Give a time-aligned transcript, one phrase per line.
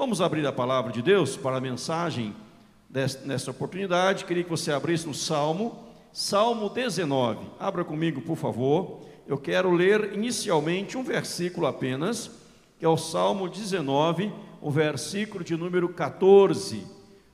[0.00, 2.34] Vamos abrir a palavra de Deus para a mensagem
[3.22, 4.24] nesta oportunidade.
[4.24, 5.78] Queria que você abrisse no Salmo,
[6.10, 7.46] Salmo 19.
[7.60, 9.02] Abra comigo, por favor.
[9.28, 12.30] Eu quero ler inicialmente um versículo apenas,
[12.78, 14.32] que é o Salmo 19,
[14.62, 16.82] o versículo de número 14.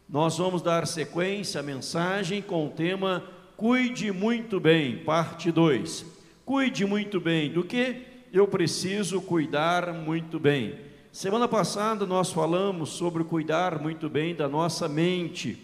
[0.08, 3.22] Nós vamos dar sequência à mensagem com o tema
[3.56, 6.04] Cuide muito bem, parte 2.
[6.44, 8.02] Cuide muito bem do que
[8.32, 10.85] eu preciso cuidar muito bem.
[11.16, 15.56] Semana passada nós falamos sobre cuidar muito bem da nossa mente.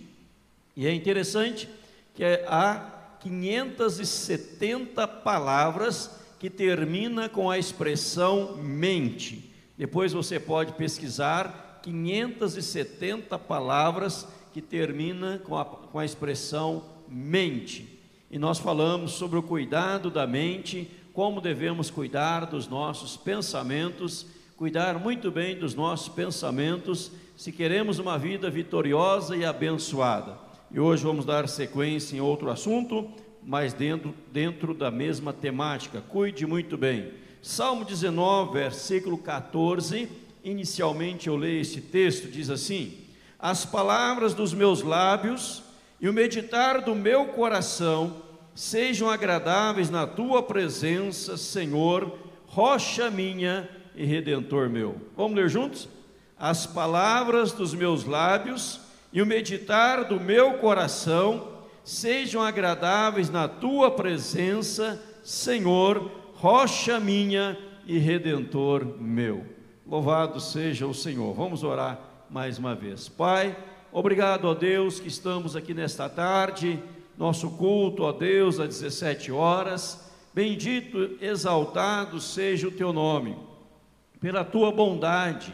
[0.74, 1.68] E é interessante
[2.14, 2.90] que há
[3.20, 6.10] 570 palavras
[6.40, 9.52] que termina com a expressão mente.
[9.76, 18.00] Depois você pode pesquisar 570 palavras que termina com a, com a expressão mente.
[18.30, 24.26] E nós falamos sobre o cuidado da mente, como devemos cuidar dos nossos pensamentos,
[24.62, 30.38] cuidar muito bem dos nossos pensamentos, se queremos uma vida vitoriosa e abençoada.
[30.70, 33.10] E hoje vamos dar sequência em outro assunto,
[33.42, 36.00] mas dentro, dentro da mesma temática.
[36.00, 37.10] Cuide muito bem.
[37.42, 40.08] Salmo 19, versículo 14.
[40.44, 42.98] Inicialmente eu leio esse texto, diz assim:
[43.40, 45.64] As palavras dos meus lábios
[46.00, 48.22] e o meditar do meu coração
[48.54, 52.16] sejam agradáveis na tua presença, Senhor,
[52.46, 54.96] rocha minha e redentor meu.
[55.16, 55.88] Vamos ler juntos?
[56.38, 58.80] As palavras dos meus lábios
[59.12, 61.48] e o meditar do meu coração
[61.84, 69.44] sejam agradáveis na tua presença, Senhor, rocha minha e redentor meu.
[69.86, 71.34] Louvado seja o Senhor.
[71.34, 73.08] Vamos orar mais uma vez.
[73.08, 73.56] Pai,
[73.94, 76.82] Obrigado a Deus que estamos aqui nesta tarde,
[77.18, 80.10] nosso culto a Deus às 17 horas.
[80.32, 83.36] Bendito, exaltado seja o teu nome,
[84.22, 85.52] pela tua bondade,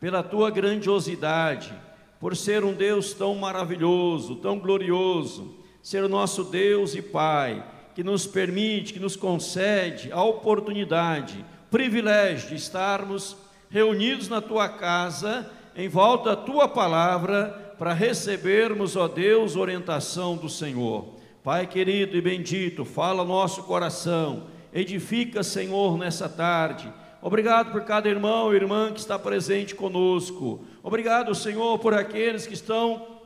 [0.00, 1.72] pela tua grandiosidade,
[2.18, 8.02] por ser um Deus tão maravilhoso, tão glorioso, ser o nosso Deus e Pai, que
[8.02, 13.36] nos permite, que nos concede a oportunidade, privilégio de estarmos
[13.70, 20.48] reunidos na tua casa, em volta da tua palavra para recebermos, ó Deus, orientação do
[20.48, 21.14] Senhor.
[21.44, 26.92] Pai querido e bendito, fala nosso coração, edifica, Senhor, nessa tarde.
[27.20, 30.64] Obrigado por cada irmão e irmã que está presente conosco.
[30.82, 33.18] Obrigado, Senhor, por aqueles que estão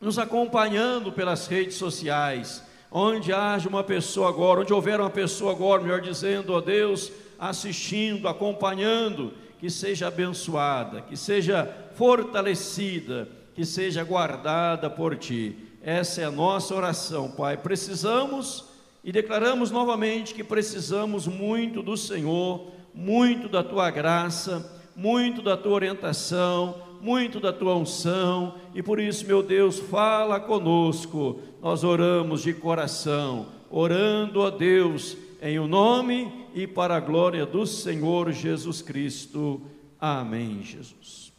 [0.00, 2.62] nos acompanhando pelas redes sociais.
[2.90, 8.28] Onde haja uma pessoa agora, onde houver uma pessoa agora, melhor dizendo, ó Deus, assistindo,
[8.28, 15.56] acompanhando, que seja abençoada, que seja fortalecida que seja guardada por ti.
[15.80, 17.56] Essa é a nossa oração, Pai.
[17.56, 18.64] Precisamos
[19.02, 25.72] e declaramos novamente que precisamos muito do Senhor, muito da tua graça, muito da tua
[25.72, 31.40] orientação, muito da tua unção, e por isso, meu Deus, fala conosco.
[31.60, 37.66] Nós oramos de coração, orando a Deus em o nome e para a glória do
[37.66, 39.60] Senhor Jesus Cristo.
[40.00, 41.32] Amém, Jesus.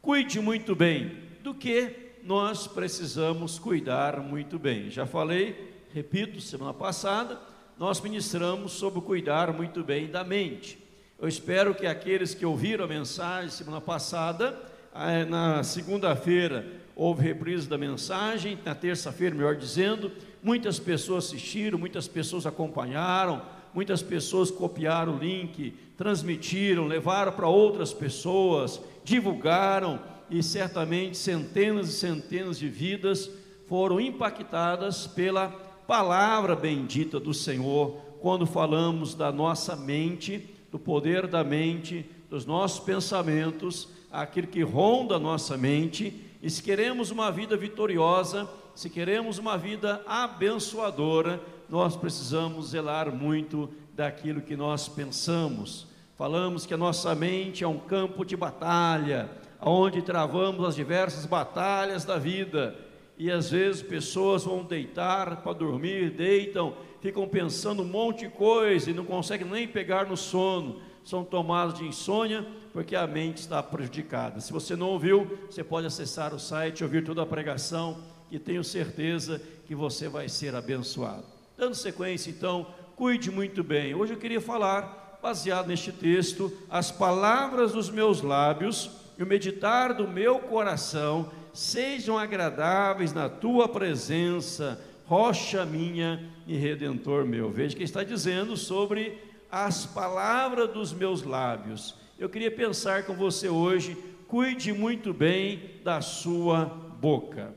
[0.00, 1.10] Cuide muito bem
[1.42, 4.90] do que nós precisamos cuidar muito bem.
[4.90, 7.40] Já falei, repito, semana passada,
[7.78, 10.78] nós ministramos sobre cuidar muito bem da mente.
[11.20, 14.56] Eu espero que aqueles que ouviram a mensagem semana passada,
[14.94, 22.06] eh, na segunda-feira houve reprise da mensagem, na terça-feira, melhor dizendo, muitas pessoas assistiram, muitas
[22.06, 23.42] pessoas acompanharam,
[23.72, 29.98] muitas pessoas copiaram o link, transmitiram, levaram para outras pessoas, divulgaram
[30.30, 33.28] e certamente centenas e centenas de vidas
[33.66, 41.44] foram impactadas pela palavra bendita do Senhor, quando falamos da nossa mente, do poder da
[41.44, 47.56] mente, dos nossos pensamentos, aquilo que ronda a nossa mente, e se queremos uma vida
[47.56, 55.86] vitoriosa, se queremos uma vida abençoadora, nós precisamos zelar muito daquilo que nós pensamos.
[56.16, 59.30] Falamos que a nossa mente é um campo de batalha,
[59.60, 62.76] onde travamos as diversas batalhas da vida.
[63.16, 68.90] E às vezes pessoas vão deitar para dormir, deitam, ficam pensando um monte de coisa
[68.90, 70.80] e não conseguem nem pegar no sono.
[71.04, 74.40] São tomados de insônia porque a mente está prejudicada.
[74.40, 78.02] Se você não ouviu, você pode acessar o site, ouvir toda a pregação,
[78.32, 81.22] e tenho certeza que você vai ser abençoado.
[81.56, 83.94] Dando sequência, então, cuide muito bem.
[83.94, 89.94] Hoje eu queria falar, baseado neste texto, as palavras dos meus lábios e o meditar
[89.94, 97.50] do meu coração sejam agradáveis na tua presença, rocha minha e redentor meu.
[97.50, 99.16] Veja que está dizendo sobre
[99.50, 101.94] as palavras dos meus lábios.
[102.18, 103.96] Eu queria pensar com você hoje,
[104.26, 106.64] cuide muito bem da sua
[107.00, 107.54] boca.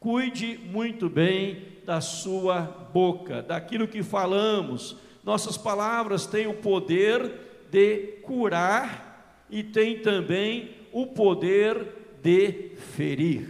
[0.00, 4.96] Cuide muito bem da sua boca, daquilo que falamos.
[5.22, 13.48] Nossas palavras têm o poder de curar e tem também o poder de ferir.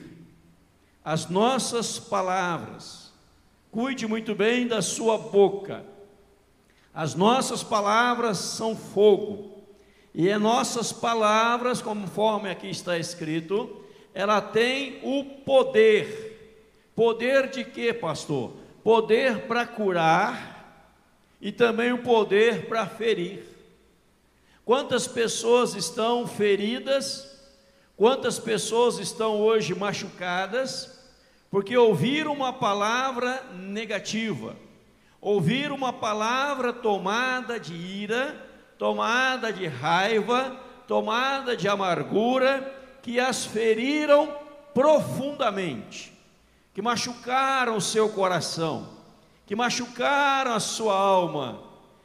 [1.02, 3.10] As nossas palavras,
[3.70, 5.82] cuide muito bem da sua boca.
[6.92, 9.64] As nossas palavras são fogo
[10.14, 13.82] e as nossas palavras, conforme aqui está escrito,
[14.12, 16.90] ela tem o poder.
[16.94, 18.52] Poder de quê, pastor?
[18.84, 20.92] Poder para curar
[21.40, 23.42] e também o poder para ferir.
[24.66, 27.35] Quantas pessoas estão feridas?
[27.96, 31.00] Quantas pessoas estão hoje machucadas?
[31.50, 34.54] Porque ouviram uma palavra negativa,
[35.18, 38.36] ouviram uma palavra tomada de ira,
[38.76, 42.70] tomada de raiva, tomada de amargura,
[43.02, 44.30] que as feriram
[44.74, 46.12] profundamente,
[46.74, 48.90] que machucaram o seu coração,
[49.46, 51.62] que machucaram a sua alma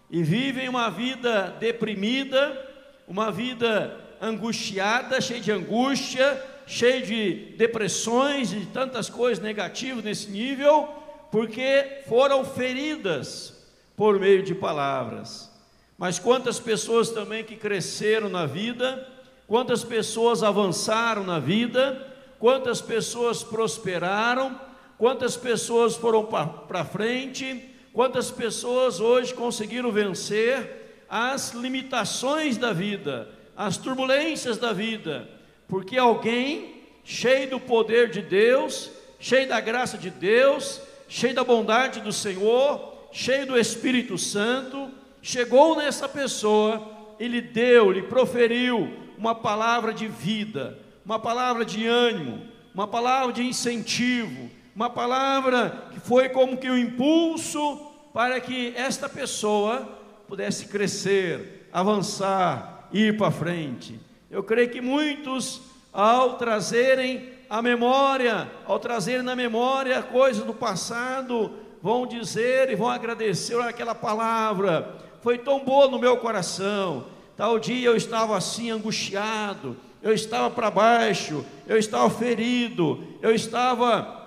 [0.09, 2.69] e vivem uma vida deprimida,
[3.05, 10.87] uma vida angustiada, cheia de angústia, cheia de depressões e tantas coisas negativas nesse nível,
[11.31, 13.53] porque foram feridas
[13.97, 15.51] por meio de palavras.
[15.97, 19.07] Mas quantas pessoas também que cresceram na vida,
[19.47, 22.07] quantas pessoas avançaram na vida,
[22.39, 24.59] quantas pessoas prosperaram,
[24.97, 33.27] quantas pessoas foram para frente, quantas pessoas hoje conseguiram vencer as limitações da vida,
[33.61, 35.29] as turbulências da vida,
[35.67, 42.01] porque alguém cheio do poder de Deus, cheio da graça de Deus, cheio da bondade
[42.01, 44.89] do Senhor, cheio do Espírito Santo,
[45.21, 51.85] chegou nessa pessoa e lhe deu, lhe proferiu uma palavra de vida, uma palavra de
[51.85, 52.41] ânimo,
[52.73, 57.77] uma palavra de incentivo, uma palavra que foi como que um impulso
[58.11, 63.99] para que esta pessoa pudesse crescer, avançar, ir para frente.
[64.29, 65.61] Eu creio que muitos,
[65.91, 71.51] ao trazerem a memória, ao trazerem na memória coisas do passado,
[71.81, 77.05] vão dizer e vão agradecer aquela palavra, foi tão boa no meu coração.
[77.35, 84.19] Tal dia eu estava assim angustiado, eu estava para baixo, eu estava ferido, eu estava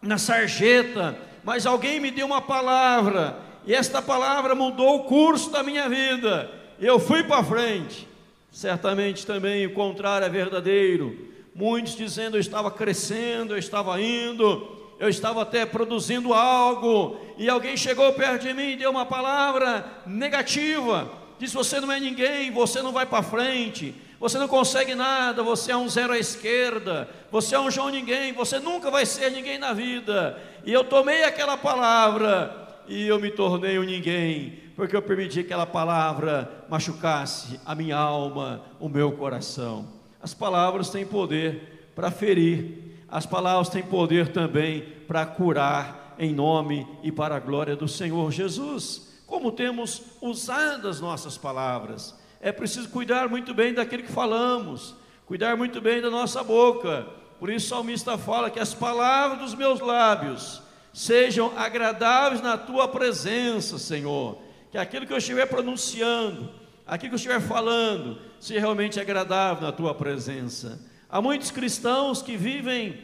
[0.00, 5.62] na sarjeta, mas alguém me deu uma palavra, e esta palavra mudou o curso da
[5.62, 6.50] minha vida,
[6.86, 8.06] eu fui para frente.
[8.50, 11.28] Certamente também o contrário é verdadeiro.
[11.54, 17.76] Muitos dizendo eu estava crescendo, eu estava indo, eu estava até produzindo algo, e alguém
[17.76, 22.82] chegou perto de mim e deu uma palavra negativa, disse: Você não é ninguém, você
[22.82, 27.54] não vai para frente, você não consegue nada, você é um zero à esquerda, você
[27.54, 30.36] é um João ninguém, você nunca vai ser ninguém na vida.
[30.64, 35.46] E eu tomei aquela palavra e eu me tornei um ninguém, porque eu permiti que
[35.46, 39.88] aquela palavra machucasse a minha alma, o meu coração.
[40.22, 46.86] As palavras têm poder para ferir, as palavras têm poder também para curar em nome
[47.02, 49.20] e para a glória do Senhor Jesus.
[49.26, 54.94] Como temos usado as nossas palavras, é preciso cuidar muito bem daquilo que falamos,
[55.26, 57.04] cuidar muito bem da nossa boca.
[57.40, 62.86] Por isso o salmista fala que as palavras dos meus lábios sejam agradáveis na tua
[62.86, 64.46] presença, Senhor.
[64.70, 66.50] Que aquilo que eu estiver pronunciando,
[66.86, 70.80] aquilo que eu estiver falando, seja realmente agradável na tua presença.
[71.08, 72.98] Há muitos cristãos que vivem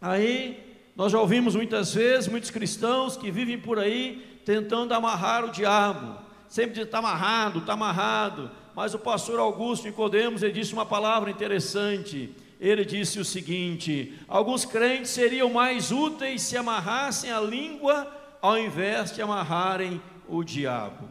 [0.00, 5.50] aí, nós já ouvimos muitas vezes, muitos cristãos que vivem por aí tentando amarrar o
[5.50, 10.86] diabo, sempre diz está amarrado, está amarrado, mas o pastor Augusto Nicodemos, ele disse uma
[10.86, 18.10] palavra interessante, ele disse o seguinte, alguns crentes seriam mais úteis se amarrassem a língua
[18.40, 21.08] ao invés de amarrarem o diabo.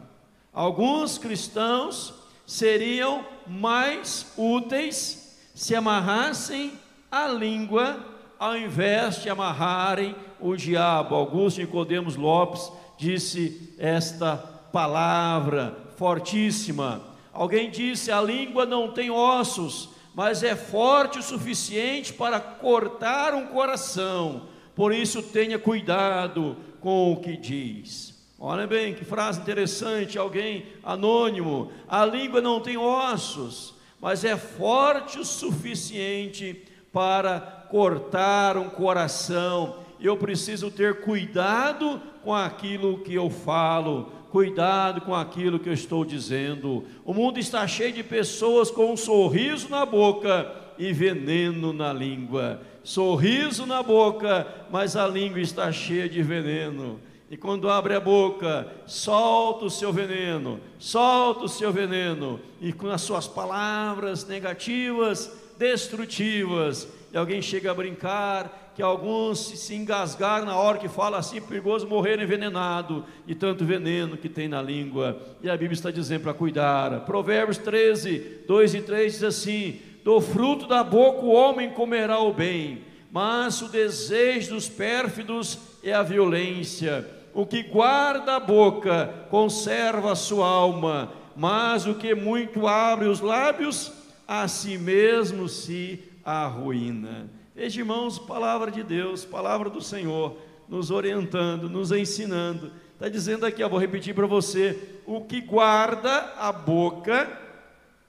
[0.52, 2.14] Alguns cristãos
[2.46, 6.72] seriam mais úteis se amarrassem
[7.10, 8.04] a língua
[8.38, 11.14] ao invés de amarrarem o diabo.
[11.14, 17.02] Augusto Nicodemos Lopes disse esta palavra fortíssima.
[17.32, 23.46] Alguém disse: a língua não tem ossos, mas é forte o suficiente para cortar um
[23.46, 24.48] coração.
[24.74, 28.15] Por isso tenha cuidado com o que diz.
[28.38, 31.72] Olha bem, que frase interessante, alguém anônimo.
[31.88, 36.62] A língua não tem ossos, mas é forte o suficiente
[36.92, 37.40] para
[37.70, 39.78] cortar um coração.
[39.98, 46.04] Eu preciso ter cuidado com aquilo que eu falo, cuidado com aquilo que eu estou
[46.04, 46.84] dizendo.
[47.04, 52.60] O mundo está cheio de pessoas com um sorriso na boca, e veneno na língua.
[52.82, 57.00] Sorriso na boca, mas a língua está cheia de veneno.
[57.28, 62.88] E quando abre a boca, solta o seu veneno, solta o seu veneno, e com
[62.88, 70.56] as suas palavras negativas, destrutivas, e alguém chega a brincar que alguns se engasgaram na
[70.56, 75.50] hora que fala assim, perigoso morrer envenenado, e tanto veneno que tem na língua, e
[75.50, 77.06] a Bíblia está dizendo para cuidar.
[77.06, 82.34] Provérbios 13, 2 e 3 diz assim: Do fruto da boca o homem comerá o
[82.34, 87.15] bem, mas o desejo dos pérfidos é a violência.
[87.36, 93.20] O que guarda a boca conserva a sua alma, mas o que muito abre os
[93.20, 93.92] lábios,
[94.26, 97.28] a si mesmo se arruína.
[97.54, 102.72] Veja, irmãos, palavra de Deus, palavra do Senhor, nos orientando, nos ensinando.
[102.94, 107.38] Está dizendo aqui, vou repetir para você: o que guarda a boca,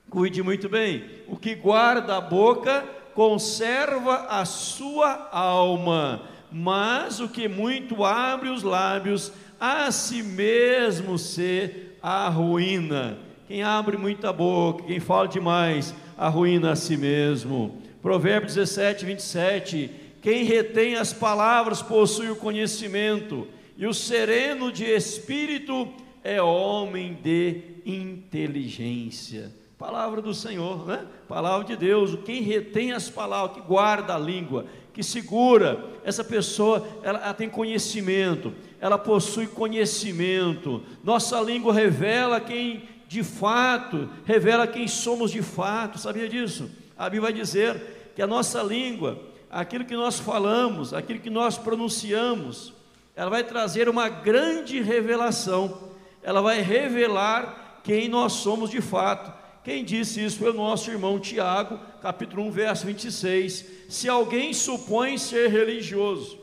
[0.09, 2.81] cuide muito bem, o que guarda a boca
[3.13, 11.69] conserva a sua alma mas o que muito abre os lábios, a si mesmo se
[12.01, 13.17] arruína.
[13.47, 17.81] Quem abre muita boca, quem fala demais, arruína a si mesmo.
[18.01, 19.91] Provérbios 17, 27.
[20.21, 25.87] Quem retém as palavras possui o conhecimento, e o sereno de espírito
[26.23, 29.51] é homem de inteligência.
[29.77, 31.05] Palavra do Senhor, né?
[31.27, 32.17] Palavra de Deus.
[32.25, 34.65] Quem retém as palavras, que guarda a língua,
[34.97, 38.51] que segura, essa pessoa, ela, ela, tem conhecimento,
[38.81, 40.81] ela possui conhecimento.
[41.03, 45.99] Nossa língua revela quem de fato, revela quem somos de fato.
[45.99, 46.67] Sabia disso?
[46.97, 51.59] A Bíblia vai dizer que a nossa língua, aquilo que nós falamos, aquilo que nós
[51.59, 52.73] pronunciamos,
[53.15, 55.91] ela vai trazer uma grande revelação.
[56.23, 59.31] Ela vai revelar quem nós somos de fato.
[59.67, 63.65] Quem disse isso foi o nosso irmão Tiago, capítulo 1, verso 26.
[63.89, 66.39] Se alguém supõe ser religioso,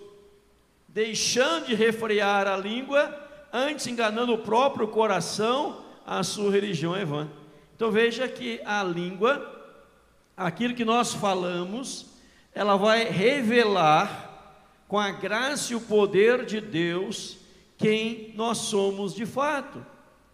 [0.87, 3.19] deixando de refrear a língua,
[3.51, 7.27] antes enganando o próprio coração, a sua religião é vã.
[7.75, 9.73] Então veja que a língua,
[10.37, 12.05] aquilo que nós falamos,
[12.53, 17.39] ela vai revelar com a graça e o poder de Deus
[17.79, 19.83] quem nós somos de fato.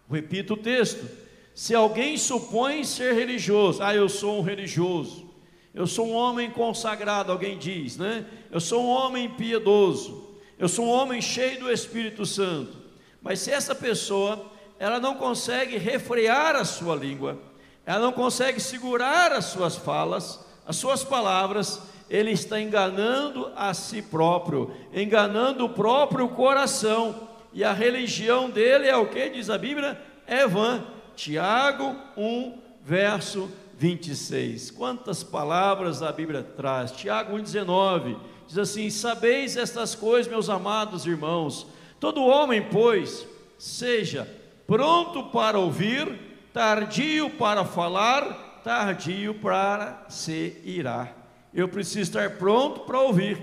[0.09, 1.20] Repito o texto
[1.53, 5.29] se alguém supõe ser religioso, ah, eu sou um religioso,
[5.73, 8.25] eu sou um homem consagrado, alguém diz, né?
[8.49, 12.77] Eu sou um homem piedoso, eu sou um homem cheio do Espírito Santo.
[13.21, 14.45] Mas se essa pessoa,
[14.79, 17.37] ela não consegue refrear a sua língua,
[17.85, 24.01] ela não consegue segurar as suas falas, as suas palavras, ele está enganando a si
[24.01, 27.29] próprio, enganando o próprio coração.
[27.53, 29.99] E a religião dele é o que diz a Bíblia?
[30.25, 30.83] É vã
[31.21, 33.47] Tiago 1, verso
[33.77, 34.71] 26.
[34.71, 36.91] Quantas palavras a Bíblia traz?
[36.93, 41.67] Tiago 1,19 diz assim: Sabeis estas coisas, meus amados irmãos,
[41.99, 44.27] todo homem, pois, seja
[44.65, 46.09] pronto para ouvir,
[46.51, 51.15] tardio para falar, tardio para se irar.
[51.53, 53.39] Eu preciso estar pronto para ouvir,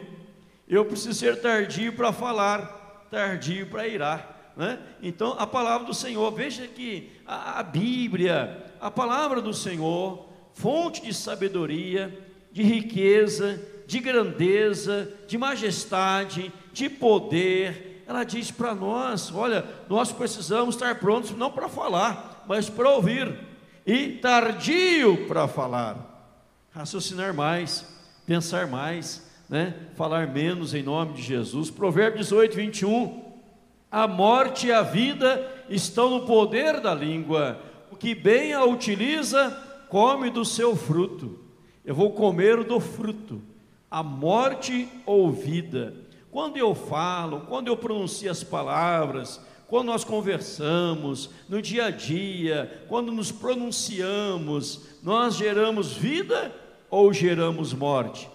[0.69, 4.39] eu preciso ser tardio para falar, tardio para irar.
[4.59, 4.77] Né?
[5.01, 11.13] Então, a palavra do Senhor, veja que a, Bíblia, a palavra do Senhor, fonte de
[11.13, 12.17] sabedoria,
[12.51, 20.75] de riqueza, de grandeza, de majestade, de poder, ela diz para nós: olha, nós precisamos
[20.75, 23.39] estar prontos não para falar, mas para ouvir,
[23.87, 26.35] e tardio para falar,
[26.71, 27.87] raciocinar mais,
[28.27, 29.75] pensar mais, né?
[29.95, 31.71] falar menos em nome de Jesus.
[31.71, 33.28] Provérbio 18, 21.
[33.91, 37.59] A morte e a vida estão no poder da língua.
[37.91, 39.51] O que bem a utiliza,
[39.89, 41.39] come do seu fruto.
[41.85, 43.41] Eu vou comer do fruto.
[43.91, 45.95] A morte ou vida.
[46.31, 52.85] Quando eu falo, quando eu pronuncio as palavras, quando nós conversamos, no dia a dia,
[52.89, 56.55] quando nos pronunciamos, nós geramos vida
[56.91, 58.29] ou geramos morte?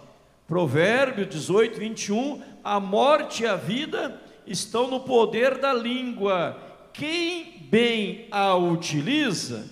[0.48, 6.58] Provérbio 18, 21, a morte e a vida estão no poder da língua.
[6.92, 9.70] Quem bem a utiliza,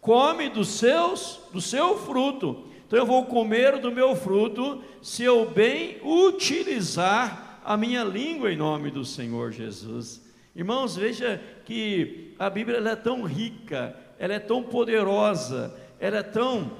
[0.00, 2.66] come dos seus, do seu fruto.
[2.86, 8.56] Então eu vou comer do meu fruto se eu bem utilizar a minha língua em
[8.56, 10.22] nome do Senhor Jesus.
[10.54, 16.70] Irmãos, veja que a Bíblia é tão rica, ela é tão poderosa, ela é tão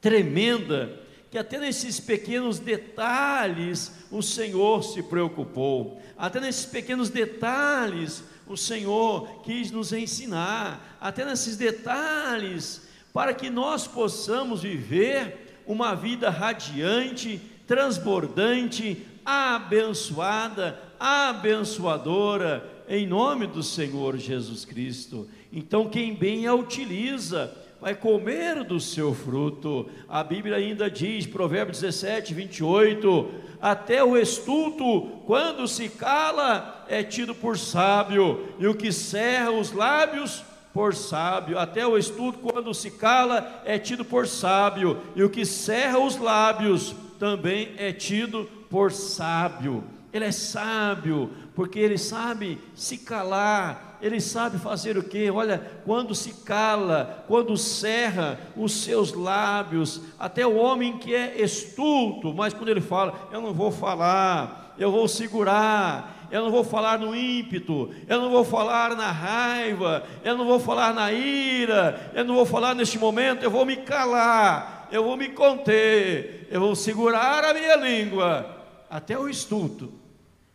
[0.00, 0.98] tremenda,
[1.30, 9.42] que até nesses pequenos detalhes o Senhor se preocupou, até nesses pequenos detalhes o Senhor
[9.42, 12.82] quis nos ensinar, até nesses detalhes,
[13.12, 24.18] para que nós possamos viver uma vida radiante, transbordante, abençoada, abençoadora, em nome do Senhor
[24.18, 25.28] Jesus Cristo.
[25.52, 29.88] Então, quem bem a utiliza, vai comer do seu fruto.
[30.08, 37.34] A Bíblia ainda diz, Provérbios 17, 28, até o estulto, quando se cala, é tido
[37.34, 41.58] por sábio, e o que cerra os lábios, por sábio.
[41.58, 46.16] Até o estulto, quando se cala, é tido por sábio, e o que cerra os
[46.16, 49.84] lábios, também é tido por sábio.
[50.12, 55.30] Ele é sábio, porque ele sabe se calar, ele sabe fazer o que?
[55.30, 62.32] Olha, quando se cala, quando cerra os seus lábios, até o homem que é estulto,
[62.34, 66.98] mas quando ele fala, eu não vou falar, eu vou segurar, eu não vou falar
[66.98, 72.24] no ímpeto, eu não vou falar na raiva, eu não vou falar na ira, eu
[72.24, 76.74] não vou falar neste momento, eu vou me calar, eu vou me conter, eu vou
[76.74, 79.92] segurar a minha língua, até o estulto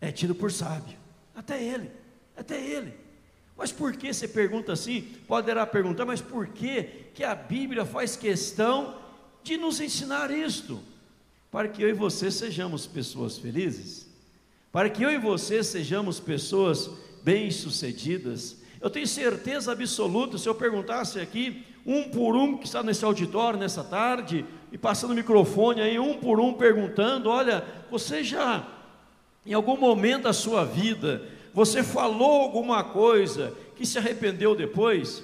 [0.01, 0.97] é tido por sábio.
[1.35, 1.91] Até ele,
[2.35, 3.04] até ele.
[3.57, 5.01] Mas por que você pergunta assim?
[5.27, 6.83] Poderá perguntar, mas por que
[7.13, 8.95] que a Bíblia faz questão
[9.43, 10.81] de nos ensinar isto?
[11.49, 14.09] Para que eu e você sejamos pessoas felizes,
[14.71, 16.89] para que eu e você sejamos pessoas
[17.23, 18.57] bem-sucedidas.
[18.81, 23.57] Eu tenho certeza absoluta, se eu perguntasse aqui, um por um que está nesse auditório
[23.57, 28.67] nessa tarde, e passando o microfone aí, um por um perguntando: olha, você já
[29.45, 31.23] em algum momento da sua vida,
[31.55, 35.23] você falou alguma coisa que se arrependeu depois,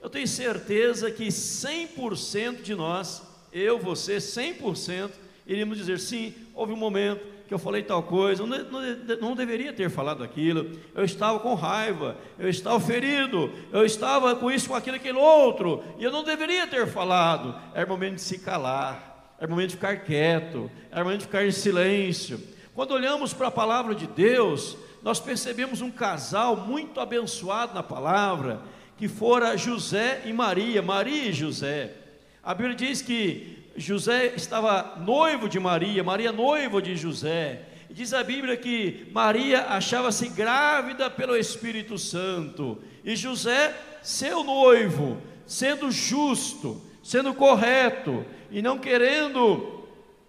[0.00, 3.20] eu tenho certeza que 100% de nós,
[3.52, 5.10] eu, você, 100%,
[5.44, 9.72] iríamos dizer sim, houve um momento que eu falei tal coisa, não, não, não, deveria
[9.72, 14.76] ter falado aquilo, eu estava com raiva, eu estava ferido, eu estava com isso, com
[14.76, 17.60] aquilo, aquele outro, e eu não deveria ter falado.
[17.74, 21.50] É momento de se calar, é momento de ficar quieto, é momento de ficar em
[21.50, 22.40] silêncio.
[22.72, 28.62] Quando olhamos para a palavra de Deus, nós percebemos um casal muito abençoado na palavra,
[28.96, 31.92] que fora José e Maria, Maria e José.
[32.42, 37.62] A Bíblia diz que José estava noivo de Maria, Maria noiva de José.
[37.90, 45.90] Diz a Bíblia que Maria achava-se grávida pelo Espírito Santo, e José, seu noivo, sendo
[45.90, 49.81] justo, sendo correto, e não querendo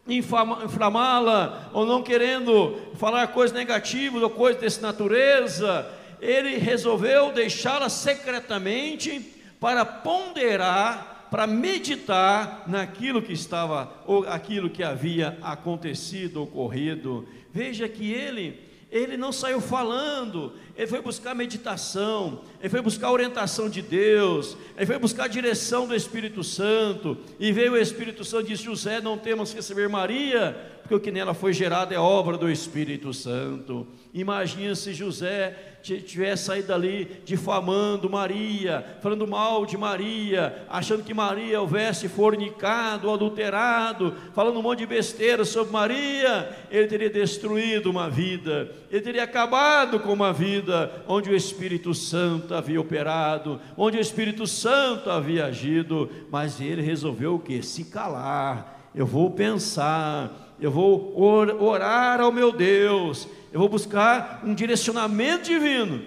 [0.08, 5.90] inflamá-la, ou não querendo falar coisas negativas ou coisas dessa natureza,
[6.20, 15.38] ele resolveu deixá-la secretamente para ponderar, para meditar naquilo que estava, ou aquilo que havia
[15.42, 17.28] acontecido, ocorrido.
[17.52, 18.60] Veja que ele,
[18.94, 24.86] ele não saiu falando, ele foi buscar meditação, ele foi buscar orientação de Deus, ele
[24.86, 29.02] foi buscar a direção do Espírito Santo, e veio o Espírito Santo e disse: José,
[29.02, 33.12] não temos que receber Maria, porque o que nela foi gerado é obra do Espírito
[33.16, 33.88] Santo.
[34.14, 41.60] Imagina se José tivesse saído dali difamando Maria, falando mal de Maria, achando que Maria
[41.60, 48.72] houvesse fornicado, adulterado, falando um monte de besteira sobre Maria, ele teria destruído uma vida,
[48.92, 54.46] ele teria acabado com uma vida onde o Espírito Santo havia operado, onde o Espírito
[54.46, 57.64] Santo havia agido, mas ele resolveu o que?
[57.64, 58.92] Se calar.
[58.94, 61.20] Eu vou pensar, eu vou
[61.60, 66.02] orar ao meu Deus, eu vou buscar um direcionamento divino,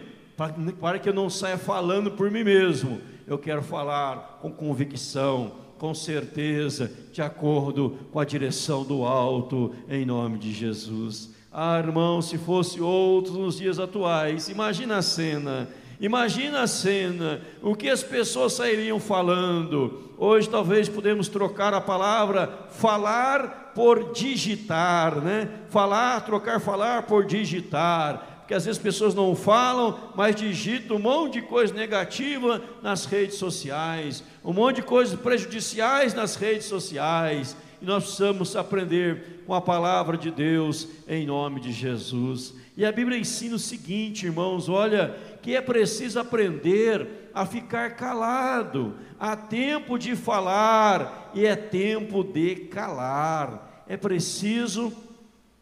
[0.81, 3.01] para, que eu não saia falando por mim mesmo.
[3.25, 10.05] Eu quero falar com convicção, com certeza, de acordo com a direção do alto, em
[10.05, 11.33] nome de Jesus.
[11.53, 15.69] Ah, irmão, se fosse outros nos dias atuais, imagina a cena.
[16.01, 20.13] Imagina a cena, o que as pessoas sairiam falando.
[20.19, 25.49] Hoje talvez podemos trocar a palavra falar por digitar, né?
[25.71, 28.37] Falar, trocar falar por digitar.
[28.41, 33.05] Porque às vezes as pessoas não falam, mas digitam um monte de coisa negativa nas
[33.05, 37.57] redes sociais, um monte de coisas prejudiciais nas redes sociais.
[37.83, 42.55] E nós precisamos aprender com a palavra de Deus em nome de Jesus.
[42.77, 48.97] E a Bíblia ensina o seguinte, irmãos: olha, que é preciso aprender a ficar calado.
[49.17, 53.85] Há tempo de falar e é tempo de calar.
[53.87, 54.93] É preciso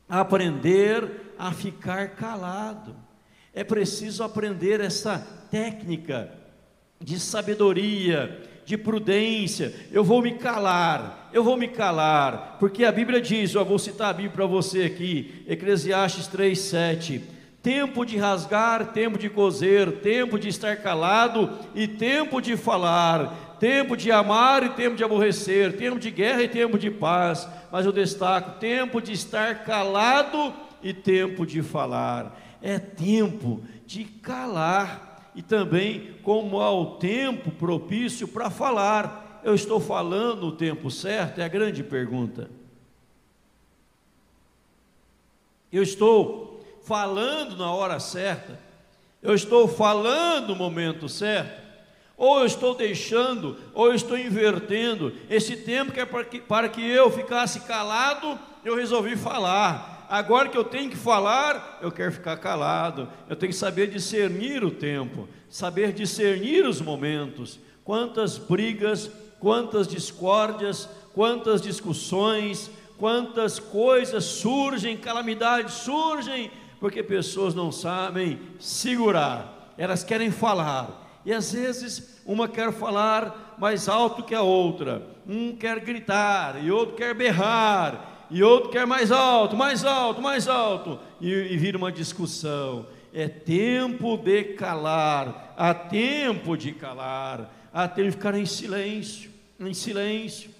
[0.08, 2.96] aprender a ficar calado.
[3.52, 5.18] É preciso aprender essa
[5.50, 6.32] técnica
[6.98, 9.74] de sabedoria, de prudência.
[9.92, 14.08] Eu vou me calar, eu vou me calar, porque a Bíblia diz, eu vou citar
[14.08, 17.33] a Bíblia para você aqui, Eclesiastes 3:7
[17.64, 23.96] tempo de rasgar, tempo de coser, tempo de estar calado e tempo de falar, tempo
[23.96, 27.92] de amar e tempo de aborrecer, tempo de guerra e tempo de paz, mas eu
[27.92, 32.38] destaco tempo de estar calado e tempo de falar.
[32.60, 39.40] É tempo de calar e também como há o tempo propício para falar.
[39.42, 41.38] Eu estou falando o tempo certo?
[41.38, 42.50] É a grande pergunta.
[45.72, 46.53] Eu estou
[46.84, 48.58] falando na hora certa?
[49.22, 51.64] Eu estou falando no momento certo?
[52.16, 56.68] Ou eu estou deixando, ou eu estou invertendo esse tempo que é para que, para
[56.68, 60.06] que eu ficasse calado, eu resolvi falar.
[60.08, 63.08] Agora que eu tenho que falar, eu quero ficar calado.
[63.28, 67.58] Eu tenho que saber discernir o tempo, saber discernir os momentos.
[67.82, 76.50] Quantas brigas, quantas discórdias, quantas discussões, quantas coisas surgem, calamidades surgem,
[76.84, 83.88] porque pessoas não sabem segurar, elas querem falar, e às vezes uma quer falar mais
[83.88, 89.10] alto que a outra, um quer gritar, e outro quer berrar, e outro quer mais
[89.10, 92.86] alto, mais alto, mais alto, e, e vira uma discussão.
[93.14, 99.72] É tempo de calar, há tempo de calar, há tempo de ficar em silêncio, em
[99.72, 100.50] silêncio,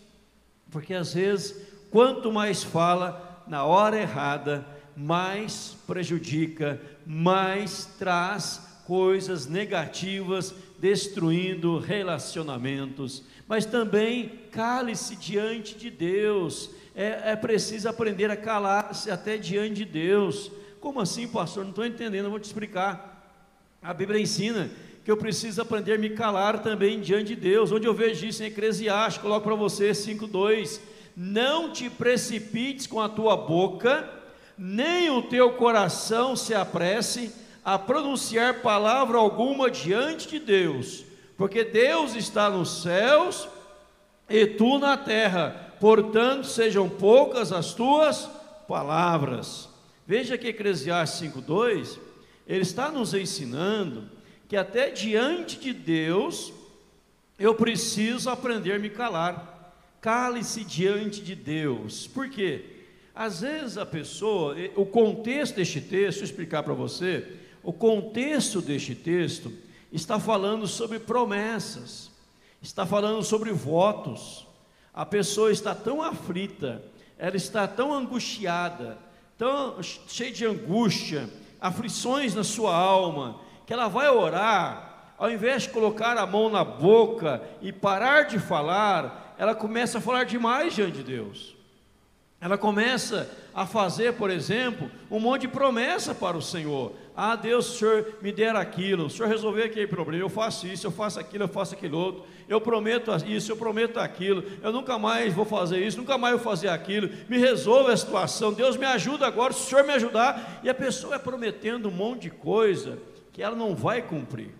[0.71, 10.55] porque às vezes, quanto mais fala na hora errada, mais prejudica, mais traz coisas negativas,
[10.79, 13.23] destruindo relacionamentos.
[13.49, 16.71] Mas também cale-se diante de Deus.
[16.95, 20.51] É, é preciso aprender a calar-se até diante de Deus.
[20.81, 21.65] Como assim, pastor?
[21.65, 23.15] Não estou entendendo, eu vou te explicar.
[23.83, 24.71] A Bíblia ensina
[25.05, 27.71] que eu preciso aprender a me calar também diante de Deus.
[27.71, 30.81] Onde eu vejo isso em Eclesiastes, coloco para você 5,2:
[31.17, 34.09] Não te precipites com a tua boca,
[34.57, 37.33] nem o teu coração se apresse
[37.65, 41.05] a pronunciar palavra alguma diante de Deus,
[41.37, 43.49] porque Deus está nos céus
[44.29, 48.29] e tu na terra, portanto sejam poucas as tuas
[48.69, 49.69] palavras.
[50.07, 51.99] Veja que Eclesiastes 5,2,
[52.47, 54.11] ele está nos ensinando
[54.49, 56.53] que até diante de Deus
[57.39, 59.75] eu preciso aprender a me calar.
[60.01, 62.07] Cale-se diante de Deus.
[62.07, 62.74] Por quê?
[63.15, 67.25] Às vezes a pessoa, o contexto deste texto, vou explicar para você,
[67.63, 69.53] o contexto deste texto
[69.93, 72.11] está falando sobre promessas,
[72.61, 74.47] está falando sobre votos.
[74.93, 76.83] A pessoa está tão aflita,
[77.17, 78.99] ela está tão angustiada,
[79.39, 85.69] tão cheia de angústia, aflições na sua alma, que ela vai orar, ao invés de
[85.71, 90.99] colocar a mão na boca e parar de falar, ela começa a falar demais diante
[90.99, 91.54] de Deus.
[92.45, 96.93] Ela começa a fazer, por exemplo, um monte de promessa para o Senhor.
[97.17, 100.87] Ah, Deus, o Senhor me der aquilo, o Senhor resolver aquele problema, eu faço isso,
[100.87, 104.99] eu faço aquilo, eu faço aquilo outro, eu prometo isso, eu prometo aquilo, eu nunca
[104.99, 108.85] mais vou fazer isso, nunca mais vou fazer aquilo, me resolve a situação, Deus me
[108.85, 112.31] ajuda agora, se o Senhor me ajudar, e a pessoa é prometendo um monte de
[112.31, 112.99] coisa
[113.33, 114.51] que ela não vai cumprir,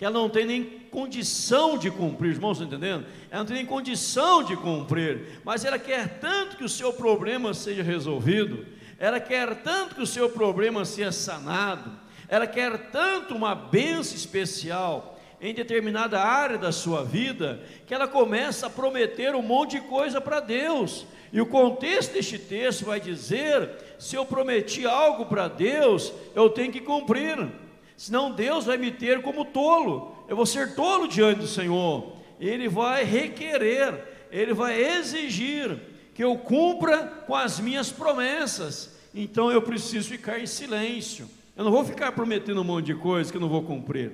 [0.00, 3.04] que ela não tem nem condição de cumprir, irmãos, estão entendendo?
[3.30, 7.52] Ela não tem nem condição de cumprir, mas ela quer tanto que o seu problema
[7.52, 8.64] seja resolvido,
[8.98, 11.92] ela quer tanto que o seu problema seja sanado,
[12.30, 18.68] ela quer tanto uma benção especial em determinada área da sua vida, que ela começa
[18.68, 21.06] a prometer um monte de coisa para Deus.
[21.30, 26.72] E o contexto deste texto vai dizer: se eu prometi algo para Deus, eu tenho
[26.72, 27.36] que cumprir,
[28.00, 32.14] senão Deus vai me ter como tolo, eu vou ser tolo diante do Senhor.
[32.40, 35.78] Ele vai requerer, ele vai exigir
[36.14, 38.96] que eu cumpra com as minhas promessas.
[39.14, 41.28] Então eu preciso ficar em silêncio.
[41.54, 44.12] Eu não vou ficar prometendo um monte de coisa que eu não vou cumprir.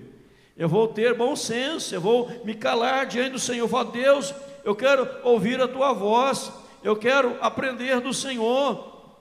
[0.57, 3.69] Eu vou ter bom senso, eu vou me calar diante do Senhor.
[3.69, 6.51] Falo, Deus, eu quero ouvir a tua voz,
[6.83, 9.15] eu quero aprender do Senhor,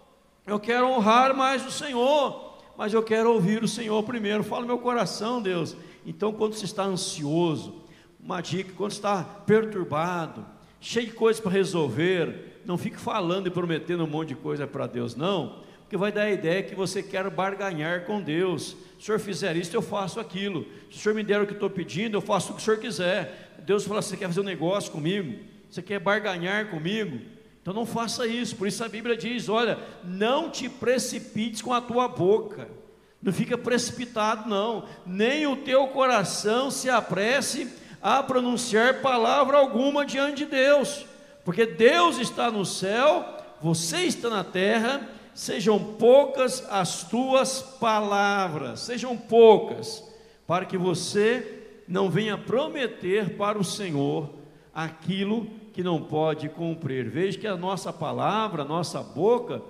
[0.48, 2.45] eu quero honrar mais o Senhor,
[2.78, 4.44] mas eu quero ouvir o Senhor primeiro.
[4.44, 5.76] Fala meu coração, Deus.
[6.06, 7.84] Então, quando você está ansioso,
[8.20, 10.46] uma dica, quando está perturbado,
[10.80, 14.88] cheio de coisas para resolver, não fique falando e prometendo um monte de coisa para
[14.88, 18.76] Deus, não, porque vai dar a ideia que você quer barganhar com Deus.
[18.98, 20.66] Se o senhor fizer isso, eu faço aquilo.
[20.92, 22.80] Se o senhor me der o que estou pedindo, eu faço o que o senhor
[22.80, 23.62] quiser.
[23.66, 25.44] Deus fala: você quer fazer um negócio comigo?
[25.70, 27.20] Você quer barganhar comigo?
[27.66, 28.56] Então não faça isso.
[28.56, 32.70] Por isso a Bíblia diz: olha, não te precipites com a tua boca.
[33.20, 34.86] Não fica precipitado, não.
[35.04, 37.68] Nem o teu coração se apresse
[38.02, 41.06] a pronunciar palavra alguma diante de Deus
[41.46, 43.24] porque Deus está no céu,
[43.62, 50.04] você está na terra, sejam poucas as tuas palavras, sejam poucas,
[50.48, 54.34] para que você não venha prometer para o Senhor
[54.74, 57.10] aquilo que não pode cumprir.
[57.10, 59.62] Veja que a nossa palavra, a nossa boca,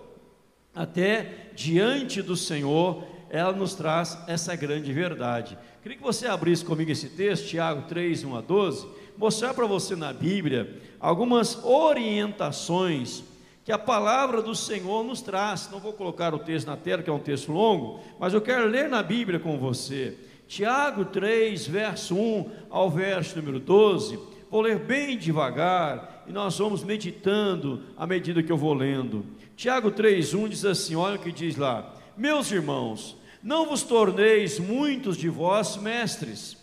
[0.74, 5.58] até diante do Senhor, ela nos traz essa grande verdade.
[5.82, 8.88] Queria que você abrisse comigo esse texto, Tiago 3, 1 a 12,
[9.18, 13.24] mostrar para você na Bíblia algumas orientações
[13.64, 15.70] que a palavra do Senhor nos traz.
[15.72, 18.68] Não vou colocar o texto na tela, que é um texto longo, mas eu quero
[18.68, 20.18] ler na Bíblia com você.
[20.48, 24.20] Tiago 3, verso 1 ao verso número 12.
[24.50, 29.26] Vou ler bem devagar e nós vamos meditando à medida que eu vou lendo.
[29.56, 35.18] Tiago 3:1 diz assim: olha o que diz lá: Meus irmãos, não vos torneis muitos
[35.18, 36.58] de vós mestres,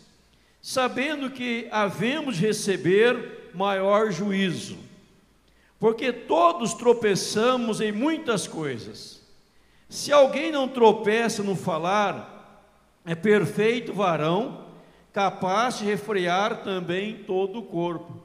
[0.61, 4.77] sabendo que havemos de receber maior juízo.
[5.79, 9.21] Porque todos tropeçamos em muitas coisas.
[9.89, 12.33] Se alguém não tropeça no falar,
[13.05, 14.62] é perfeito varão,
[15.13, 18.21] capaz de refrear também todo o corpo.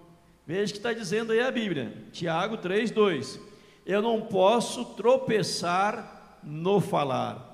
[0.46, 3.38] Veja que está dizendo aí a Bíblia, Tiago 3,2:
[3.85, 7.44] Eu não posso tropeçar no falar.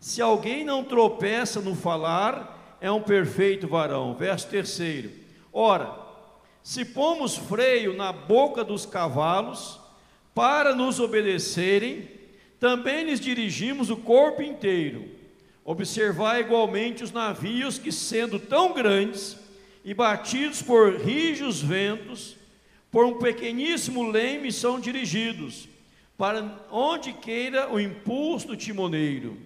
[0.00, 4.14] Se alguém não tropeça no falar, é um perfeito varão.
[4.14, 5.10] Verso 3:
[5.52, 5.94] Ora,
[6.62, 9.78] se pomos freio na boca dos cavalos
[10.34, 12.08] para nos obedecerem,
[12.58, 15.17] também lhes dirigimos o corpo inteiro
[15.70, 19.36] Observar igualmente os navios que, sendo tão grandes
[19.84, 22.36] e batidos por rijos ventos,
[22.90, 25.68] por um pequeníssimo leme são dirigidos,
[26.16, 29.36] para onde queira o impulso do timoneiro.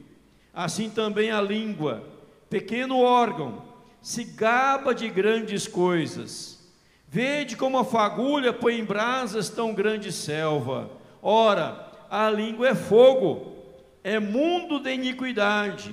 [0.54, 2.06] Assim também a língua,
[2.48, 3.64] pequeno órgão,
[4.00, 6.72] se gaba de grandes coisas.
[7.08, 10.88] Vede como a fagulha põe em brasas tão grande selva.
[11.20, 13.56] Ora, a língua é fogo,
[14.04, 15.92] é mundo de iniquidade.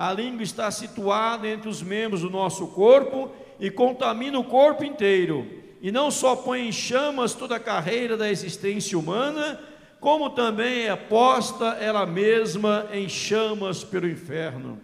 [0.00, 5.46] A língua está situada entre os membros do nosso corpo e contamina o corpo inteiro.
[5.82, 9.60] E não só põe em chamas toda a carreira da existência humana,
[10.00, 14.80] como também é posta ela mesma em chamas pelo inferno.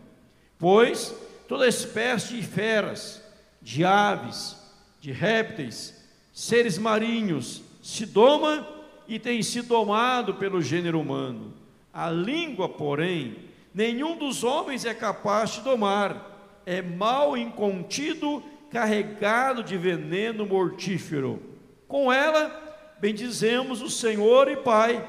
[0.59, 1.17] Pois
[1.49, 3.23] toda espécie de feras,
[3.63, 4.55] de aves,
[5.01, 5.95] de répteis,
[6.31, 8.69] seres marinhos, se doma
[9.09, 11.55] e tem sido domado pelo gênero humano.
[11.91, 13.46] A língua, porém,
[13.77, 21.43] nenhum dos homens é capaz de domar, é mal incontido, carregado de veneno mortífero.
[21.87, 25.07] Com ela, bendizemos o Senhor e Pai,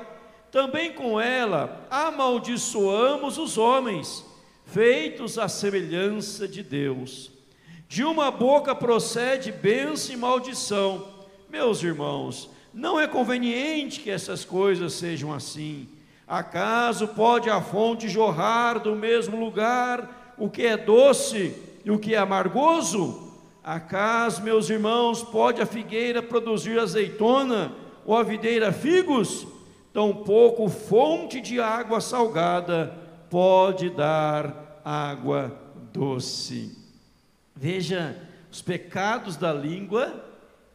[0.51, 4.25] também com ela amaldiçoamos os homens,
[4.65, 7.31] feitos à semelhança de Deus.
[7.87, 11.07] De uma boca procede bênção e maldição.
[11.49, 15.87] Meus irmãos, não é conveniente que essas coisas sejam assim.
[16.27, 22.15] Acaso pode a fonte jorrar do mesmo lugar o que é doce e o que
[22.15, 23.31] é amargoso?
[23.63, 27.71] Acaso, meus irmãos, pode a figueira produzir azeitona
[28.05, 29.47] ou a videira figos?
[29.93, 32.93] Tampouco fonte de água salgada
[33.29, 35.57] pode dar água
[35.93, 36.77] doce.
[37.55, 40.25] Veja os pecados da língua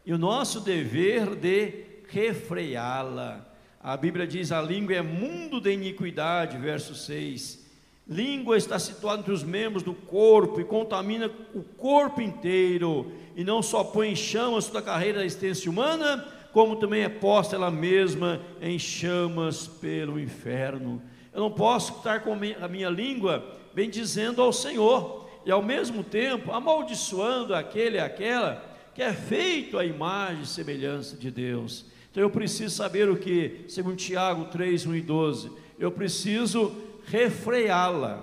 [0.05, 3.52] e o nosso dever de refreá-la
[3.83, 7.61] a Bíblia diz: a língua é mundo de iniquidade, verso 6.
[8.09, 13.63] Língua está situada entre os membros do corpo e contamina o corpo inteiro, e não
[13.63, 17.71] só põe em chamas toda a carreira da existência humana, como também é posta ela
[17.71, 21.01] mesma em chamas pelo inferno.
[21.33, 26.53] Eu não posso estar com a minha língua bendizendo ao Senhor, e ao mesmo tempo
[26.53, 28.63] amaldiçoando aquele e aquela
[28.95, 31.87] que é feito à imagem e semelhança de Deus.
[32.13, 33.65] Então eu preciso saber o que?
[33.69, 35.51] Segundo Tiago 3, 1 e 12.
[35.79, 36.71] Eu preciso
[37.07, 38.23] refreá-la.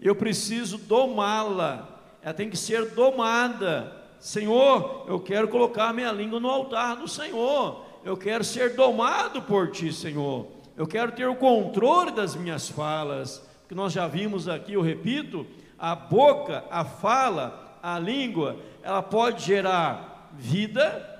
[0.00, 2.00] Eu preciso domá-la.
[2.22, 3.92] Ela tem que ser domada.
[4.20, 7.84] Senhor, eu quero colocar minha língua no altar do Senhor.
[8.04, 10.46] Eu quero ser domado por ti, Senhor.
[10.76, 13.44] Eu quero ter o controle das minhas falas.
[13.68, 15.44] Que nós já vimos aqui, eu repito,
[15.76, 21.17] a boca, a fala, a língua, ela pode gerar vida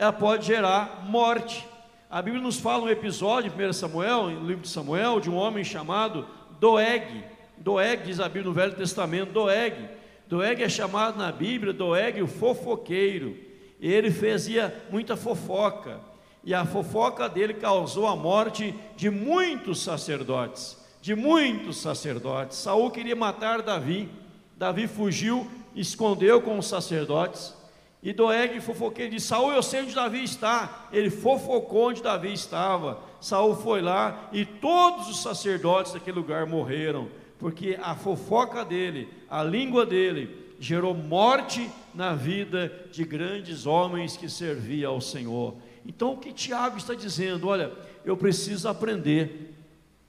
[0.00, 1.68] ela pode gerar morte.
[2.08, 5.36] A Bíblia nos fala um episódio em 1 Samuel, no livro de Samuel, de um
[5.36, 6.26] homem chamado
[6.58, 7.22] Doeg.
[7.58, 9.76] Doeg, diz a Bíblia no Velho Testamento, Doeg.
[10.26, 13.36] Doeg é chamado na Bíblia, Doeg, o fofoqueiro.
[13.78, 16.00] Ele fazia muita fofoca.
[16.42, 20.78] E a fofoca dele causou a morte de muitos sacerdotes.
[21.02, 22.56] De muitos sacerdotes.
[22.56, 24.08] Saul queria matar Davi.
[24.56, 27.59] Davi fugiu, escondeu com os sacerdotes.
[28.02, 30.88] E Doeg fofoqueiro disse: Saul, eu sei onde Davi está.
[30.92, 33.00] Ele fofocou onde Davi estava.
[33.20, 37.08] Saul foi lá e todos os sacerdotes daquele lugar morreram,
[37.38, 44.28] porque a fofoca dele, a língua dele, gerou morte na vida de grandes homens que
[44.28, 45.54] serviam ao Senhor.
[45.86, 47.48] Então, o que Tiago está dizendo?
[47.48, 47.72] Olha,
[48.04, 49.54] eu preciso aprender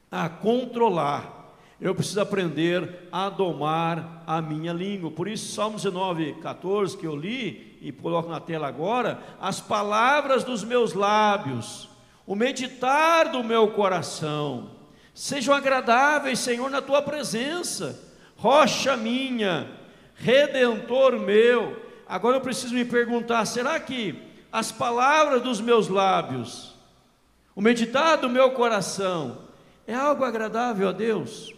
[0.10, 1.42] a controlar
[1.82, 5.10] eu preciso aprender a domar a minha língua.
[5.10, 10.44] Por isso, Salmo 19, 14, que eu li e coloco na tela agora, as palavras
[10.44, 11.90] dos meus lábios,
[12.28, 14.70] o meditar do meu coração,
[15.14, 18.00] sejam agradáveis, Senhor, na tua presença,
[18.38, 19.68] rocha minha,
[20.14, 21.84] redentor meu.
[22.08, 26.76] Agora eu preciso me perguntar: será que as palavras dos meus lábios,
[27.56, 29.40] o meditar do meu coração,
[29.88, 31.52] é algo agradável a Deus?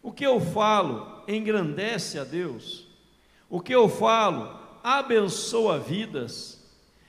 [0.00, 2.86] O que eu falo engrandece a Deus.
[3.48, 6.58] O que eu falo abençoa vidas.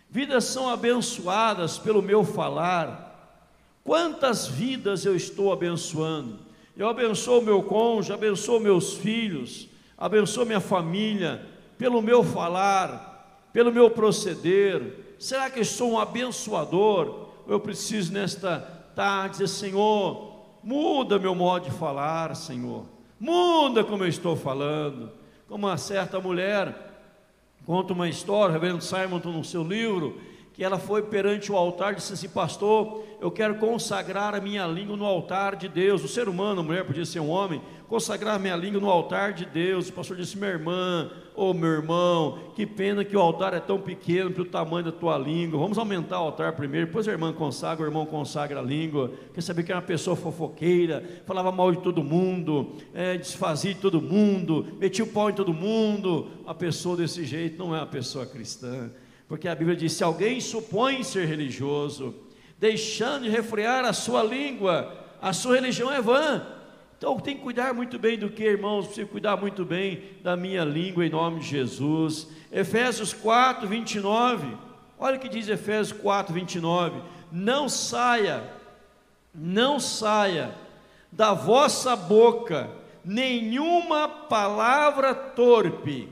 [0.10, 3.40] Vidas são abençoadas pelo meu falar.
[3.84, 6.40] Quantas vidas eu estou abençoando?
[6.78, 11.46] Eu abençoo meu cônjuge, abençoo meus filhos, abençoo minha família,
[11.78, 15.16] pelo meu falar, pelo meu proceder.
[15.20, 17.30] Será que eu sou um abençoador?
[17.48, 18.60] Eu preciso nesta
[18.96, 20.32] tarde dizer, Senhor,
[20.64, 22.86] Muda meu modo de falar, Senhor.
[23.20, 25.12] Muda como eu estou falando.
[25.48, 26.91] Como uma certa mulher
[27.72, 30.20] conta uma história, o reverendo Simon no seu livro,
[30.52, 34.68] que ela foi perante o altar e disse assim: Pastor, eu quero consagrar a minha
[34.68, 36.04] língua no altar de Deus.
[36.04, 39.46] O ser humano, a mulher podia ser um homem, consagrar minha língua no altar de
[39.46, 39.88] Deus.
[39.88, 41.10] O pastor disse: Minha irmã,
[41.42, 44.86] ô oh, meu irmão, que pena que o altar é tão pequeno para o tamanho
[44.86, 45.60] da tua língua.
[45.60, 49.12] Vamos aumentar o altar primeiro, depois a irmã consagra, o irmão consagra a língua.
[49.34, 53.80] Quer saber que era uma pessoa fofoqueira, falava mal de todo mundo, é, desfazia de
[53.80, 56.28] todo mundo, metia o pau em todo mundo.
[56.46, 58.92] A pessoa desse jeito não é uma pessoa cristã.
[59.28, 62.14] Porque a Bíblia diz: se alguém supõe ser religioso,
[62.60, 66.61] deixando de refrear a sua língua, a sua religião é vã.
[67.02, 68.86] Então tem que cuidar muito bem do que, irmãos?
[68.86, 72.28] Preciso cuidar muito bem da minha língua em nome de Jesus.
[72.52, 74.56] Efésios 4, 29.
[75.00, 77.02] Olha o que diz Efésios 4, 29.
[77.32, 78.44] Não saia,
[79.34, 80.54] não saia
[81.12, 82.70] da vossa boca
[83.04, 86.08] nenhuma palavra torpe,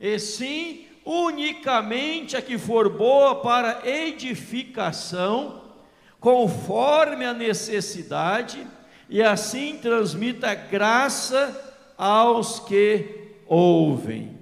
[0.00, 5.62] e sim unicamente a que for boa para edificação,
[6.18, 8.66] conforme a necessidade,
[9.12, 14.36] e assim transmita graça aos que ouvem.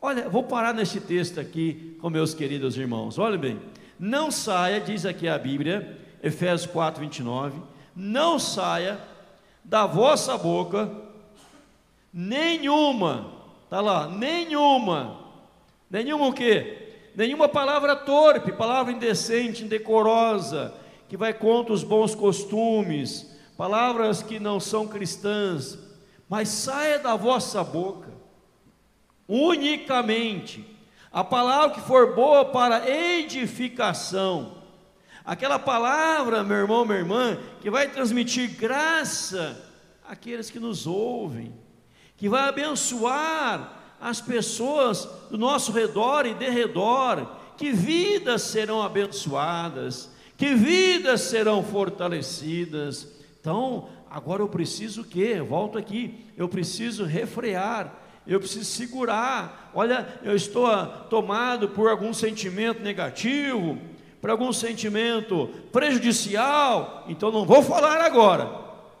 [0.00, 3.18] Olha, vou parar nesse texto aqui com meus queridos irmãos.
[3.18, 3.60] Olha bem,
[3.98, 7.60] não saia, diz aqui a Bíblia, Efésios 4, 29,
[7.94, 8.98] não saia
[9.62, 10.90] da vossa boca
[12.12, 13.32] nenhuma,
[13.64, 15.26] está lá, nenhuma
[15.90, 16.78] Nenhuma o quê?
[17.14, 20.74] Nenhuma palavra torpe, palavra indecente, indecorosa,
[21.08, 25.78] que vai contra os bons costumes, palavras que não são cristãs,
[26.28, 28.16] mas saia da vossa boca
[29.28, 30.64] unicamente
[31.12, 34.54] a palavra que for boa para edificação.
[35.24, 39.60] Aquela palavra, meu irmão, minha irmã, que vai transmitir graça
[40.06, 41.52] àqueles que nos ouvem,
[42.16, 50.10] que vai abençoar as pessoas do nosso redor e de redor, que vidas serão abençoadas,
[50.36, 53.15] que vidas serão fortalecidas.
[53.46, 55.40] Então, agora eu preciso o quê?
[55.40, 57.94] volto aqui, eu preciso refrear,
[58.26, 59.70] eu preciso segurar.
[59.72, 60.68] Olha, eu estou
[61.08, 63.78] tomado por algum sentimento negativo,
[64.20, 68.46] por algum sentimento prejudicial, então não vou falar agora,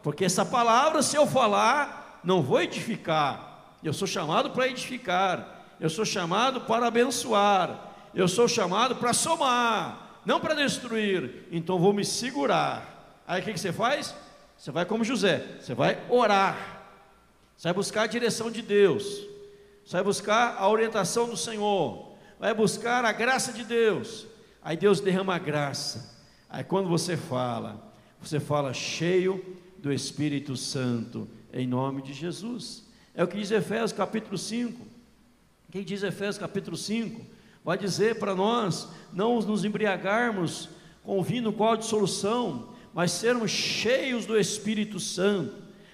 [0.00, 5.90] porque essa palavra, se eu falar, não vou edificar, eu sou chamado para edificar, eu
[5.90, 11.48] sou chamado para abençoar, eu sou chamado para somar, não para destruir.
[11.50, 12.94] Então vou me segurar.
[13.26, 14.14] Aí o que, que você faz?
[14.56, 16.90] Você vai como José, você vai orar,
[17.56, 19.04] você vai buscar a direção de Deus,
[19.84, 24.26] você vai buscar a orientação do Senhor, vai buscar a graça de Deus.
[24.62, 26.16] Aí Deus derrama a graça.
[26.48, 32.84] Aí quando você fala, você fala cheio do Espírito Santo, em nome de Jesus.
[33.14, 34.86] É o que diz Efésios capítulo 5.
[35.70, 37.24] Quem diz Efésios capítulo 5
[37.64, 40.68] vai dizer para nós não nos embriagarmos
[41.02, 45.52] com vinho qual de solução, mas sermos cheios do Espírito Santo,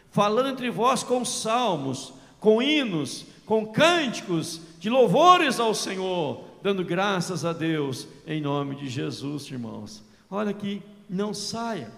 [0.08, 7.44] falando entre vós com salmos, com hinos, com cânticos de louvores ao Senhor, dando graças
[7.44, 10.00] a Deus em nome de Jesus, irmãos.
[10.30, 10.80] Olha aqui,
[11.10, 11.90] não saia,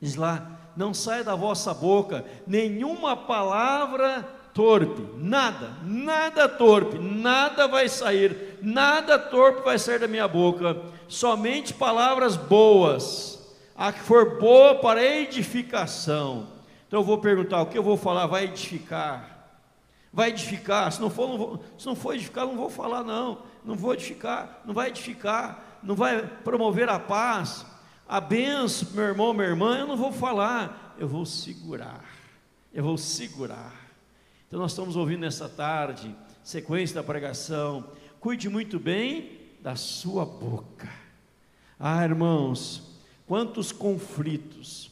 [0.00, 4.22] diz lá, não saia da vossa boca nenhuma palavra
[4.54, 11.74] torpe, nada, nada torpe, nada vai sair, nada torpe vai sair da minha boca, somente
[11.74, 13.33] palavras boas,
[13.76, 16.48] a que for boa para edificação.
[16.86, 19.34] Então eu vou perguntar: o que eu vou falar vai edificar,
[20.14, 20.92] Vai edificar.
[20.92, 23.42] Se não for, não vou, se não for edificar, não vou falar, não.
[23.64, 27.66] Não vou edificar, não vai edificar, não vai promover a paz,
[28.08, 32.04] a benção, meu irmão, minha irmã, eu não vou falar, eu vou segurar.
[32.72, 33.74] Eu vou segurar.
[34.46, 36.14] Então nós estamos ouvindo nessa tarde,
[36.44, 37.84] sequência da pregação.
[38.20, 40.88] Cuide muito bem da sua boca.
[41.78, 42.93] Ah, irmãos,
[43.26, 44.90] quantos conflitos,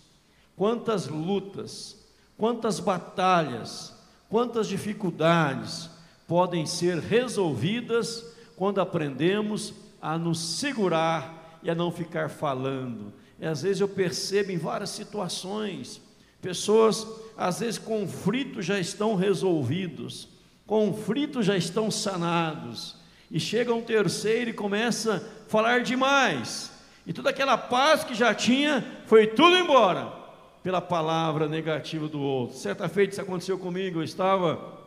[0.56, 1.96] quantas lutas,
[2.36, 3.94] quantas batalhas,
[4.28, 5.90] quantas dificuldades
[6.26, 8.24] podem ser resolvidas
[8.56, 13.12] quando aprendemos a nos segurar e a não ficar falando.
[13.38, 16.00] E às vezes eu percebo em várias situações,
[16.40, 17.06] pessoas,
[17.36, 20.28] às vezes conflitos já estão resolvidos,
[20.66, 22.96] conflitos já estão sanados,
[23.30, 26.71] e chega um terceiro e começa a falar demais,
[27.06, 30.12] e toda aquela paz que já tinha foi tudo embora
[30.62, 32.56] pela palavra negativa do outro.
[32.56, 34.80] Certa feita isso aconteceu comigo, eu estava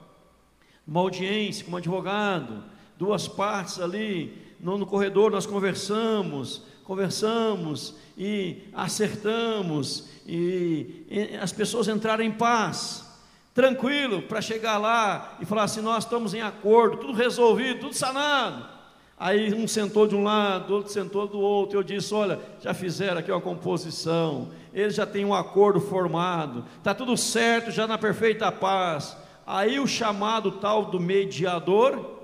[0.88, 2.64] numa audiência com um advogado,
[2.98, 11.88] duas partes ali, no, no corredor nós conversamos, conversamos e acertamos, e, e as pessoas
[11.88, 13.06] entraram em paz,
[13.54, 18.75] tranquilo, para chegar lá e falar assim: nós estamos em acordo, tudo resolvido, tudo sanado.
[19.18, 21.80] Aí um sentou de um lado, outro sentou do outro.
[21.80, 26.94] Eu disse: Olha, já fizeram aqui uma composição, eles já têm um acordo formado, está
[26.94, 29.16] tudo certo, já na perfeita paz.
[29.48, 32.20] Aí o chamado tal do mediador,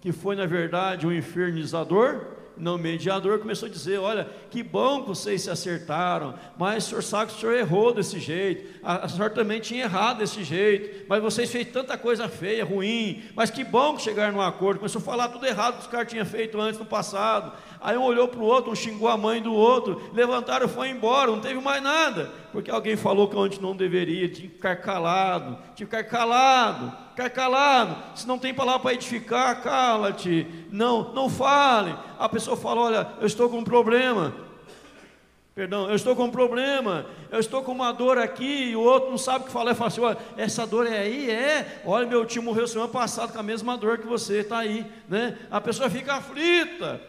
[0.00, 5.08] que foi na verdade um infernizador, não mediador, começou a dizer: Olha, que bom que
[5.08, 9.08] vocês se acertaram, mas o senhor sabe que o senhor errou desse jeito, a, a
[9.08, 13.64] senhora também tinha errado desse jeito, mas vocês fez tanta coisa feia, ruim, mas que
[13.64, 14.78] bom que chegaram num acordo.
[14.78, 17.52] Começou a falar tudo errado que os caras tinham feito antes no passado.
[17.80, 20.88] Aí um olhou para o outro, um xingou a mãe do outro, levantaram e foi
[20.88, 24.76] embora, não teve mais nada, porque alguém falou que onde não deveria, tinha que ficar
[24.76, 31.12] calado, tinha que ficar calado, ficar calado, se não tem palavra para edificar, cala-te, não,
[31.12, 31.94] não fale.
[32.18, 34.32] A pessoa fala: Olha, eu estou com um problema,
[35.56, 39.08] Perdão, eu estou com um problema, eu estou com uma dor aqui, e o outro
[39.08, 41.30] não sabe o que falar, fala assim: olha, essa dor é aí?
[41.30, 44.84] É, olha, meu tio morreu semana passada com a mesma dor que você, está aí,
[45.08, 45.38] né?
[45.50, 47.00] A pessoa fica aflita,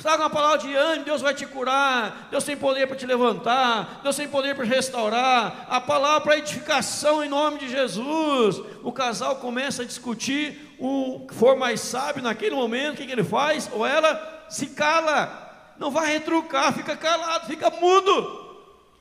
[0.00, 4.00] Traga uma palavra de ânimo, Deus vai te curar, Deus tem poder para te levantar,
[4.02, 8.62] Deus tem poder para restaurar, a palavra para edificação em nome de Jesus.
[8.82, 13.24] O casal começa a discutir, o que for mais sábio naquele momento, o que, ele
[13.24, 13.70] faz?
[13.72, 18.44] Ou ela se cala, não vai retrucar, fica calado, fica mudo.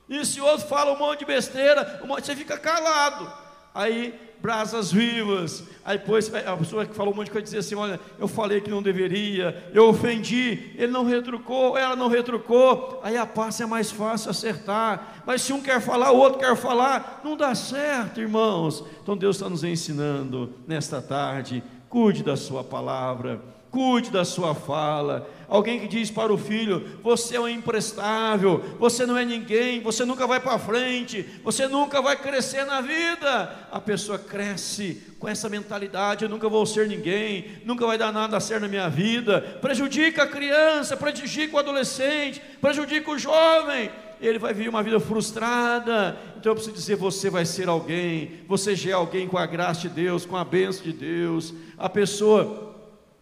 [0.07, 3.31] E se o outro fala um monte de besteira, você fica calado.
[3.73, 5.63] Aí brasas vivas.
[5.83, 8.61] Aí depois a pessoa que falou um monte de coisa dizia assim: Olha, eu falei
[8.61, 12.99] que não deveria, eu ofendi, ele não retrucou, ela não retrucou.
[13.03, 15.23] Aí a paz é mais fácil acertar.
[15.25, 18.85] Mas se um quer falar, o outro quer falar, não dá certo, irmãos.
[19.01, 23.41] Então Deus está nos ensinando nesta tarde: cuide da Sua palavra,
[23.75, 29.05] cuide da Sua fala, Alguém que diz para o filho: Você é um imprestável, você
[29.05, 33.67] não é ninguém, você nunca vai para frente, você nunca vai crescer na vida.
[33.71, 38.37] A pessoa cresce com essa mentalidade: Eu nunca vou ser ninguém, nunca vai dar nada
[38.37, 39.41] a ser na minha vida.
[39.61, 46.17] Prejudica a criança, prejudica o adolescente, prejudica o jovem ele vai viver uma vida frustrada.
[46.37, 49.81] Então eu preciso dizer: você vai ser alguém, você já é alguém com a graça
[49.81, 51.53] de Deus, com a bênção de Deus.
[51.77, 52.64] A pessoa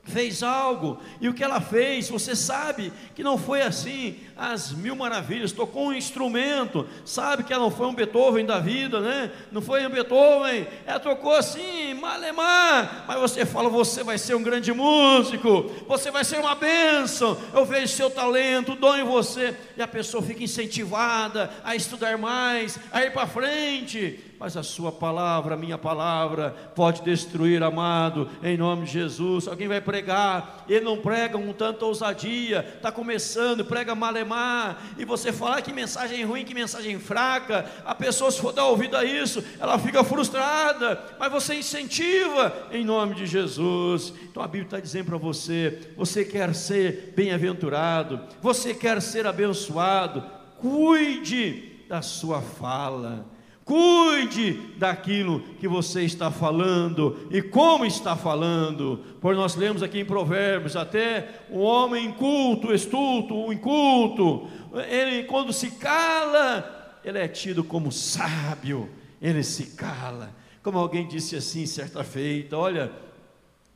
[0.05, 4.95] fez algo, e o que ela fez, você sabe que não foi assim, as mil
[4.95, 9.31] maravilhas, tocou um instrumento, sabe que ela não foi um Beethoven da vida, né?
[9.51, 14.43] Não foi um Beethoven, ela tocou assim, malemar, mas você fala, você vai ser um
[14.43, 19.81] grande músico, você vai ser uma bênção, eu vejo seu talento, dom em você, e
[19.81, 25.55] a pessoa fica incentivada a estudar mais, a ir para frente, mas a sua palavra,
[25.55, 29.47] a minha palavra, pode destruir, amado, em nome de Jesus.
[29.47, 35.31] Alguém vai pregar, ele não prega com tanta ousadia, está começando, prega malemar, e você
[35.31, 39.43] fala que mensagem ruim, que mensagem fraca, a pessoa, se for dar ouvido a isso,
[39.59, 44.13] ela fica frustrada, mas você incentiva, em nome de Jesus.
[44.23, 50.23] Então a Bíblia está dizendo para você: você quer ser bem-aventurado, você quer ser abençoado,
[50.59, 53.32] cuide da sua fala
[53.65, 60.05] Cuide daquilo que você está falando e como está falando, pois nós lemos aqui em
[60.05, 64.49] Provérbios: até o homem inculto, estulto, inculto,
[64.89, 68.89] ele quando se cala, ele é tido como sábio,
[69.21, 70.35] ele se cala.
[70.61, 72.91] Como alguém disse assim certa feita: Olha,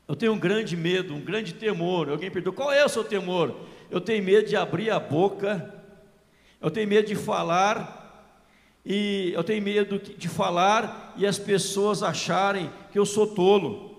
[0.06, 2.10] eu tenho um grande medo, um grande temor.
[2.10, 3.54] Alguém perguntou: Qual é o seu temor?
[3.90, 5.74] Eu tenho medo de abrir a boca,
[6.60, 7.97] eu tenho medo de falar
[8.90, 13.94] e eu tenho medo de falar e as pessoas acharem que eu sou tolo.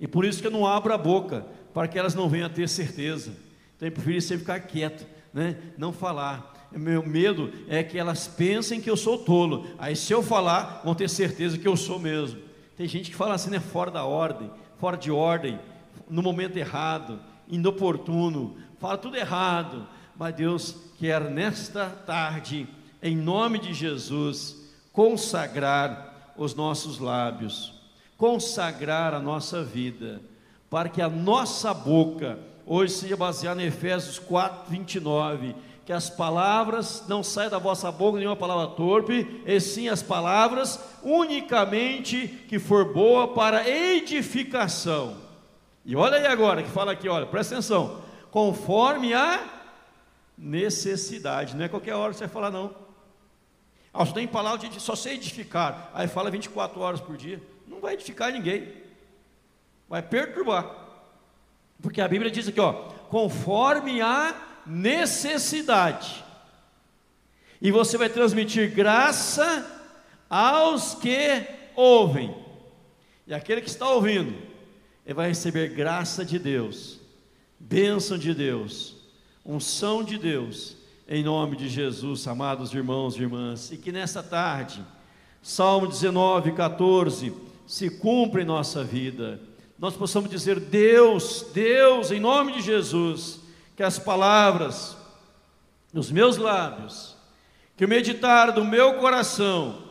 [0.00, 2.50] E por isso que eu não abro a boca, para que elas não venham a
[2.50, 3.36] ter certeza.
[3.76, 5.58] Então eu prefiro sempre ficar quieto, né?
[5.76, 6.70] não falar.
[6.72, 9.66] Meu medo é que elas pensem que eu sou tolo.
[9.78, 12.40] Aí se eu falar, vão ter certeza que eu sou mesmo.
[12.78, 13.60] Tem gente que fala assim, né?
[13.60, 15.60] Fora da ordem, fora de ordem,
[16.08, 19.86] no momento errado, inoportuno, fala tudo errado.
[20.16, 22.66] Mas Deus quer nesta tarde,
[23.02, 24.56] em nome de Jesus,
[24.92, 27.74] consagrar os nossos lábios,
[28.16, 30.20] consagrar a nossa vida,
[30.70, 37.04] para que a nossa boca hoje seja baseada em Efésios 4, 29 que as palavras
[37.08, 42.92] não saiam da vossa boca nenhuma palavra torpe, e sim as palavras unicamente que for
[42.92, 45.16] boa para edificação.
[45.84, 48.00] E olha aí agora que fala aqui, olha, presta atenção,
[48.30, 49.44] conforme a
[50.38, 52.81] necessidade, não é qualquer hora que você vai falar não.
[53.92, 57.80] Ah, só tem palavra de só sei edificar, aí fala 24 horas por dia, não
[57.80, 58.72] vai edificar ninguém,
[59.88, 60.82] vai perturbar,
[61.82, 62.72] porque a Bíblia diz aqui, ó,
[63.10, 64.34] conforme a
[64.64, 66.24] necessidade.
[67.60, 69.64] E você vai transmitir graça
[70.28, 72.34] aos que ouvem.
[73.26, 74.34] E aquele que está ouvindo,
[75.04, 76.98] ele vai receber graça de Deus,
[77.58, 78.96] bênção de Deus,
[79.44, 80.76] unção de Deus,
[81.14, 83.70] em nome de Jesus, amados irmãos e irmãs.
[83.70, 84.82] E que nessa tarde,
[85.42, 87.34] Salmo 19, 14,
[87.66, 89.38] se cumpra em nossa vida.
[89.78, 93.40] Nós possamos dizer: Deus, Deus, em nome de Jesus
[93.76, 94.96] que as palavras
[95.92, 97.14] nos meus lábios,
[97.76, 99.82] que o meditar do meu coração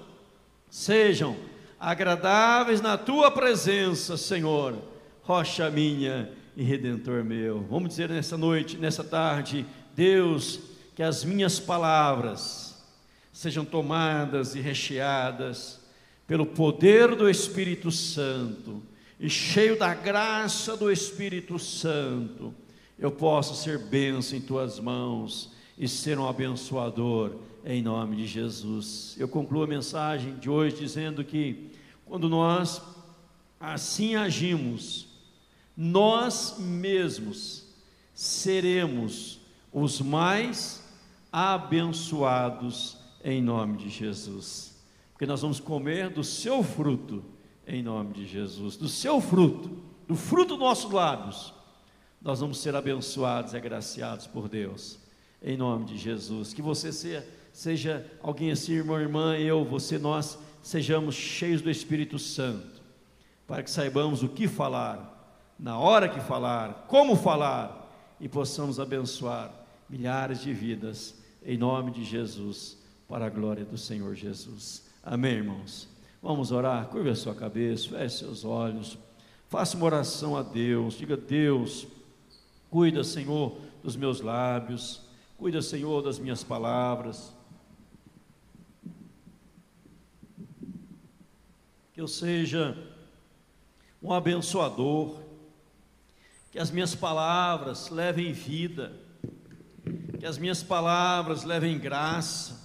[0.72, 1.38] sejam
[1.80, 4.76] agradáveis na tua presença, Senhor,
[5.22, 7.62] rocha minha e redentor meu.
[7.70, 12.84] Vamos dizer nessa noite, nessa tarde, Deus, que as minhas palavras
[13.32, 15.80] sejam tomadas e recheadas
[16.28, 18.84] pelo poder do Espírito Santo
[19.20, 22.54] e cheio da graça do Espírito Santo
[23.02, 27.36] eu posso ser benção em tuas mãos e ser um abençoador
[27.66, 29.16] em nome de Jesus.
[29.18, 31.72] Eu concluo a mensagem de hoje dizendo que
[32.06, 32.80] quando nós
[33.60, 35.08] assim agimos,
[35.76, 37.66] nós mesmos
[38.14, 39.40] seremos
[39.74, 40.81] os mais
[41.32, 44.80] abençoados em nome de Jesus.
[45.14, 47.24] Porque nós vamos comer do seu fruto
[47.66, 51.54] em nome de Jesus, do seu fruto, do fruto dos nossos lábios
[52.22, 55.00] nós vamos ser abençoados e agraciados por Deus,
[55.42, 56.54] em nome de Jesus.
[56.54, 62.20] Que você seja, seja alguém assim, irmão, irmã, eu, você, nós, sejamos cheios do Espírito
[62.20, 62.80] Santo,
[63.48, 65.08] para que saibamos o que falar,
[65.58, 67.80] na hora que falar, como falar,
[68.20, 69.52] e possamos abençoar
[69.90, 72.78] milhares de vidas, em nome de Jesus,
[73.08, 74.86] para a glória do Senhor Jesus.
[75.04, 75.90] Amém, irmãos?
[76.22, 78.98] Vamos orar, curva a sua cabeça, feche seus olhos,
[79.50, 81.88] faça uma oração a Deus, diga, Deus,
[82.72, 85.02] Cuida, Senhor, dos meus lábios,
[85.38, 87.36] cuida, Senhor, das minhas palavras.
[91.94, 92.78] Que eu seja
[94.02, 95.20] um abençoador,
[96.50, 98.98] que as minhas palavras levem vida,
[100.20, 102.60] que as minhas palavras levem graça,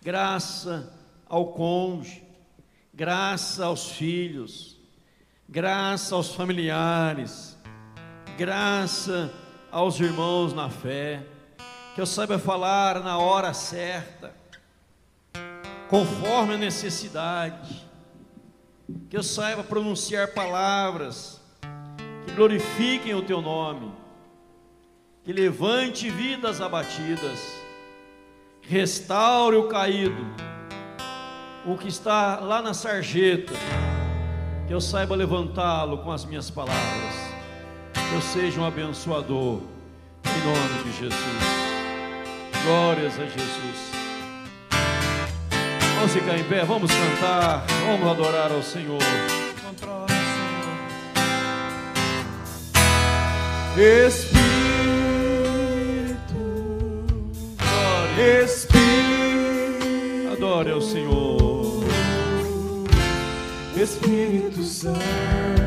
[0.00, 0.92] graça
[1.28, 2.22] ao cônjuge,
[2.94, 4.76] graça aos filhos,
[5.48, 7.56] graça aos familiares,
[8.36, 9.32] graça
[9.70, 11.26] aos irmãos na fé,
[11.94, 14.32] que eu saiba falar na hora certa,
[15.88, 17.88] conforme a necessidade,
[19.10, 21.40] que eu saiba pronunciar palavras
[22.24, 23.92] que glorifiquem o teu nome,
[25.28, 27.54] que levante vidas abatidas,
[28.62, 30.24] restaure o caído,
[31.66, 33.52] o que está lá na sarjeta,
[34.66, 37.28] que eu saiba levantá-lo com as minhas palavras
[38.14, 39.60] eu seja um abençoador,
[40.24, 41.12] em nome de Jesus.
[42.64, 43.92] Glórias a Jesus.
[45.96, 48.98] Vamos ficar em pé, vamos cantar, vamos adorar ao Senhor.
[48.98, 50.16] Espírito, glória.
[54.08, 54.57] Espírito,
[60.32, 61.84] adore ao Senhor.
[63.76, 65.57] Espírito Santo.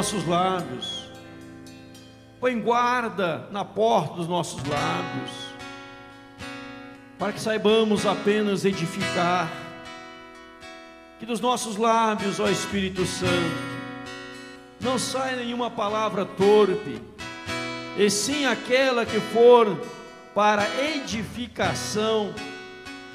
[0.00, 1.10] Nossos lábios,
[2.40, 5.30] põe guarda na porta dos nossos lábios,
[7.18, 9.46] para que saibamos apenas edificar,
[11.18, 13.54] que dos nossos lábios, ó Espírito Santo,
[14.80, 16.98] não saia nenhuma palavra torpe,
[17.98, 19.78] e sim aquela que for
[20.34, 22.32] para edificação,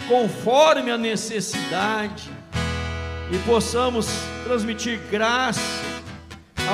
[0.07, 2.29] conforme a necessidade,
[3.31, 4.05] e possamos
[4.43, 5.74] transmitir graça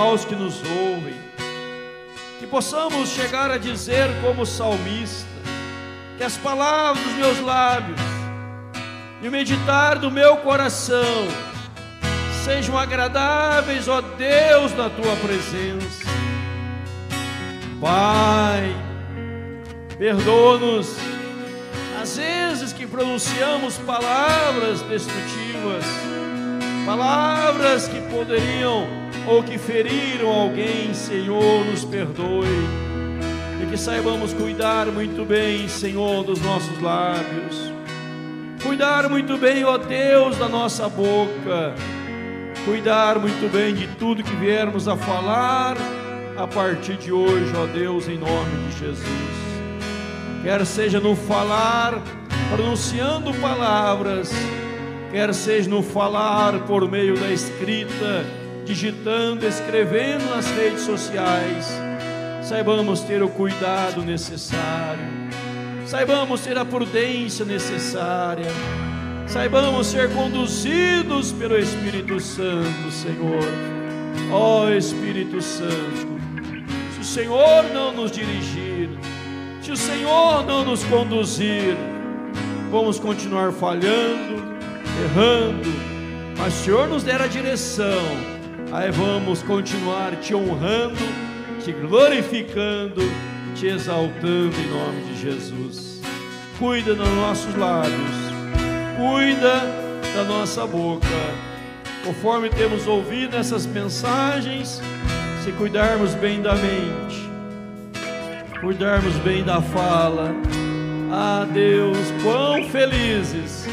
[0.01, 1.13] aos que nos ouvem,
[2.39, 5.29] que possamos chegar a dizer, como salmista,
[6.17, 7.99] que as palavras dos meus lábios
[9.21, 11.27] e o meditar do meu coração
[12.43, 16.09] sejam agradáveis, ó Deus, na tua presença.
[17.79, 18.75] Pai,
[19.99, 20.95] perdoa-nos
[22.01, 25.85] às vezes que pronunciamos palavras destrutivas,
[26.87, 32.47] palavras que poderiam ou que feriram alguém, Senhor, nos perdoe.
[33.61, 37.72] E que saibamos cuidar muito bem, Senhor, dos nossos lábios.
[38.63, 41.74] Cuidar muito bem, ó Deus, da nossa boca.
[42.65, 45.76] Cuidar muito bem de tudo que viermos a falar
[46.38, 49.41] a partir de hoje, ó Deus, em nome de Jesus.
[50.43, 52.01] Quer seja no falar,
[52.49, 54.32] pronunciando palavras,
[55.11, 58.26] quer seja no falar por meio da escrita,
[58.66, 61.68] digitando, escrevendo nas redes sociais,
[62.41, 65.05] saibamos ter o cuidado necessário,
[65.86, 68.47] saibamos ter a prudência necessária,
[69.28, 73.43] saibamos ser conduzidos pelo Espírito Santo, Senhor.
[74.32, 76.20] Ó Espírito Santo,
[76.93, 78.89] se o Senhor não nos dirigir,
[79.62, 81.76] se o Senhor não nos conduzir,
[82.70, 84.41] vamos continuar falhando,
[85.03, 85.70] errando,
[86.38, 88.01] mas o Senhor nos der a direção,
[88.72, 91.03] aí vamos continuar te honrando,
[91.63, 93.01] te glorificando,
[93.53, 96.01] te exaltando em nome de Jesus.
[96.57, 98.15] Cuida dos nossos lábios,
[98.95, 99.61] cuida
[100.15, 101.07] da nossa boca,
[102.05, 104.82] conforme temos ouvido essas mensagens,
[105.43, 107.30] se cuidarmos bem da mente,
[108.61, 110.34] cuidarmos bem da fala,
[111.11, 113.65] ah Deus, quão felizes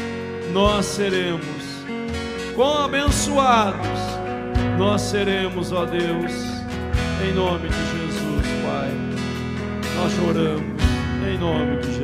[0.51, 1.43] nós seremos,
[2.55, 4.08] quão abençoados
[4.79, 6.31] nós seremos, ó Deus,
[7.21, 8.89] em nome de Jesus, Pai.
[9.97, 10.81] Nós choramos
[11.29, 11.98] em nome de Jesus.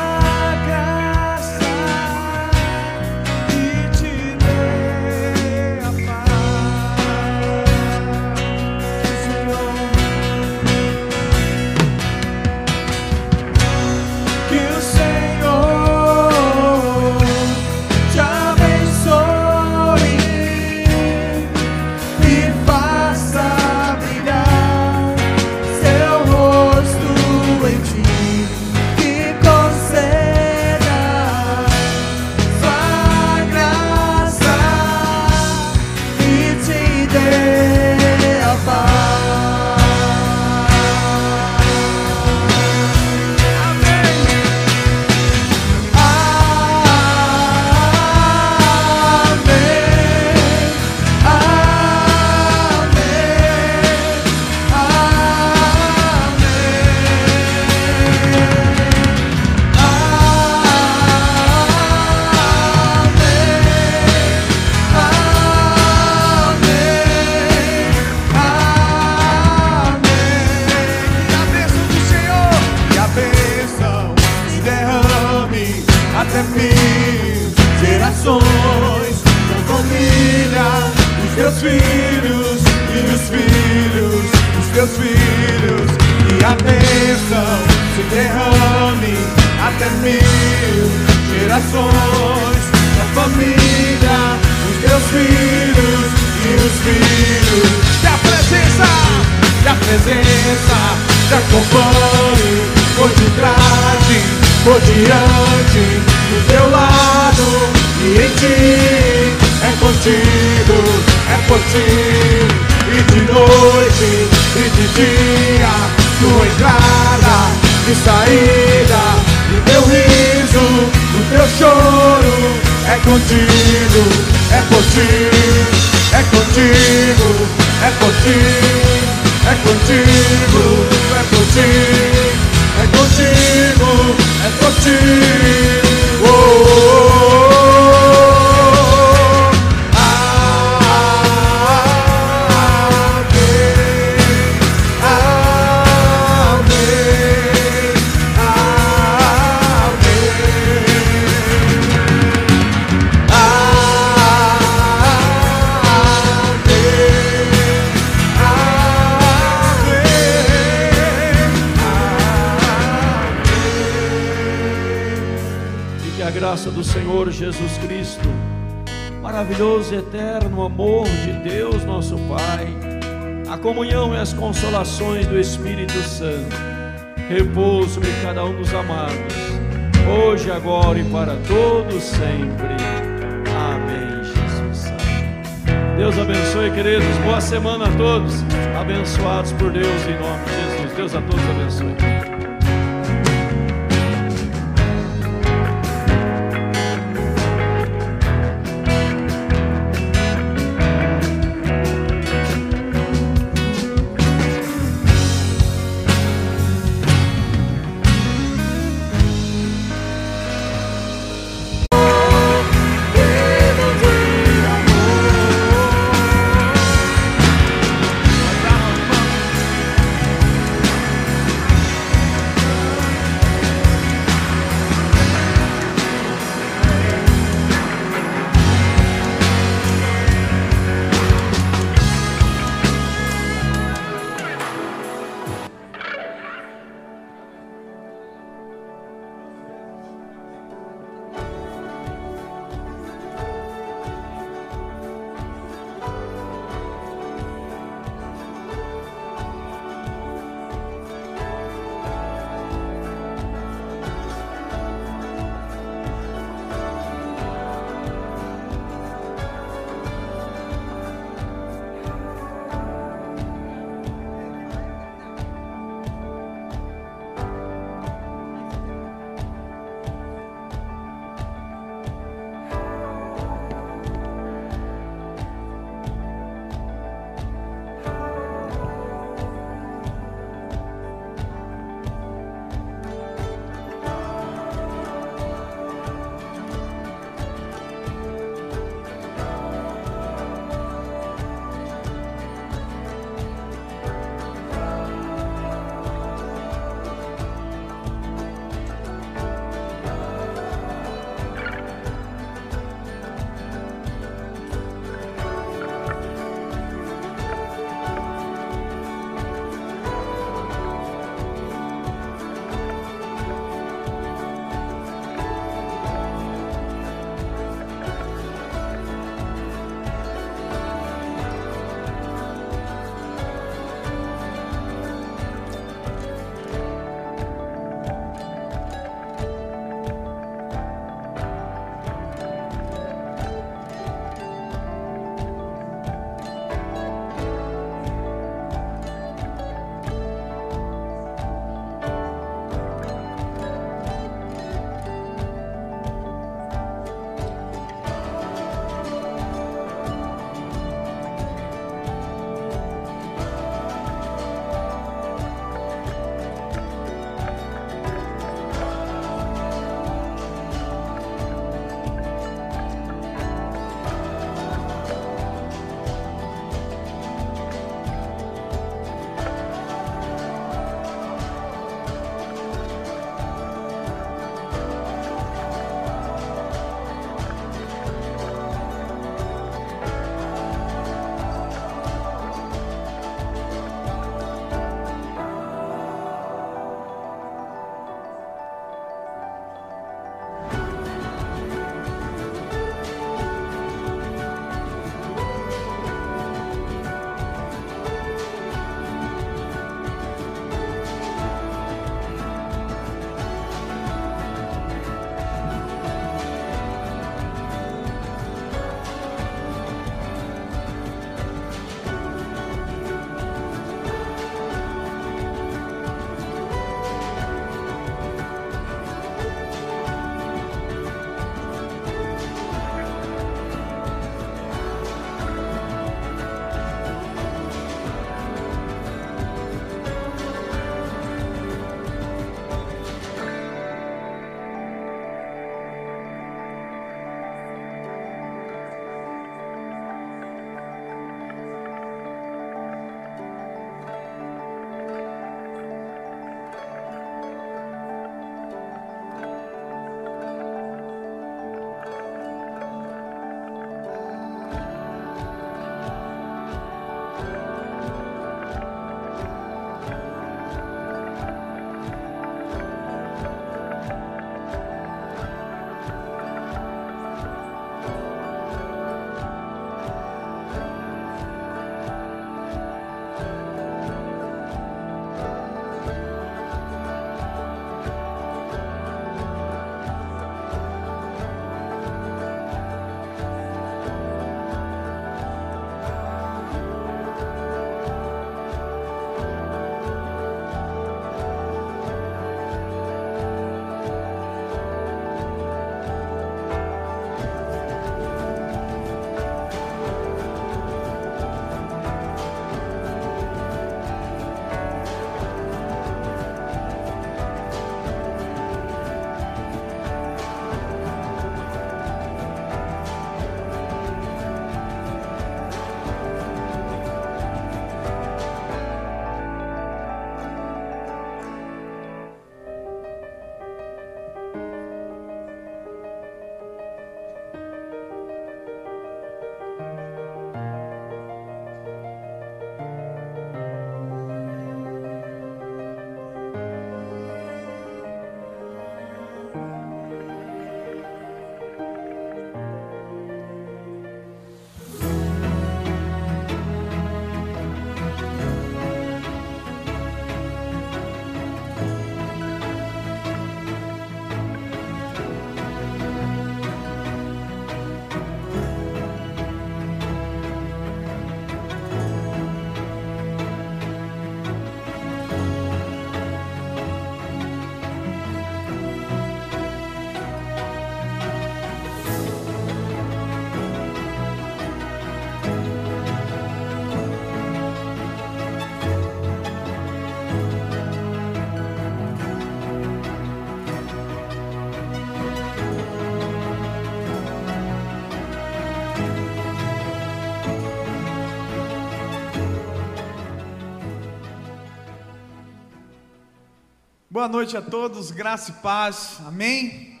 [597.14, 600.00] Boa noite a todos, graça e paz, amém?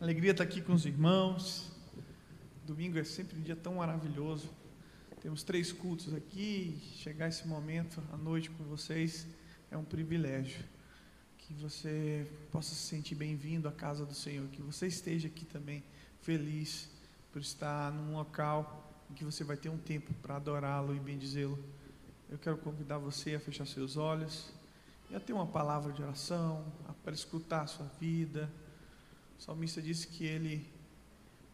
[0.00, 1.70] Alegria estar aqui com os irmãos.
[2.66, 4.48] Domingo é sempre um dia tão maravilhoso.
[5.20, 6.80] Temos três cultos aqui.
[6.96, 9.26] Chegar esse momento à noite com vocês
[9.70, 10.64] é um privilégio.
[11.36, 14.48] Que você possa se sentir bem-vindo à casa do Senhor.
[14.48, 15.84] Que você esteja aqui também
[16.22, 16.88] feliz
[17.30, 21.62] por estar num local em que você vai ter um tempo para adorá-lo e bendizê-lo.
[22.30, 24.58] Eu quero convidar você a fechar seus olhos
[25.10, 26.64] e a ter uma palavra de oração,
[27.02, 28.50] para escutar a sua vida.
[29.38, 30.66] O salmista disse que ele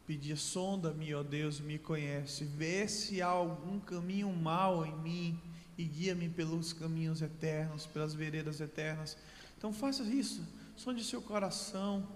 [0.06, 5.40] pedia: sonda-me, ó Deus, me conhece, vê se há algum caminho mal em mim
[5.78, 9.16] e guia-me pelos caminhos eternos, pelas veredas eternas.
[9.56, 10.46] Então faça isso,
[10.76, 12.06] sonde seu coração,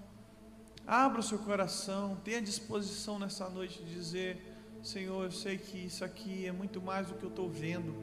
[0.87, 4.39] abra o seu coração, tenha disposição nessa noite de dizer:
[4.83, 7.95] Senhor, eu sei que isso aqui é muito mais do que eu estou vendo.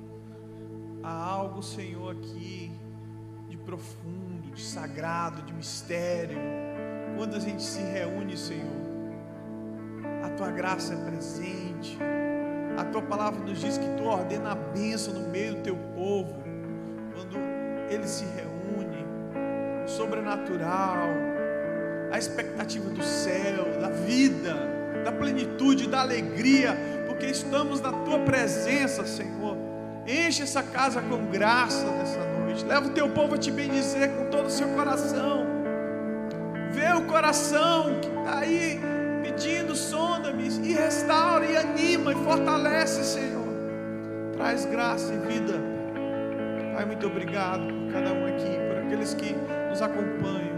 [1.04, 2.72] Há algo, Senhor, aqui
[3.68, 6.38] profundo, de sagrado, de mistério.
[7.18, 8.88] Quando a gente se reúne, Senhor,
[10.24, 12.00] a tua graça é presente.
[12.78, 16.34] A tua palavra nos diz que tu ordena a bênção no meio do teu povo.
[17.14, 17.38] Quando
[17.90, 19.06] ele se reúne,
[19.86, 21.10] sobrenatural,
[22.10, 24.56] a expectativa do céu, da vida,
[25.04, 29.58] da plenitude, da alegria, porque estamos na tua presença, Senhor.
[30.08, 32.27] Enche essa casa com graça nessa
[32.64, 35.46] Leva o teu povo a te bendizer com todo o seu coração.
[36.72, 38.80] Vê o coração que está aí
[39.24, 43.48] pedindo, sonda-me e restaura e anima e fortalece, Senhor.
[44.34, 45.54] Traz graça e vida.
[46.76, 49.36] Pai, muito obrigado por cada um aqui, por aqueles que
[49.70, 50.58] nos acompanham.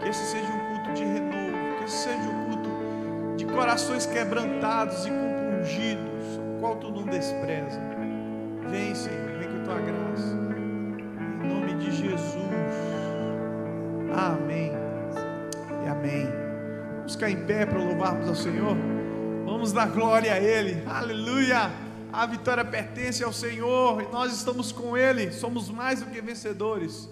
[0.00, 5.06] Que esse seja um culto de renovo, que esse seja um culto de corações quebrantados
[5.06, 7.80] e compungidos, o qual tu não despreza.
[8.68, 10.49] Vem, Senhor, vem com tua graça.
[11.50, 12.34] Nome de Jesus.
[14.12, 14.72] Amém.
[15.84, 16.28] E amém.
[16.96, 18.76] Vamos ficar em pé para louvarmos ao Senhor.
[19.44, 20.82] Vamos dar glória a Ele.
[20.86, 21.70] Aleluia.
[22.12, 25.32] A vitória pertence ao Senhor e nós estamos com Ele.
[25.32, 27.08] Somos mais do que vencedores.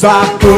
[0.00, 0.57] Desacordes,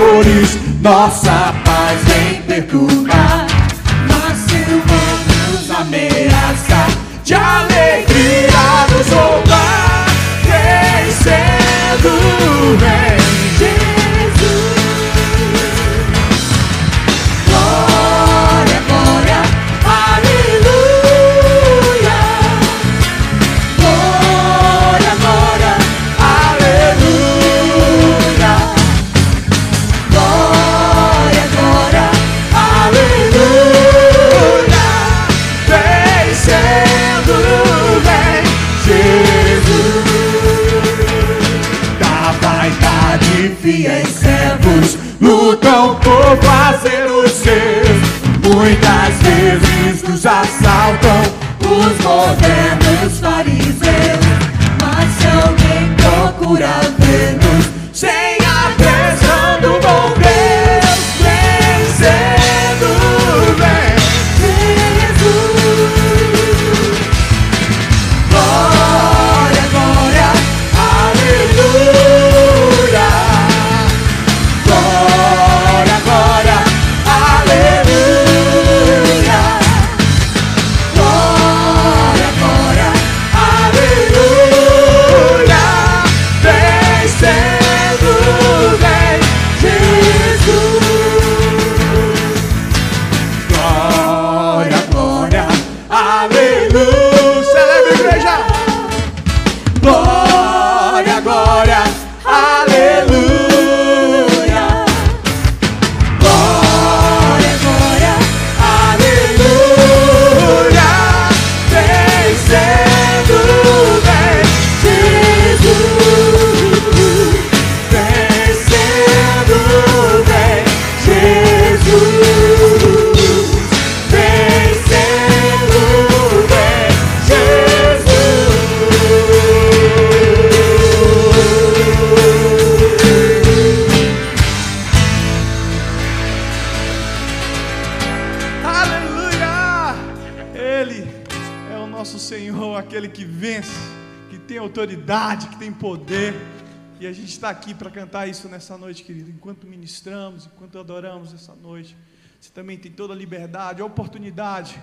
[147.60, 149.30] aqui para cantar isso nessa noite, querido.
[149.30, 151.94] Enquanto ministramos, enquanto adoramos essa noite,
[152.40, 154.80] você também tem toda a liberdade, a oportunidade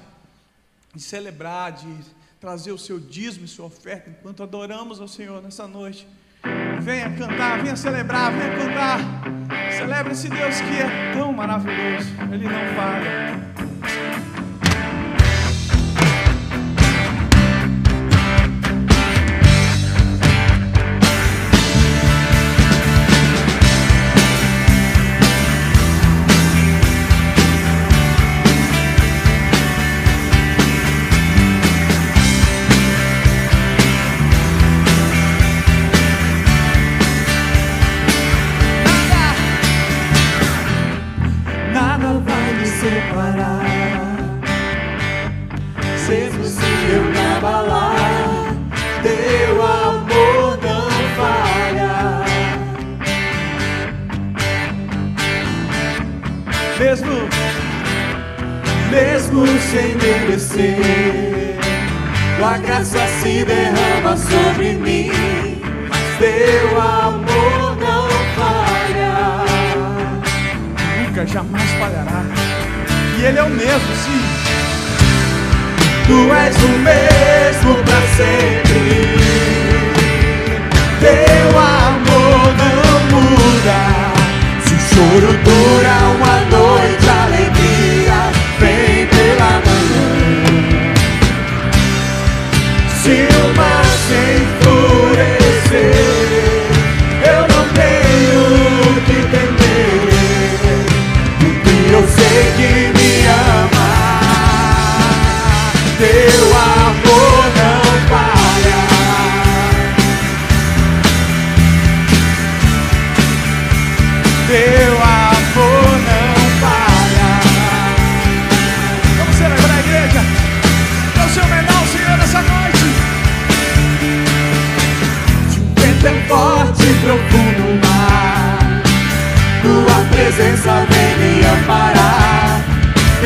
[0.94, 1.92] de celebrar, de
[2.40, 6.08] trazer o seu dízimo e sua oferta enquanto adoramos ao Senhor nessa noite.
[6.80, 9.00] Venha cantar, venha celebrar, venha cantar.
[9.76, 12.10] Celebre esse Deus que é tão maravilhoso.
[12.32, 14.47] Ele não falha.
[59.72, 61.58] Sem merecer.
[62.38, 65.12] Tua graça se derrama sobre mim,
[66.20, 69.46] teu amor não falha.
[71.04, 72.24] Nunca, jamais falhará.
[73.20, 74.22] E Ele é o mesmo, sim.
[76.06, 78.86] Tu és o mesmo para sempre.
[81.00, 83.80] Teu amor não muda.
[84.64, 86.67] Se o choro dura uma noite,
[93.08, 96.07] Se o mar se enfurecer,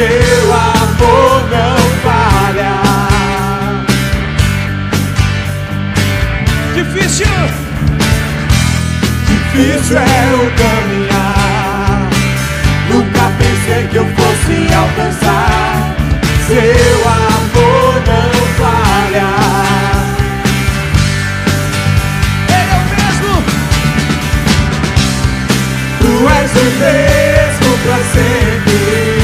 [0.01, 2.73] Teu amor não falha.
[6.73, 7.27] Difícil.
[9.27, 12.09] Difícil é o caminhar.
[12.89, 15.95] Nunca pensei que eu fosse alcançar.
[16.47, 19.29] Seu amor não falha.
[22.49, 23.33] Ele é o mesmo.
[25.99, 29.20] Tu és o mesmo pra sempre.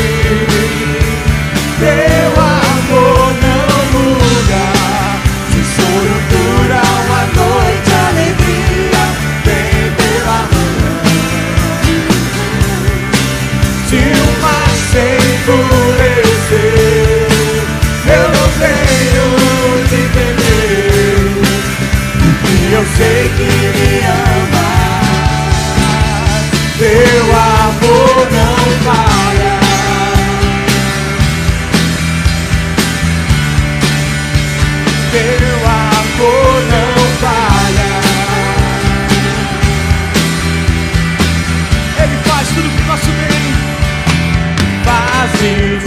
[45.38, 45.84] Fazes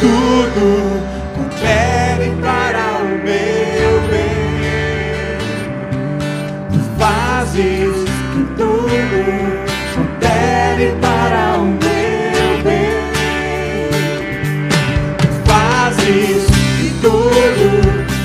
[0.00, 0.66] tudo
[1.36, 5.38] coopere para o meu bem.
[6.72, 7.94] Tu fazes
[8.32, 9.20] que tudo
[9.94, 12.98] coopere para o meu bem.
[15.18, 16.42] Tu fazes
[16.80, 17.66] que tudo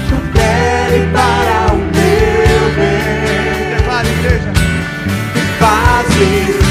[0.10, 3.04] coopere para o meu bem.
[4.10, 4.52] Igreja
[5.60, 6.63] fazes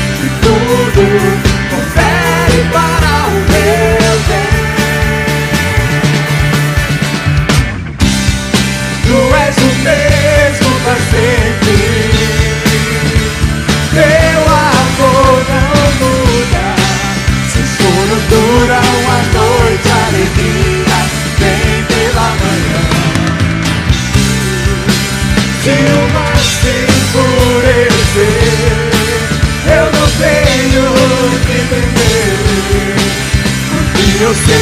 [34.47, 34.55] que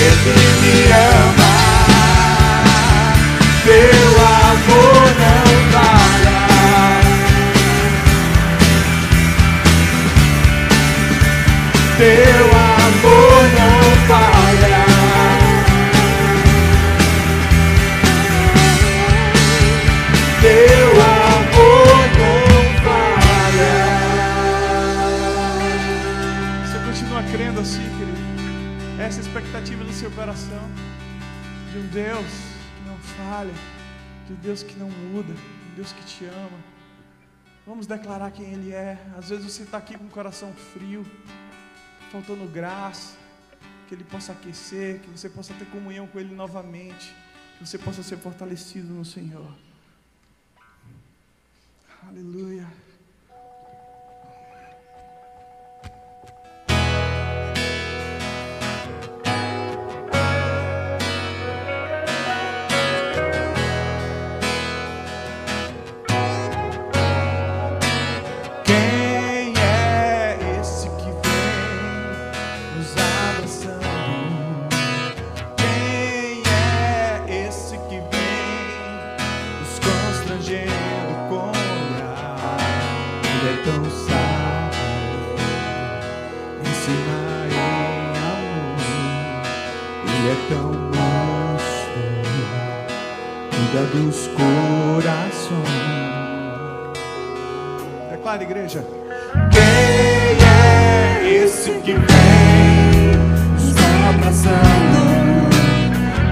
[0.62, 1.39] me ama.
[34.31, 36.59] De Deus que não muda, um Deus que te ama.
[37.66, 38.97] Vamos declarar quem Ele é.
[39.19, 41.05] Às vezes você está aqui com o coração frio,
[42.12, 43.16] faltando graça,
[43.89, 47.12] que Ele possa aquecer, que você possa ter comunhão com Ele novamente,
[47.59, 49.52] que você possa ser fortalecido no Senhor.
[52.07, 52.69] Aleluia.
[93.70, 95.68] Cuida dos corações.
[98.10, 98.84] Declara, igreja.
[99.51, 102.01] Quem é esse que vem
[103.55, 103.76] nos
[104.09, 105.51] abraçando?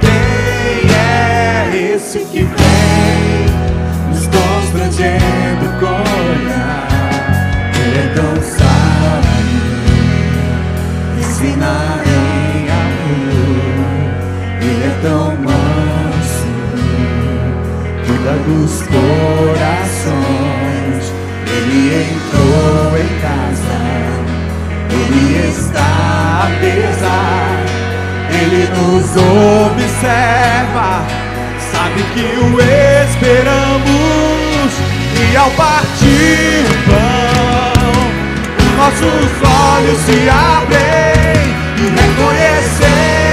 [0.01, 3.47] Quem é esse que vem
[4.09, 6.89] nos constrangendo com olhar?
[7.87, 9.69] Ele é tão sábio,
[11.19, 12.08] ensina
[18.33, 20.15] dos corações.
[21.47, 23.81] Ele entrou em casa,
[24.91, 25.93] ele está
[26.45, 27.65] apesar,
[28.31, 30.91] ele nos observa,
[31.73, 32.49] sabe que o
[33.11, 34.71] esperamos.
[35.31, 37.83] E ao partir o pão,
[38.59, 41.39] os nossos olhos se abrem
[41.77, 43.29] e reconhecemos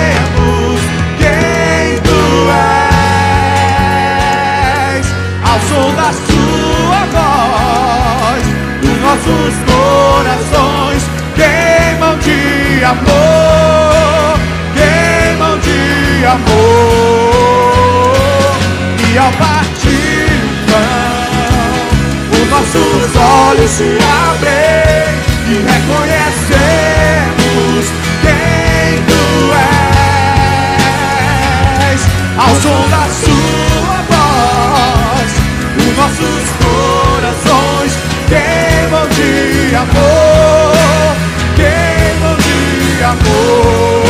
[9.16, 11.04] nossos corações
[11.36, 14.38] queimam de amor,
[14.76, 17.32] queimam de amor,
[19.10, 20.28] e ao partir
[20.68, 21.88] pão,
[22.32, 23.98] os nossos olhos se
[24.28, 25.08] abrem
[25.48, 26.24] e reconhecemos
[28.22, 29.24] quem tu
[31.90, 32.02] és,
[32.38, 35.32] ao som da sua voz,
[35.78, 37.75] os nossos corações
[38.28, 41.16] queimam de amor,
[41.56, 44.05] queimam de amor.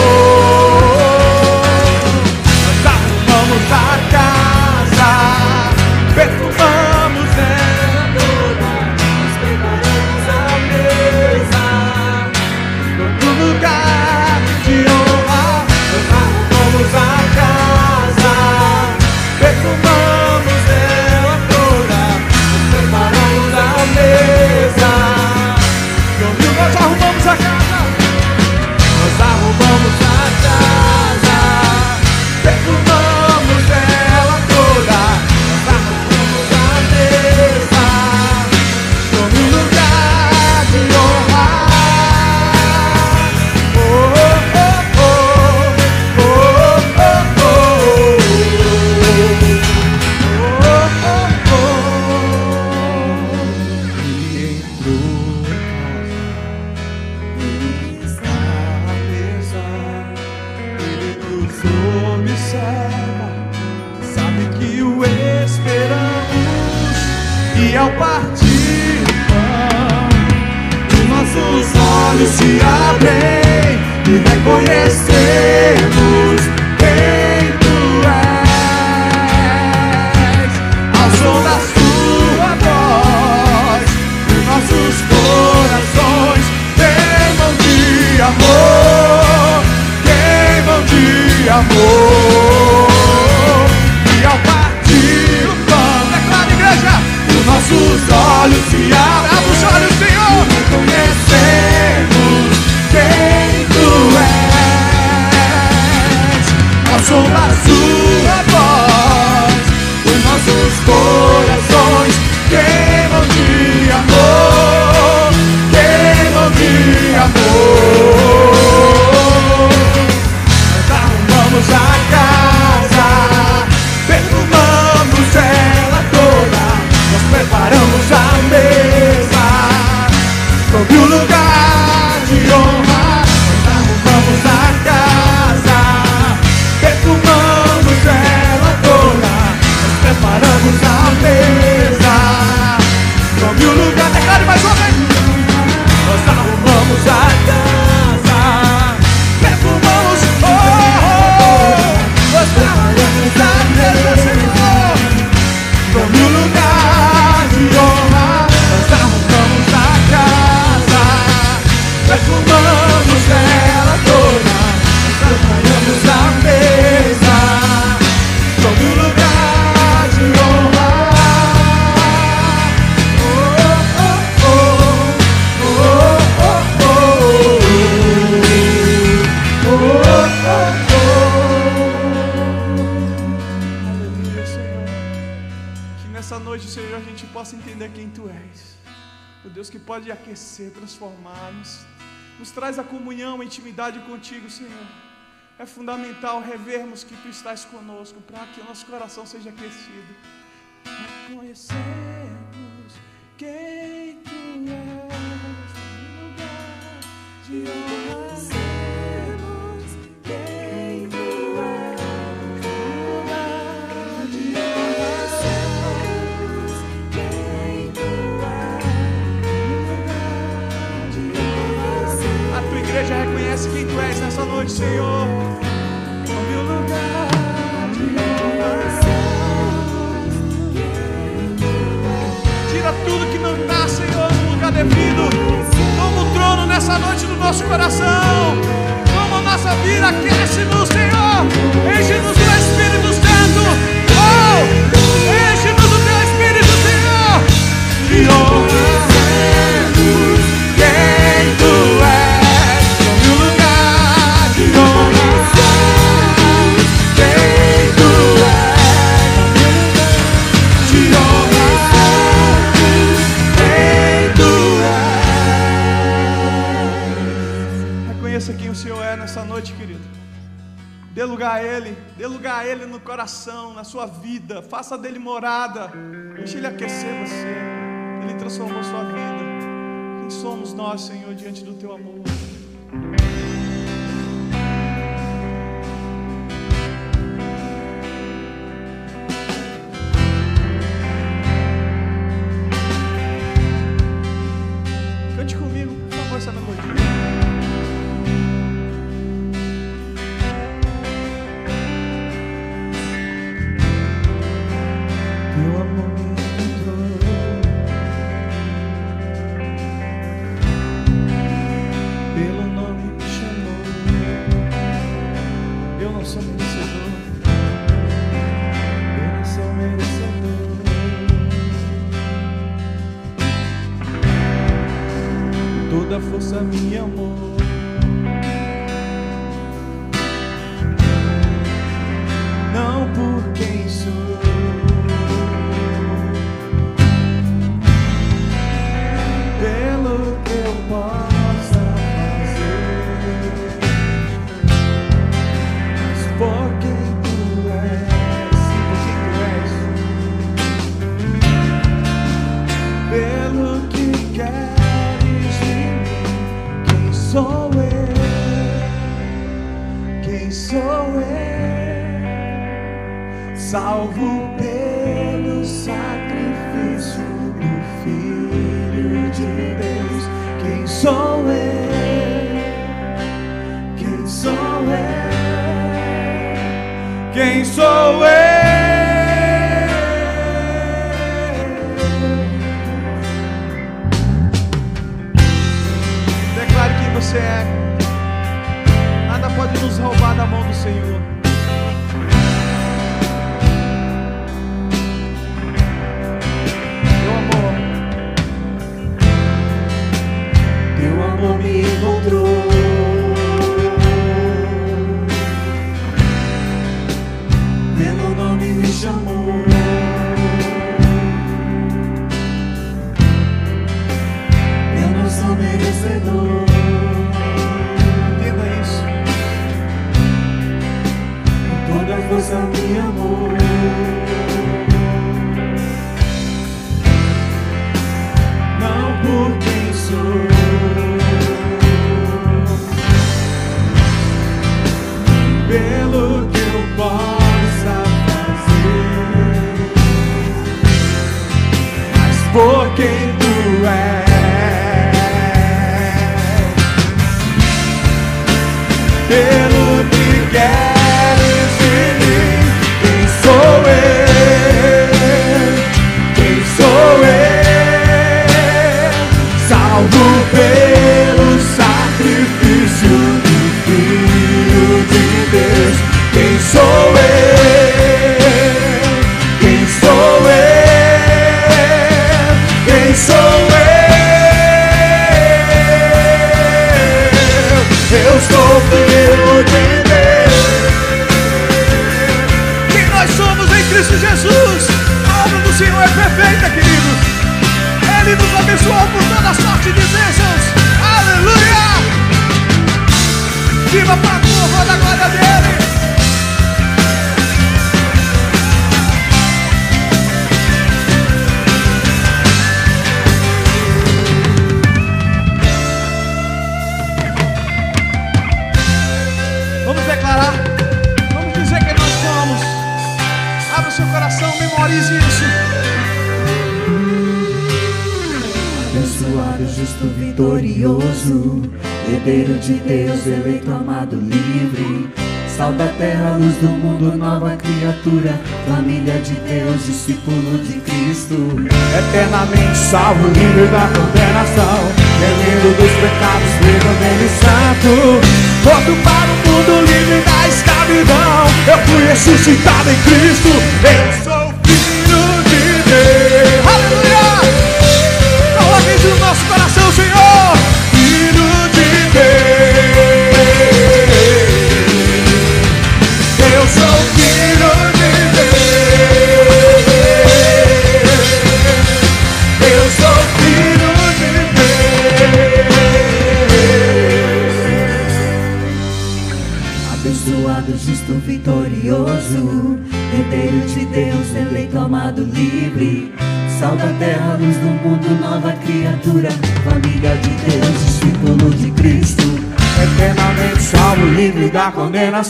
[198.85, 200.24] Nosso coração seja aquecido.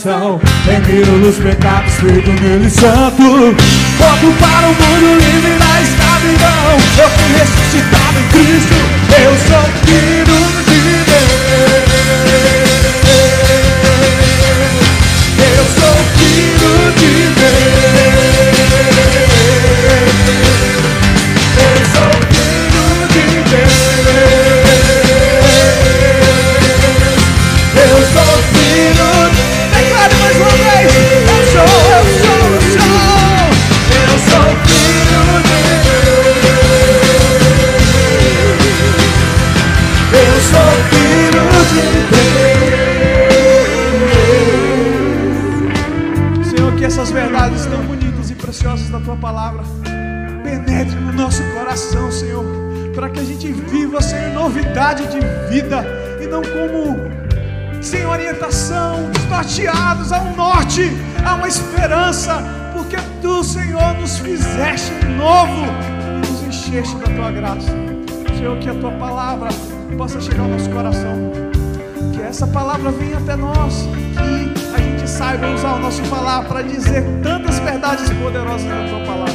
[0.04, 0.45] myself.
[59.36, 60.90] Orientação, desnorteados ao norte,
[61.24, 62.42] há uma esperança,
[62.72, 65.66] porque tu, Senhor, nos fizeste novo
[66.06, 67.68] e nos encheste da tua graça.
[68.36, 69.48] Senhor, que a tua palavra
[69.96, 71.32] possa chegar ao nosso coração
[72.12, 76.62] que essa palavra venha até nós, que a gente saiba usar o nosso palavra para
[76.62, 79.34] dizer tantas verdades poderosas da tua palavra.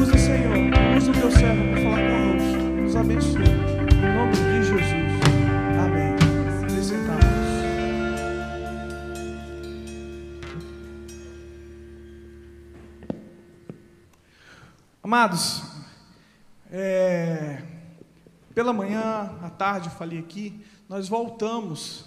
[0.00, 3.69] Usa, Senhor, usa o teu servo para falar conosco, nos abençoe.
[15.12, 15.64] Amados,
[16.70, 17.60] é,
[18.54, 22.04] pela manhã, à tarde, eu falei aqui, nós voltamos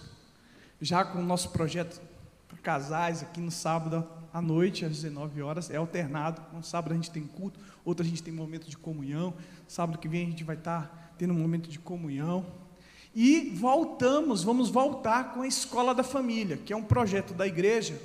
[0.80, 2.02] já com o nosso projeto
[2.48, 6.42] para casais aqui no sábado à noite, às 19 horas, é alternado.
[6.54, 9.34] No sábado a gente tem culto, outro a gente tem momento de comunhão.
[9.68, 12.46] Sábado que vem a gente vai estar tendo um momento de comunhão.
[13.14, 18.02] E voltamos, vamos voltar com a Escola da Família, que é um projeto da igreja,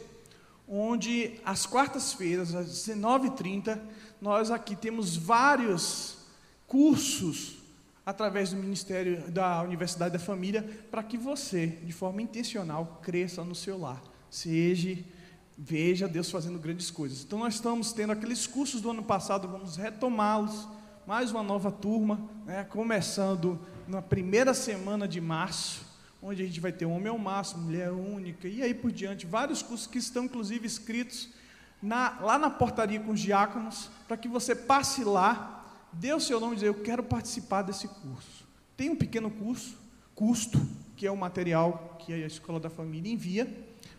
[0.68, 3.78] onde às quartas-feiras, às 19h30,
[4.20, 6.18] nós aqui temos vários
[6.66, 7.58] cursos
[8.04, 13.54] através do Ministério da Universidade da Família para que você, de forma intencional, cresça no
[13.54, 14.02] seu lar.
[14.30, 14.98] Seja,
[15.56, 17.22] veja Deus fazendo grandes coisas.
[17.22, 20.66] Então nós estamos tendo aqueles cursos do ano passado, vamos retomá-los.
[21.06, 25.86] Mais uma nova turma, né, começando na primeira semana de março,
[26.20, 29.62] onde a gente vai ter homem ao máximo, mulher única, e aí por diante, vários
[29.62, 31.30] cursos que estão inclusive escritos
[31.82, 36.40] na- lá na portaria com os diáconos, para que você passe lá, dê o seu
[36.40, 38.46] nome e dizer, eu quero participar desse curso.
[38.76, 39.76] Tem um pequeno curso,
[40.14, 40.60] custo,
[40.96, 43.52] que é o material que a Escola da Família envia,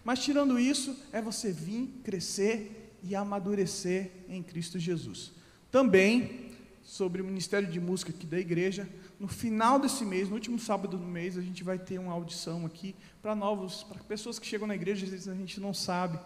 [0.03, 5.31] mas tirando isso, é você vir, crescer e amadurecer em Cristo Jesus.
[5.72, 6.49] Também,
[6.84, 8.89] sobre o Ministério de Música aqui da igreja,
[9.19, 12.65] no final desse mês, no último sábado do mês, a gente vai ter uma audição
[12.65, 16.19] aqui para novos, para pessoas que chegam na igreja, às vezes a gente não sabe,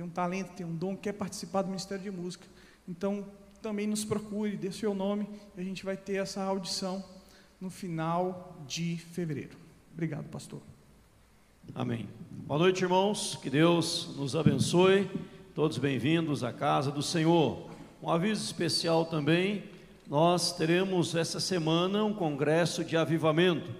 [0.00, 2.46] tem um talento, tem um dom, quer participar do Ministério de Música.
[2.88, 3.22] Então,
[3.60, 7.04] também nos procure, dê seu nome, e a gente vai ter essa audição
[7.60, 9.58] no final de fevereiro.
[9.92, 10.62] Obrigado, pastor.
[11.74, 12.08] Amém.
[12.30, 13.38] Boa noite, irmãos.
[13.42, 15.06] Que Deus nos abençoe.
[15.54, 17.68] Todos bem-vindos à casa do Senhor.
[18.02, 19.64] Um aviso especial também:
[20.08, 23.70] nós teremos essa semana um congresso de avivamento.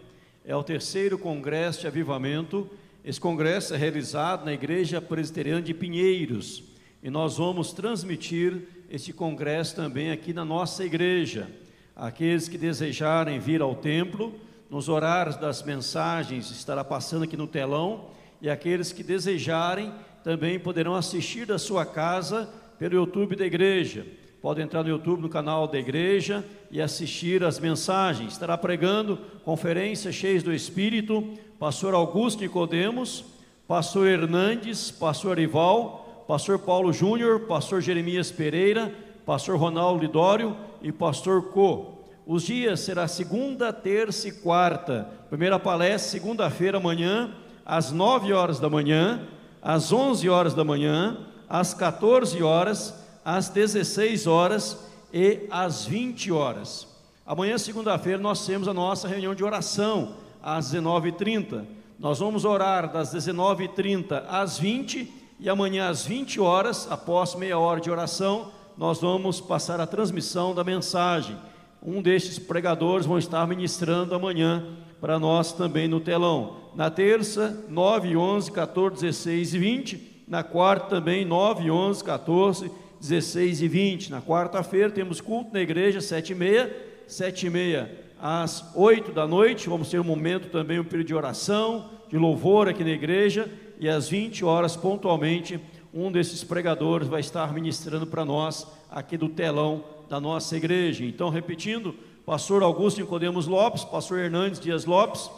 [0.45, 2.69] É o terceiro congresso de avivamento.
[3.03, 6.63] Esse congresso é realizado na Igreja Presbiteriana de Pinheiros
[7.03, 8.61] e nós vamos transmitir
[8.91, 11.49] este congresso também aqui na nossa igreja.
[11.97, 14.35] Aqueles que desejarem vir ao templo,
[14.69, 18.11] nos horários das mensagens estará passando aqui no telão,
[18.41, 19.91] e aqueles que desejarem
[20.23, 24.07] também poderão assistir da sua casa pelo YouTube da igreja.
[24.41, 28.33] Pode entrar no YouTube, no canal da igreja e assistir as mensagens.
[28.33, 33.23] Estará pregando conferências cheias do Espírito, pastor Augusto Nicodemos,
[33.69, 38.91] pastor Hernandes, pastor Arival, pastor Paulo Júnior, pastor Jeremias Pereira,
[39.27, 42.01] pastor Ronaldo Lidório e pastor Co.
[42.27, 45.07] Os dias será segunda, terça e quarta.
[45.29, 47.35] Primeira palestra, segunda-feira amanhã,
[47.67, 49.21] às 9 horas da manhã,
[49.61, 54.79] às 11 horas da manhã, às 14 horas, às 16 horas
[55.13, 56.87] e às 20 horas.
[57.27, 61.65] Amanhã, segunda-feira, nós temos a nossa reunião de oração às 19h30.
[61.99, 67.81] Nós vamos orar das 19h30 às 20 e amanhã às 20 horas, após meia hora
[67.81, 71.37] de oração, nós vamos passar a transmissão da mensagem.
[71.83, 74.65] Um destes pregadores vão estar ministrando amanhã
[75.01, 76.57] para nós também no telão.
[76.75, 80.25] Na terça, 9, 11, 14, 16 e 20.
[80.29, 84.11] Na quarta também, 9, 11, 14, 16 e 20.
[84.11, 86.87] Na quarta-feira temos culto na igreja, 7 e meia.
[87.07, 87.91] 7 e meia
[88.21, 89.69] às 8 da noite.
[89.69, 93.51] Vamos ter um momento também, um período de oração, de louvor aqui na igreja.
[93.81, 95.59] E às 20 horas, pontualmente,
[95.93, 101.05] um desses pregadores vai estar ministrando para nós aqui do telão da nossa igreja.
[101.05, 101.95] Então, repetindo,
[102.27, 105.31] pastor Augusto Nicodemos Lopes, pastor Hernandes Dias Lopes,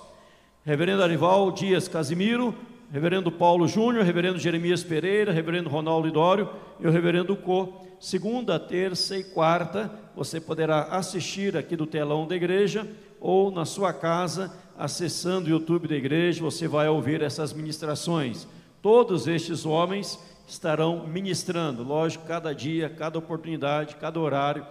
[0.64, 2.54] reverendo Arival Dias Casimiro,
[2.92, 7.80] reverendo Paulo Júnior, reverendo Jeremias Pereira, reverendo Ronaldo Idório e o reverendo Co.
[7.98, 12.86] Segunda, terça e quarta, você poderá assistir aqui do telão da igreja
[13.18, 18.46] ou na sua casa, acessando o YouTube da igreja, você vai ouvir essas ministrações.
[18.82, 24.66] Todos estes homens estarão ministrando, lógico, cada dia, cada oportunidade, cada horário,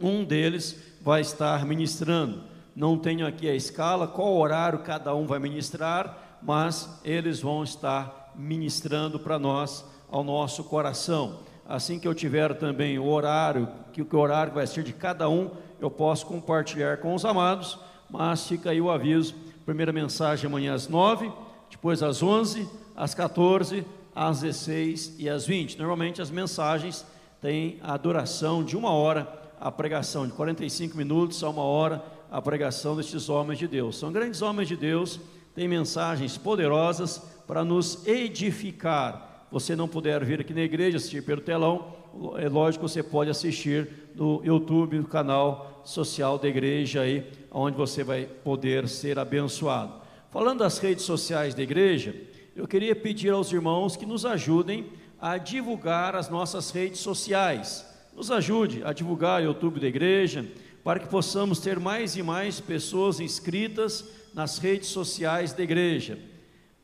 [0.00, 2.42] um deles vai estar ministrando.
[2.74, 8.32] Não tenho aqui a escala, qual horário cada um vai ministrar, mas eles vão estar
[8.34, 11.40] ministrando para nós, ao nosso coração.
[11.66, 15.50] Assim que eu tiver também o horário, que o horário vai ser de cada um,
[15.80, 17.78] eu posso compartilhar com os amados,
[18.08, 19.34] mas fica aí o aviso.
[19.66, 21.30] Primeira mensagem amanhã às nove,
[21.70, 23.84] depois às onze, às 14,
[24.14, 25.78] às 16 e às 20.
[25.78, 27.04] Normalmente as mensagens
[27.40, 29.28] têm a duração de uma hora
[29.60, 33.98] a pregação de 45 minutos a uma hora a pregação destes homens de Deus.
[33.98, 35.20] São grandes homens de Deus,
[35.58, 39.48] têm mensagens poderosas para nos edificar.
[39.50, 41.96] Você não puder vir aqui na igreja assistir pelo telão,
[42.36, 48.04] é lógico você pode assistir no YouTube, no canal social da igreja aí, onde você
[48.04, 49.94] vai poder ser abençoado.
[50.30, 52.14] Falando das redes sociais da igreja,
[52.54, 54.86] eu queria pedir aos irmãos que nos ajudem
[55.20, 57.84] a divulgar as nossas redes sociais.
[58.14, 60.46] Nos ajude a divulgar o YouTube da igreja,
[60.84, 64.04] para que possamos ter mais e mais pessoas inscritas
[64.38, 66.16] nas redes sociais da igreja,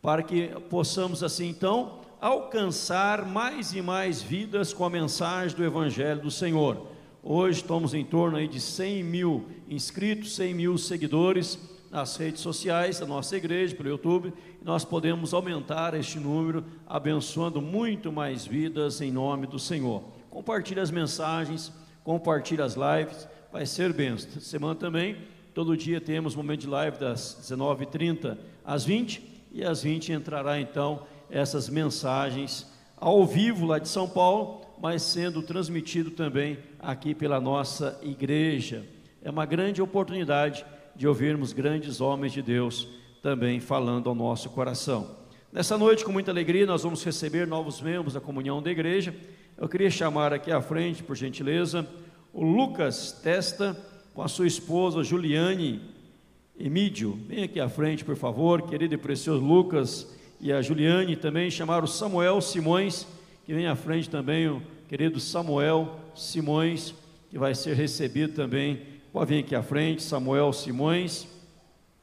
[0.03, 6.21] para que possamos assim então alcançar mais e mais vidas com a mensagem do Evangelho
[6.21, 6.89] do Senhor.
[7.23, 11.57] Hoje estamos em torno aí de 100 mil inscritos, 100 mil seguidores
[11.93, 17.63] nas redes sociais da nossa igreja, pelo YouTube, e nós podemos aumentar este número, abençoando
[17.63, 20.03] muito mais vidas em nome do Senhor.
[20.29, 21.73] Compartilhe as mensagens,
[22.03, 24.41] compartilhe as lives, vai ser benção.
[24.41, 25.19] Semana também,
[25.55, 29.23] todo dia temos momento de live das 19h30 às 20
[29.53, 32.67] e às 20 entrará então essas mensagens
[32.97, 38.85] ao vivo lá de São Paulo, mas sendo transmitido também aqui pela nossa igreja.
[39.23, 40.67] É uma grande oportunidade
[40.97, 42.89] de ouvirmos grandes homens de Deus
[43.23, 45.17] também falando ao nosso coração.
[45.53, 49.15] Nessa noite, com muita alegria, nós vamos receber novos membros da comunhão da igreja.
[49.57, 51.87] Eu queria chamar aqui à frente, por gentileza,
[52.33, 55.83] o Lucas Testa, com a sua esposa Juliane
[56.59, 57.19] Emídio.
[57.27, 61.17] Vem aqui à frente, por favor, querido e precioso Lucas e a Juliane.
[61.17, 63.09] Também chamar o Samuel Simões,
[63.45, 66.95] que vem à frente também, o querido Samuel Simões,
[67.29, 68.83] que vai ser recebido também.
[69.13, 71.27] Pode vir aqui à frente, Samuel Simões,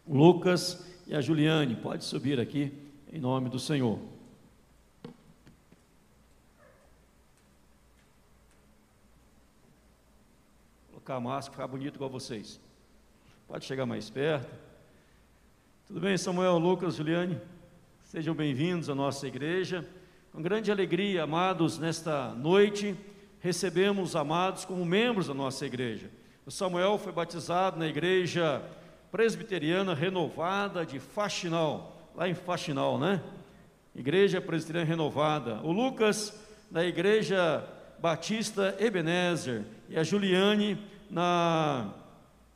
[0.06, 1.76] Lucas e a Juliane.
[1.76, 2.74] Pode subir aqui,
[3.12, 4.11] em nome do Senhor.
[11.16, 12.60] A máscara, ficar bonito igual vocês.
[13.48, 14.50] Pode chegar mais perto.
[15.88, 17.40] Tudo bem, Samuel, Lucas, Juliane?
[18.04, 19.88] Sejam bem-vindos à nossa igreja.
[20.32, 22.96] Com grande alegria, amados, nesta noite,
[23.40, 26.10] recebemos amados como membros da nossa igreja.
[26.46, 28.64] O Samuel foi batizado na igreja
[29.12, 33.22] presbiteriana renovada de Faxinal, lá em Faxinal, né?
[33.94, 35.60] Igreja Presbiteriana Renovada.
[35.64, 36.34] O Lucas,
[36.72, 37.64] na Igreja
[38.00, 39.64] Batista Ebenezer.
[39.90, 40.82] E a Juliane,
[41.12, 41.94] na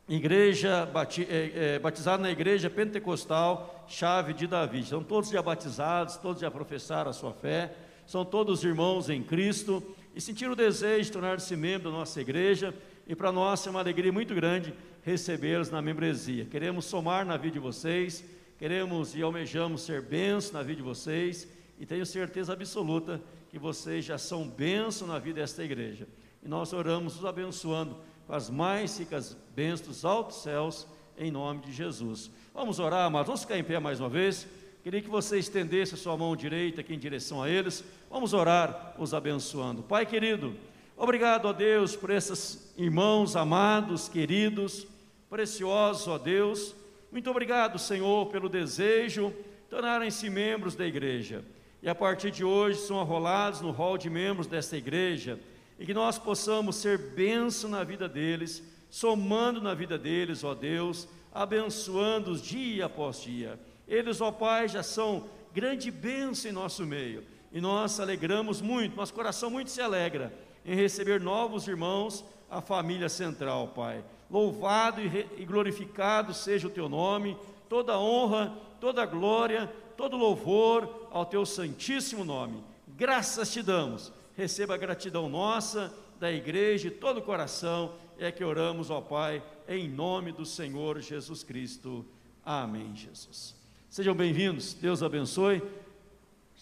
[0.09, 0.89] Igreja,
[1.29, 4.83] é, é, batizada na Igreja Pentecostal Chave de Davi.
[4.83, 7.75] São todos já batizados, todos já professaram a sua fé,
[8.07, 9.83] são todos irmãos em Cristo
[10.15, 12.73] e sentiram o desejo de tornar-se membro da nossa igreja.
[13.05, 14.73] E para nós é uma alegria muito grande
[15.03, 16.45] recebê-los na membresia.
[16.45, 18.23] Queremos somar na vida de vocês
[18.57, 21.45] Queremos e almejamos ser bênçãos na vida de vocês
[21.77, 26.07] e tenho certeza absoluta que vocês já são bênçãos na vida desta igreja.
[26.41, 30.87] E nós oramos os abençoando com as mais ricas bênçãos dos altos céus,
[31.17, 32.31] em nome de Jesus.
[32.53, 34.47] Vamos orar, mas vamos ficar em pé mais uma vez.
[34.83, 37.83] Queria que você estendesse a sua mão direita aqui em direção a eles.
[38.09, 39.83] Vamos orar, os abençoando.
[39.83, 40.55] Pai querido,
[40.95, 44.85] obrigado a Deus por esses irmãos amados, queridos,
[45.29, 46.75] preciosos, ó Deus
[47.15, 51.45] muito obrigado, Senhor, pelo desejo de tornarem-se membros da igreja.
[51.81, 55.39] E a partir de hoje são arrolados no hall de membros desta igreja
[55.79, 61.07] e que nós possamos ser bênção na vida deles, somando na vida deles, ó Deus,
[61.33, 63.59] abençoando-os dia após dia.
[63.87, 69.13] Eles, ó Pai, já são grande bênção em nosso meio e nós alegramos muito, nosso
[69.13, 70.33] coração muito se alegra
[70.65, 74.03] em receber novos irmãos, a família central, Pai.
[74.29, 77.37] Louvado e glorificado seja o teu nome,
[77.69, 82.61] toda honra, toda glória, todo louvor ao teu santíssimo nome.
[82.87, 84.11] Graças te damos.
[84.35, 89.41] Receba a gratidão nossa, da igreja, de todo o coração, é que oramos, ó Pai,
[89.67, 92.05] em nome do Senhor Jesus Cristo.
[92.43, 93.55] Amém, Jesus.
[93.89, 95.63] Sejam bem-vindos, Deus abençoe.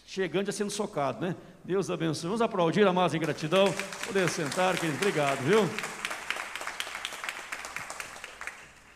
[0.06, 1.36] Chegando já sendo socado, né?
[1.64, 2.28] Deus abençoe.
[2.28, 3.66] Vamos aplaudir, amados, em gratidão.
[4.06, 4.98] Poder sentar, querido.
[4.98, 5.68] Obrigado, viu?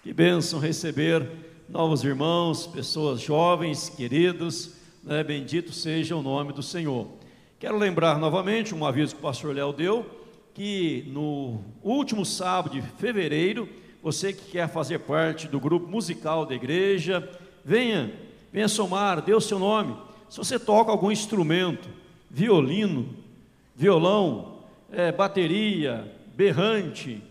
[0.04, 1.28] Que bênção receber
[1.68, 4.74] novos irmãos, pessoas jovens, queridos,
[5.04, 5.24] né?
[5.24, 7.16] bendito seja o nome do Senhor.
[7.59, 10.05] Quero lembrar novamente um aviso que o pastor Léo deu,
[10.53, 13.67] que no último sábado de fevereiro,
[14.03, 17.27] você que quer fazer parte do grupo musical da igreja,
[17.65, 18.13] venha,
[18.53, 19.97] venha somar, dê o seu nome.
[20.29, 21.89] Se você toca algum instrumento,
[22.29, 23.09] violino,
[23.75, 24.59] violão,
[24.91, 27.23] é, bateria, berrante,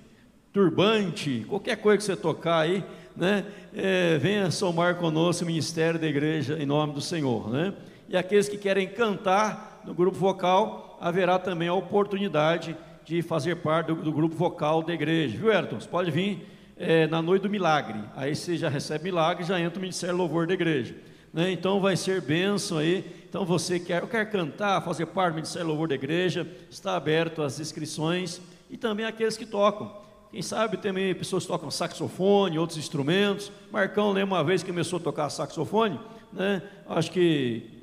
[0.52, 2.82] turbante, qualquer coisa que você tocar aí,
[3.16, 3.44] né?
[3.72, 7.72] É, venha somar conosco o ministério da igreja em nome do Senhor, né?
[8.08, 13.88] E aqueles que querem cantar no grupo vocal, haverá também a oportunidade de fazer parte
[13.88, 15.80] do, do grupo vocal da igreja, viu, Ayrton?
[15.80, 16.46] Você pode vir
[16.76, 20.46] é, na noite do milagre, aí você já recebe milagre já entra o ministério louvor
[20.46, 20.94] da igreja.
[21.32, 21.50] Né?
[21.52, 23.04] Então vai ser bênção aí.
[23.28, 27.60] Então você quer, quer cantar, fazer parte do ministério louvor da igreja, está aberto as
[27.60, 29.92] inscrições e também aqueles que tocam.
[30.30, 33.52] Quem sabe também pessoas que tocam saxofone, outros instrumentos.
[33.70, 36.00] Marcão lembra uma vez que começou a tocar saxofone,
[36.32, 36.62] né?
[36.88, 37.75] Acho que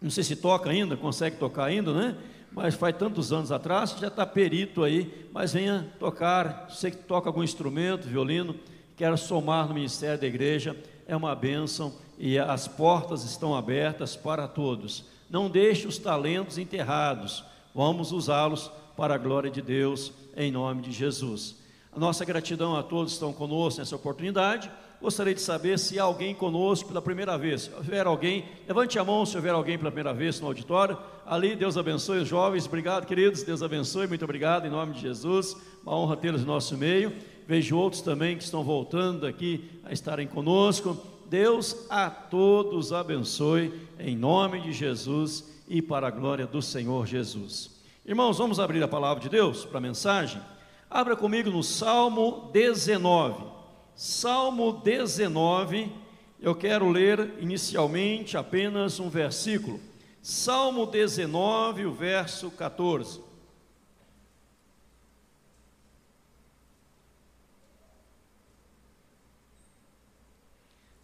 [0.00, 2.16] não sei se toca ainda, consegue tocar ainda, né?
[2.52, 7.28] Mas faz tantos anos atrás, já está perito aí, mas venha tocar, você que toca
[7.28, 8.56] algum instrumento, violino,
[8.96, 14.48] quer somar no ministério da igreja, é uma bênção e as portas estão abertas para
[14.48, 15.04] todos.
[15.28, 17.44] Não deixe os talentos enterrados,
[17.74, 21.56] vamos usá-los para a glória de Deus, em nome de Jesus.
[21.92, 24.70] A nossa gratidão a todos que estão conosco nessa oportunidade.
[25.00, 27.62] Gostaria de saber se há alguém conosco pela primeira vez.
[27.62, 30.98] Se houver alguém, levante a mão se houver alguém pela primeira vez no auditório.
[31.24, 32.66] Ali, Deus abençoe os jovens.
[32.66, 33.42] Obrigado, queridos.
[33.42, 34.06] Deus abençoe.
[34.06, 35.56] Muito obrigado em nome de Jesus.
[35.82, 37.14] Uma honra tê-los no nosso meio.
[37.48, 40.94] Vejo outros também que estão voltando aqui a estarem conosco.
[41.30, 47.70] Deus a todos abençoe em nome de Jesus e para a glória do Senhor Jesus.
[48.04, 50.42] Irmãos, vamos abrir a palavra de Deus para a mensagem.
[50.90, 53.59] Abra comigo no Salmo 19.
[53.94, 55.92] Salmo 19,
[56.40, 59.80] eu quero ler inicialmente apenas um versículo.
[60.22, 63.20] Salmo 19, o verso 14.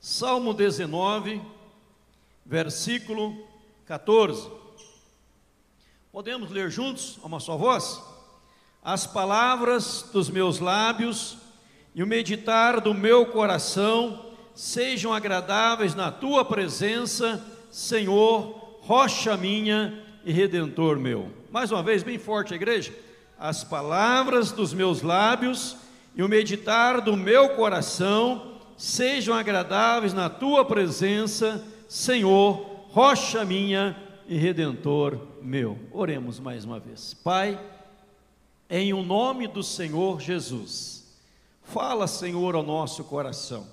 [0.00, 1.42] Salmo 19,
[2.44, 3.46] versículo
[3.84, 4.50] 14.
[6.10, 8.00] Podemos ler juntos, a uma só voz?
[8.86, 11.38] as palavras dos meus lábios
[11.96, 20.30] e o meditar do meu coração sejam agradáveis na tua presença, Senhor, rocha minha e
[20.30, 21.30] redentor meu.
[21.50, 22.94] Mais uma vez, bem forte igreja.
[23.38, 25.74] As palavras dos meus lábios
[26.14, 33.96] e o meditar do meu coração sejam agradáveis na tua presença, Senhor, rocha minha
[34.28, 35.78] e redentor meu.
[35.90, 37.14] Oremos mais uma vez.
[37.14, 37.58] Pai,
[38.68, 40.95] em o nome do Senhor Jesus.
[41.66, 43.66] Fala, Senhor, ao nosso coração.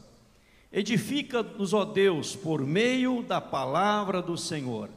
[0.72, 4.90] Edifica-nos, ó Deus, por meio da palavra do Senhor.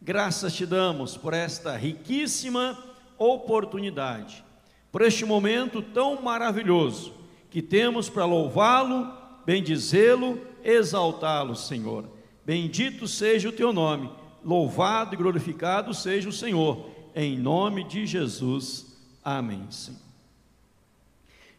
[0.00, 2.76] Graças te damos por esta riquíssima
[3.18, 4.42] oportunidade,
[4.90, 7.12] por este momento tão maravilhoso
[7.50, 9.12] que temos para louvá-lo,
[9.44, 12.06] bendizê-lo, exaltá-lo, Senhor.
[12.46, 14.10] Bendito seja o teu nome,
[14.42, 18.96] louvado e glorificado seja o Senhor, em nome de Jesus.
[19.22, 19.70] Amém.
[19.70, 20.09] Senhor.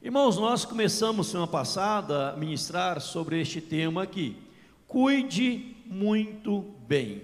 [0.04, 4.36] Irmãos, nós começamos semana passada a ministrar sobre este tema aqui.
[4.88, 7.22] Cuide muito bem.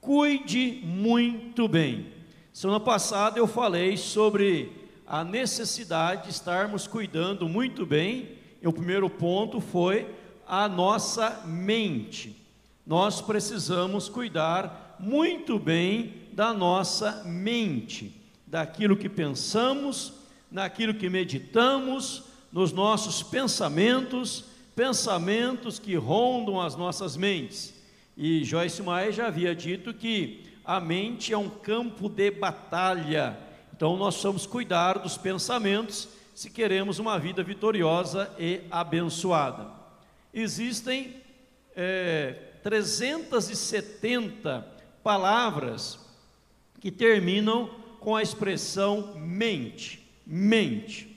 [0.00, 2.12] Cuide muito bem.
[2.52, 4.70] Semana passada eu falei sobre
[5.04, 8.38] a necessidade de estarmos cuidando muito bem.
[8.62, 10.08] E o primeiro ponto foi
[10.46, 12.40] a nossa mente.
[12.86, 18.14] Nós precisamos cuidar muito bem da nossa mente,
[18.46, 20.15] daquilo que pensamos,
[20.50, 24.44] naquilo que meditamos, nos nossos pensamentos,
[24.74, 27.72] pensamentos que rondam as nossas mentes.
[28.16, 33.36] E Joyce Meyer já havia dito que a mente é um campo de batalha.
[33.74, 39.70] Então nós somos cuidar dos pensamentos se queremos uma vida vitoriosa e abençoada.
[40.32, 41.16] Existem
[41.74, 42.32] é,
[42.62, 44.66] 370
[45.02, 45.98] palavras
[46.80, 47.70] que terminam
[48.00, 51.16] com a expressão mente mente.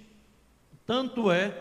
[0.86, 1.58] Tanto é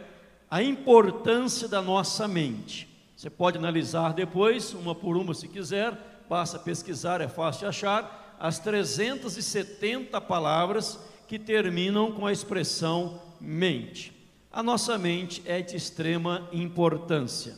[0.50, 2.88] a importância da nossa mente.
[3.16, 8.36] Você pode analisar depois, uma por uma se quiser, basta pesquisar, é fácil de achar,
[8.38, 14.12] as 370 palavras que terminam com a expressão mente.
[14.50, 17.56] A nossa mente é de extrema importância.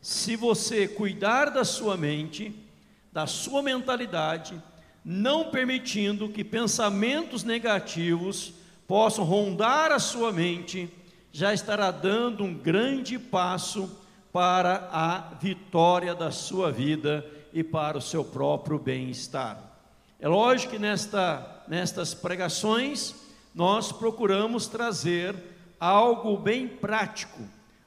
[0.00, 2.54] Se você cuidar da sua mente,
[3.12, 4.60] da sua mentalidade,
[5.04, 8.54] não permitindo que pensamentos negativos
[8.90, 10.92] possam rondar a sua mente,
[11.30, 13.88] já estará dando um grande passo
[14.32, 19.62] para a vitória da sua vida e para o seu próprio bem-estar.
[20.18, 23.14] É lógico que nesta, nestas pregações
[23.54, 25.36] nós procuramos trazer
[25.78, 27.44] algo bem prático,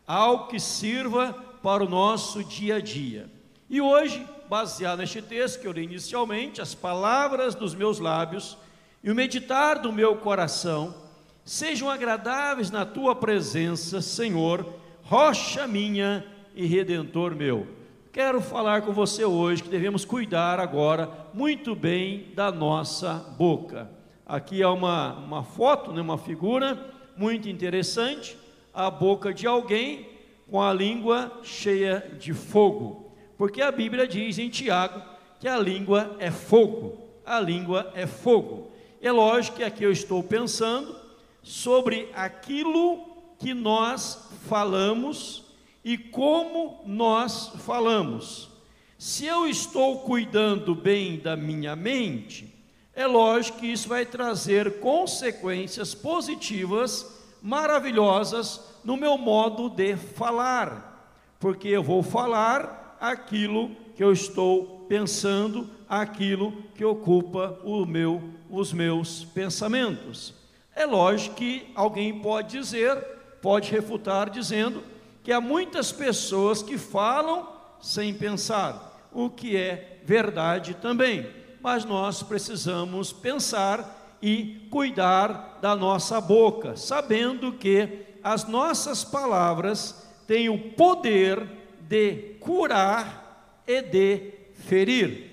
[0.08, 3.30] algo que sirva para o nosso dia a dia.
[3.70, 8.58] E hoje, baseado neste texto que eu li inicialmente, as palavras dos meus lábios
[9.04, 10.96] e o meditar do meu coração
[11.44, 14.66] sejam agradáveis na tua presença, Senhor,
[15.02, 16.26] rocha minha
[16.56, 17.68] e redentor meu.
[18.14, 23.90] Quero falar com você hoje que devemos cuidar agora muito bem da nossa boca.
[24.26, 26.80] Aqui há uma, uma foto, né, uma figura
[27.18, 28.38] muito interessante,
[28.74, 30.08] a boca de alguém
[30.50, 35.02] com a língua cheia de fogo, porque a Bíblia diz em Tiago
[35.40, 38.73] que a língua é fogo, a língua é fogo.
[39.04, 40.96] É lógico que aqui eu estou pensando
[41.42, 43.02] sobre aquilo
[43.38, 45.44] que nós falamos
[45.84, 48.50] e como nós falamos.
[48.98, 52.56] Se eu estou cuidando bem da minha mente,
[52.96, 57.06] é lógico que isso vai trazer consequências positivas,
[57.42, 61.12] maravilhosas no meu modo de falar,
[61.42, 65.70] porque eu vou falar aquilo que eu estou pensando,
[66.02, 70.34] aquilo que ocupa meu, os meus pensamentos.
[70.76, 72.98] É lógico que alguém pode dizer,
[73.42, 74.84] pode refutar dizendo
[75.24, 77.48] que há muitas pessoas que falam
[77.82, 81.28] sem pensar, o que é verdade também.
[81.62, 90.50] Mas nós precisamos pensar e cuidar da nossa boca, sabendo que as nossas palavras têm
[90.50, 91.46] o poder
[91.82, 95.33] de curar e de ferir.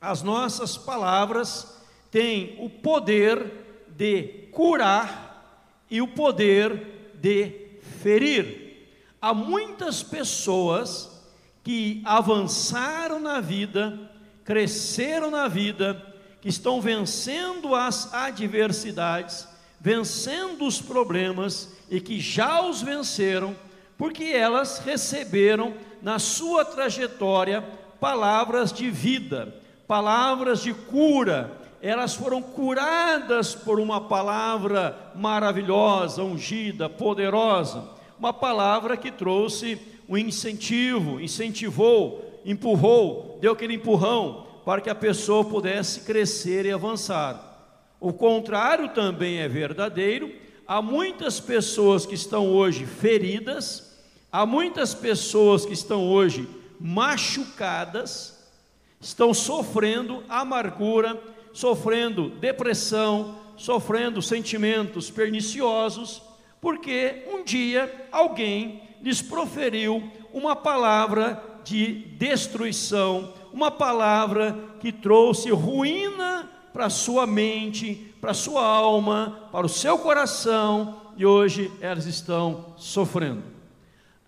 [0.00, 1.76] As nossas palavras
[2.10, 3.52] têm o poder
[3.88, 5.28] de curar
[5.90, 8.88] e o poder de ferir.
[9.20, 11.10] Há muitas pessoas
[11.64, 13.98] que avançaram na vida,
[14.44, 16.02] cresceram na vida,
[16.40, 19.46] que estão vencendo as adversidades,
[19.80, 23.56] vencendo os problemas e que já os venceram,
[23.96, 27.62] porque elas receberam na sua trajetória
[28.00, 29.54] palavras de vida,
[29.88, 31.50] palavras de cura,
[31.80, 37.88] elas foram curadas por uma palavra maravilhosa, ungida, poderosa,
[38.18, 45.42] uma palavra que trouxe um incentivo, incentivou, empurrou, deu aquele empurrão para que a pessoa
[45.44, 47.46] pudesse crescer e avançar.
[47.98, 50.30] O contrário também é verdadeiro.
[50.66, 53.98] Há muitas pessoas que estão hoje feridas,
[54.30, 56.46] há muitas pessoas que estão hoje
[56.78, 58.37] machucadas,
[59.00, 61.20] estão sofrendo amargura,
[61.52, 66.22] sofrendo depressão, sofrendo sentimentos perniciosos,
[66.60, 76.48] Porque um dia alguém lhes proferiu uma palavra de destruição, uma palavra que trouxe ruína
[76.72, 83.42] para sua mente, para sua alma, para o seu coração, e hoje elas estão sofrendo.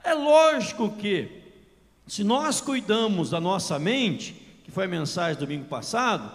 [0.02, 1.28] É lógico que,
[2.06, 4.39] se nós cuidamos da nossa mente,
[4.70, 6.30] que foi a mensagem do domingo passado,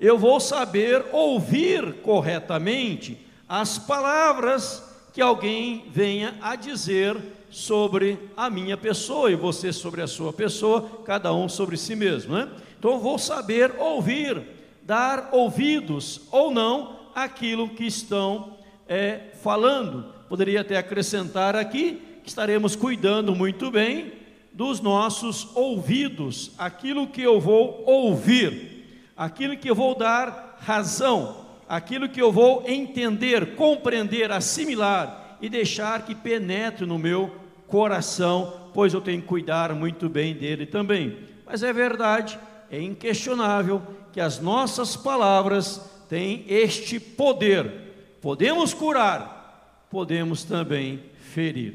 [0.00, 3.16] eu vou saber ouvir corretamente
[3.48, 4.82] as palavras
[5.12, 7.16] que alguém venha a dizer
[7.48, 12.34] sobre a minha pessoa e você sobre a sua pessoa, cada um sobre si mesmo,
[12.34, 12.48] né?
[12.76, 14.42] Então eu vou saber ouvir,
[14.82, 18.58] dar ouvidos ou não aquilo que estão
[18.88, 20.12] é, falando.
[20.28, 24.12] Poderia até acrescentar aqui que estaremos cuidando muito bem
[24.56, 32.08] dos nossos ouvidos, aquilo que eu vou ouvir, aquilo que eu vou dar razão, aquilo
[32.08, 39.02] que eu vou entender, compreender, assimilar e deixar que penetre no meu coração, pois eu
[39.02, 41.18] tenho que cuidar muito bem dele também.
[41.44, 42.38] Mas é verdade,
[42.70, 47.70] é inquestionável que as nossas palavras têm este poder.
[48.22, 51.74] Podemos curar, podemos também ferir.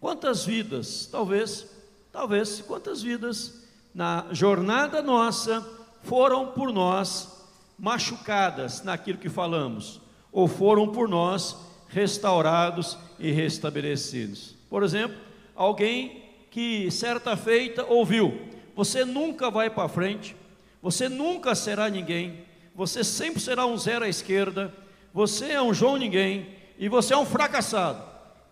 [0.00, 1.75] Quantas vidas, talvez,
[2.16, 3.62] talvez, quantas vidas
[3.94, 5.62] na jornada nossa
[6.02, 7.44] foram por nós
[7.78, 10.00] machucadas naquilo que falamos,
[10.32, 11.54] ou foram por nós
[11.88, 14.54] restaurados e restabelecidos.
[14.70, 15.14] Por exemplo,
[15.54, 18.40] alguém que certa feita ouviu:
[18.74, 20.34] Você nunca vai para frente,
[20.80, 24.72] você nunca será ninguém, você sempre será um zero à esquerda,
[25.12, 26.46] você é um João ninguém
[26.78, 28.02] e você é um fracassado.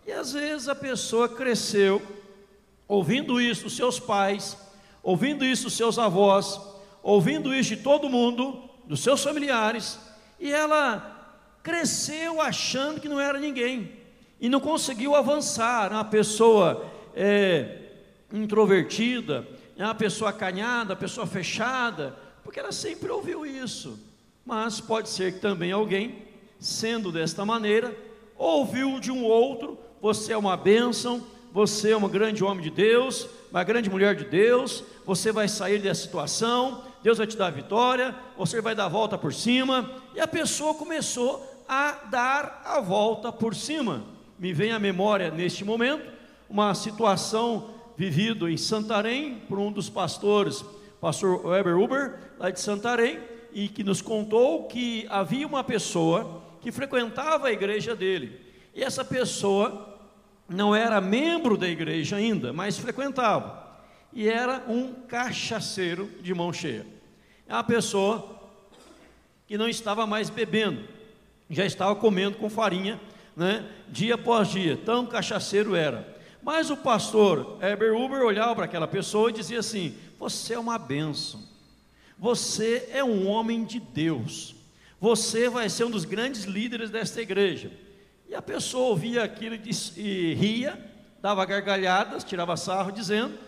[0.07, 2.03] E às vezes a pessoa cresceu
[2.95, 4.57] ouvindo isso seus pais,
[5.03, 6.61] ouvindo isso seus avós,
[7.03, 9.99] ouvindo isso de todo mundo, dos seus familiares,
[10.39, 11.11] e ela
[11.63, 13.93] cresceu achando que não era ninguém
[14.41, 15.91] e não conseguiu avançar.
[15.91, 17.79] Uma pessoa é,
[18.33, 19.47] introvertida,
[19.77, 23.99] uma pessoa acanhada, uma pessoa fechada, porque ela sempre ouviu isso.
[24.45, 26.23] Mas pode ser que também alguém,
[26.59, 27.97] sendo desta maneira,
[28.37, 33.29] ouviu de um outro: você é uma bênção, você é um grande homem de Deus,
[33.49, 37.51] uma grande mulher de Deus, você vai sair dessa situação, Deus vai te dar a
[37.51, 42.81] vitória, você vai dar a volta por cima, e a pessoa começou a dar a
[42.81, 44.03] volta por cima.
[44.37, 46.05] Me vem à memória neste momento
[46.51, 50.65] uma situação vivida em Santarém por um dos pastores,
[51.01, 53.21] pastor Weber Uber, lá de Santarém,
[53.53, 58.41] e que nos contou que havia uma pessoa que frequentava a igreja dele.
[58.75, 59.94] E essa pessoa
[60.49, 63.65] não era membro da igreja ainda, mas frequentava.
[64.13, 66.87] E era um cachaceiro de mão cheia.
[67.49, 68.41] É uma pessoa
[69.47, 70.85] que não estava mais bebendo,
[71.51, 73.01] já estava comendo com farinha,
[73.37, 76.15] né, dia após dia, tão cachaceiro era.
[76.43, 80.79] Mas o pastor Heber Uber olhava para aquela pessoa e dizia assim: Você é uma
[80.79, 81.43] bênção,
[82.19, 84.55] você é um homem de Deus,
[85.01, 87.71] você vai ser um dos grandes líderes desta igreja.
[88.35, 89.55] E a pessoa ouvia aquilo
[89.97, 90.77] e ria,
[91.23, 93.39] dava gargalhadas, tirava sarro, dizendo: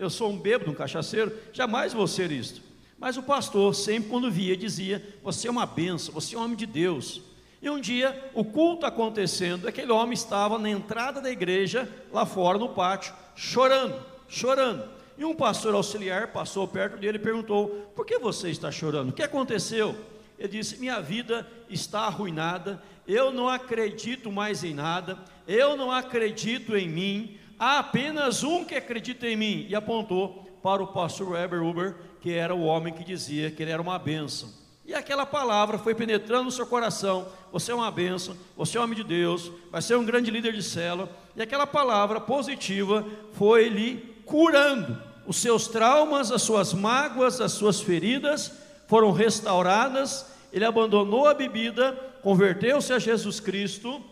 [0.00, 2.62] Eu sou um bêbado, um cachaceiro, jamais vou ser isto.
[2.98, 6.56] Mas o pastor, sempre quando via, dizia: Você é uma benção, você é um homem
[6.56, 7.20] de Deus.
[7.60, 12.56] E um dia, o culto acontecendo, aquele homem estava na entrada da igreja, lá fora
[12.56, 14.00] no pátio, chorando,
[14.30, 14.88] chorando.
[15.18, 19.10] E um pastor auxiliar passou perto dele e perguntou: Por que você está chorando?
[19.10, 19.94] O que aconteceu?
[20.42, 25.16] Ele disse: Minha vida está arruinada, eu não acredito mais em nada,
[25.46, 29.66] eu não acredito em mim, há apenas um que acredita em mim.
[29.68, 33.70] E apontou para o pastor Weber Uber, que era o homem que dizia que ele
[33.70, 34.52] era uma bênção.
[34.84, 37.28] E aquela palavra foi penetrando no seu coração.
[37.52, 40.62] Você é uma bênção, você é homem de Deus, vai ser um grande líder de
[40.62, 41.08] célula.
[41.36, 45.00] E aquela palavra positiva foi lhe curando.
[45.24, 48.50] Os seus traumas, as suas mágoas, as suas feridas
[48.88, 50.31] foram restauradas.
[50.52, 51.92] Ele abandonou a bebida,
[52.22, 54.02] converteu-se a Jesus Cristo,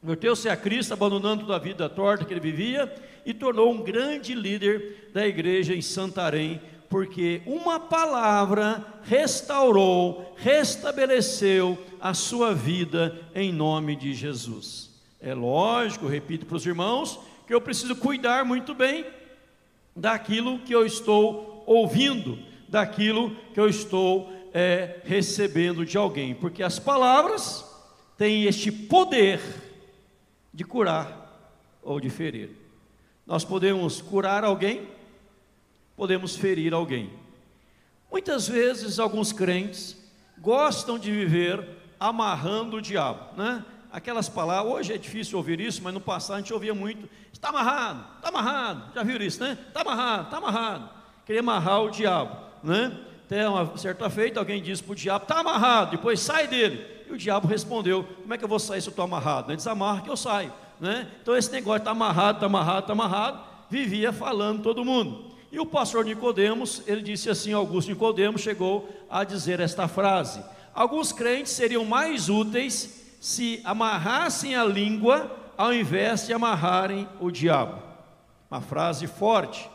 [0.00, 2.92] converteu-se a Cristo, abandonando toda a vida torta que ele vivia
[3.24, 12.14] e tornou um grande líder da igreja em Santarém, porque uma palavra restaurou, restabeleceu a
[12.14, 14.90] sua vida em nome de Jesus.
[15.20, 19.04] É lógico, repito para os irmãos, que eu preciso cuidar muito bem
[19.94, 22.38] daquilo que eu estou ouvindo,
[22.68, 27.64] daquilo que eu estou é, recebendo de alguém, porque as palavras
[28.16, 29.40] têm este poder
[30.52, 32.50] de curar ou de ferir.
[33.26, 34.88] Nós podemos curar alguém
[35.98, 37.10] podemos ferir alguém.
[38.08, 39.96] Muitas vezes, alguns crentes
[40.38, 41.68] gostam de viver
[41.98, 43.64] amarrando o diabo, né?
[43.90, 47.48] Aquelas palavras, hoje é difícil ouvir isso, mas no passado a gente ouvia muito: está
[47.48, 48.94] amarrado, está amarrado.
[48.94, 49.58] Já viram isso, né?
[49.66, 50.90] Está amarrado, está amarrado.
[51.26, 52.96] Queria amarrar o diabo, né?
[53.28, 56.82] Até uma certa feita, alguém disse para o diabo: está amarrado, depois sai dele.
[57.06, 59.50] E o diabo respondeu: Como é que eu vou sair se eu estou amarrado?
[59.50, 60.50] Ele desamarra que eu saio,
[60.80, 61.06] né?
[61.20, 65.26] Então esse negócio está amarrado, está amarrado, está amarrado, vivia falando todo mundo.
[65.52, 70.42] E o pastor Nicodemos, ele disse assim, Augusto Nicodemos chegou a dizer esta frase:
[70.74, 77.82] Alguns crentes seriam mais úteis se amarrassem a língua ao invés de amarrarem o diabo.
[78.50, 79.68] Uma frase forte,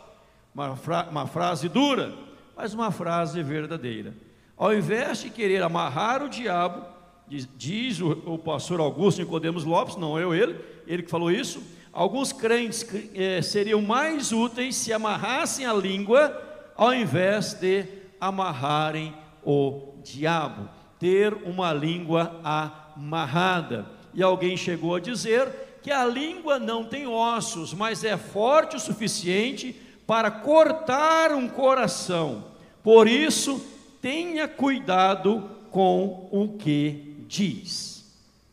[0.55, 2.13] uma, fra uma frase dura,
[2.55, 4.13] mas uma frase verdadeira.
[4.57, 6.85] Ao invés de querer amarrar o diabo,
[7.27, 11.61] diz, diz o, o, pastor Augusto Nicodemos Lopes, não eu ele, ele que falou isso,
[11.91, 12.85] alguns crentes
[13.15, 16.41] eh, seriam mais úteis se amarrassem a língua
[16.75, 17.85] ao invés de
[18.19, 19.13] amarrarem
[19.43, 20.69] o diabo,
[20.99, 23.85] ter uma língua amarrada amarrada.
[24.13, 28.79] E alguém chegou a dizer que a língua não tem ossos, mas é forte o
[28.79, 29.75] suficiente
[30.05, 32.45] para cortar um coração.
[32.83, 33.63] Por isso,
[34.01, 38.05] tenha cuidado com o que diz.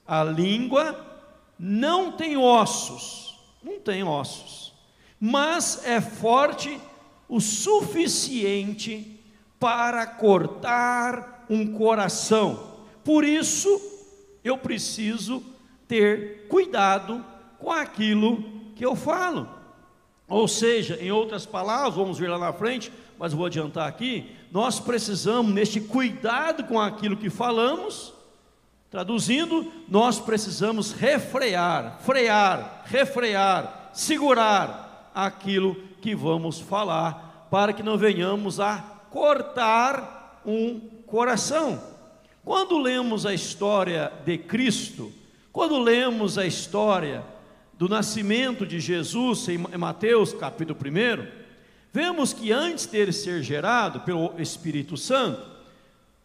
[0.07, 1.07] A língua
[1.59, 4.73] não tem ossos, não tem ossos,
[5.19, 6.81] mas é forte
[7.29, 9.21] o suficiente
[9.59, 12.79] para cortar um coração.
[13.05, 13.81] Por isso,
[14.43, 15.43] eu preciso
[15.87, 17.25] ter cuidado
[17.59, 18.43] com aquilo
[18.75, 19.60] que eu falo.
[20.31, 24.79] Ou seja, em outras palavras, vamos ver lá na frente, mas vou adiantar aqui, nós
[24.79, 28.15] precisamos, neste cuidado com aquilo que falamos,
[28.89, 38.61] traduzindo, nós precisamos refrear, frear, refrear, segurar aquilo que vamos falar, para que não venhamos
[38.61, 38.79] a
[39.11, 40.79] cortar um
[41.09, 41.83] coração.
[42.45, 45.13] Quando lemos a história de Cristo,
[45.53, 47.25] quando lemos a história
[47.81, 51.27] do nascimento de Jesus em Mateus capítulo 1,
[51.91, 55.41] vemos que antes dele ser gerado pelo Espírito Santo,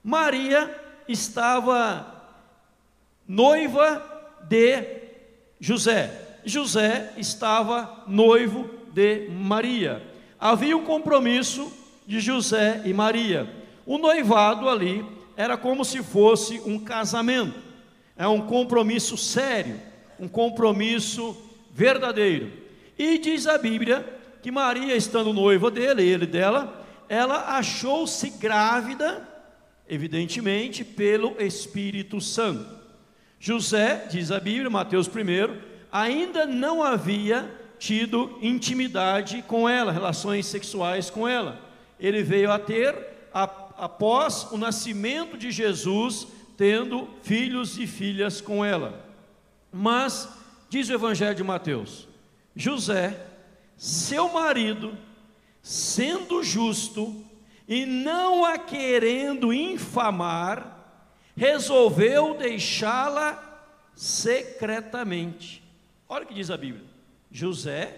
[0.04, 0.70] Maria
[1.08, 2.14] estava
[3.26, 4.04] noiva
[4.50, 4.84] de
[5.58, 6.40] José.
[6.44, 10.04] José estava noivo de Maria.
[10.38, 11.72] Havia um compromisso
[12.06, 13.50] de José e Maria.
[13.86, 15.06] O noivado ali
[15.38, 17.58] era como se fosse um casamento,
[18.18, 19.80] é um compromisso sério,
[20.20, 21.45] um compromisso
[21.76, 22.52] verdadeiro.
[22.98, 24.08] E diz a Bíblia
[24.42, 29.28] que Maria, estando noiva dele, ele dela, ela achou-se grávida,
[29.88, 32.66] evidentemente, pelo Espírito Santo.
[33.40, 35.60] José, diz a Bíblia, Mateus 1,
[35.92, 41.60] ainda não havia tido intimidade com ela, relações sexuais com ela.
[42.00, 42.96] Ele veio a ter
[43.34, 46.28] a após o nascimento de Jesus,
[46.58, 49.06] tendo filhos e filhas com ela.
[49.72, 50.30] Mas,
[50.76, 52.06] diz o Evangelho de Mateus,
[52.54, 53.18] José,
[53.78, 54.98] seu marido,
[55.64, 57.24] sendo justo
[57.66, 63.42] e não a querendo infamar, resolveu deixá-la
[63.96, 65.64] secretamente.
[66.10, 66.84] Olha o que diz a Bíblia:
[67.32, 67.98] José,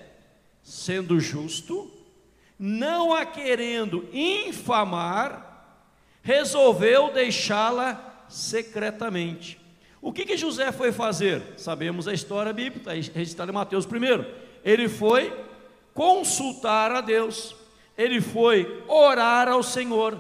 [0.62, 1.92] sendo justo,
[2.60, 5.82] não a querendo infamar,
[6.22, 9.60] resolveu deixá-la secretamente.
[10.08, 11.44] O que, que José foi fazer?
[11.58, 14.24] Sabemos a história bíblica, registrada em Mateus 1.
[14.64, 15.38] Ele foi
[15.94, 17.54] consultar a Deus,
[17.98, 20.18] ele foi orar ao Senhor,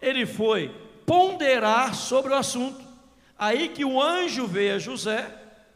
[0.00, 2.82] ele foi ponderar sobre o assunto.
[3.38, 5.30] Aí que o anjo veio a José,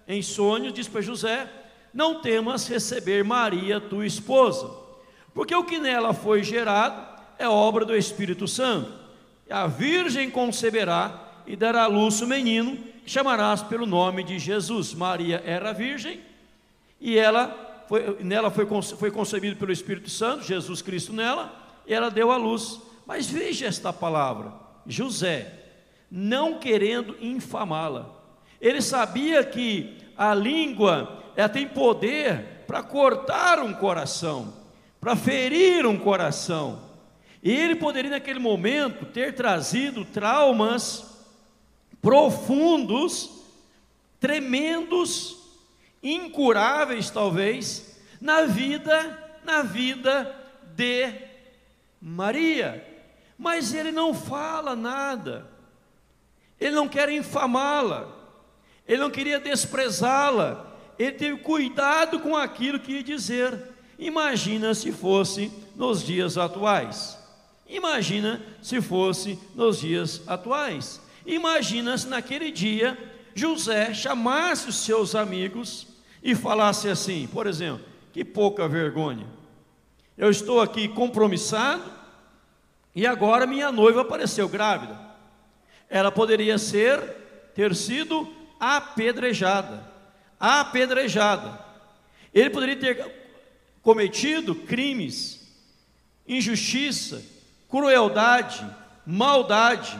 [0.09, 1.47] em sonho, diz para José:
[1.93, 4.71] Não temas receber Maria, tua esposa,
[5.35, 7.07] porque o que nela foi gerado
[7.39, 8.91] é obra do Espírito Santo
[9.51, 12.79] a virgem conceberá e dará à luz o menino,
[13.11, 14.95] chamarás pelo nome de Jesus.
[14.95, 16.21] Maria era virgem
[17.01, 18.65] e ela foi, nela foi,
[18.97, 21.53] foi concebido pelo Espírito Santo, Jesus Cristo nela,
[21.89, 22.81] e ela deu à luz.
[23.05, 24.53] Mas veja esta palavra:
[24.87, 25.53] José,
[26.09, 28.15] não querendo infamá-la,
[28.61, 34.55] ele sabia que a língua ela tem poder para cortar um coração,
[35.01, 36.89] para ferir um coração.
[37.43, 41.10] E ele poderia, naquele momento, ter trazido traumas
[42.01, 43.43] profundos,
[44.19, 45.39] tremendos,
[46.03, 50.35] incuráveis talvez, na vida, na vida
[50.75, 51.13] de
[52.01, 52.87] Maria.
[53.39, 55.49] Mas ele não fala nada.
[56.59, 58.09] Ele não quer infamá-la.
[58.87, 60.67] Ele não queria desprezá-la.
[60.99, 63.59] Ele teve cuidado com aquilo que ia dizer.
[63.99, 67.19] Imagina se fosse nos dias atuais.
[67.67, 71.01] Imagina se fosse nos dias atuais.
[71.27, 72.97] Imagina se naquele dia
[73.35, 75.87] José chamasse os seus amigos
[76.23, 79.27] e falasse assim, por exemplo, que pouca vergonha.
[80.17, 81.91] Eu estou aqui compromissado
[82.95, 84.99] e agora minha noiva apareceu grávida.
[85.89, 87.01] Ela poderia ser
[87.55, 89.89] ter sido apedrejada.
[90.39, 91.59] Apedrejada.
[92.33, 93.21] Ele poderia ter
[93.83, 95.49] cometido crimes,
[96.27, 97.23] injustiça,
[97.69, 98.65] crueldade,
[99.07, 99.99] maldade.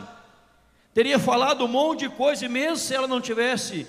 [0.93, 3.87] Teria falado um monte de coisa e mesmo se ela não tivesse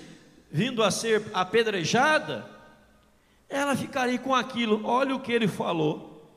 [0.49, 2.45] vindo a ser apedrejada,
[3.49, 4.81] ela ficaria com aquilo.
[4.85, 6.31] Olha o que ele falou,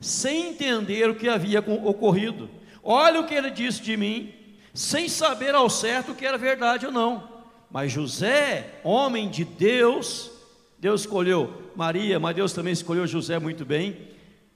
[0.00, 2.50] sem entender o que havia ocorrido.
[2.82, 4.34] Olha o que ele disse de mim,
[4.74, 7.38] sem saber ao certo o que era verdade ou não.
[7.70, 10.30] Mas José, homem de Deus,
[10.78, 13.96] Deus escolheu Maria, mas Deus também escolheu José muito bem.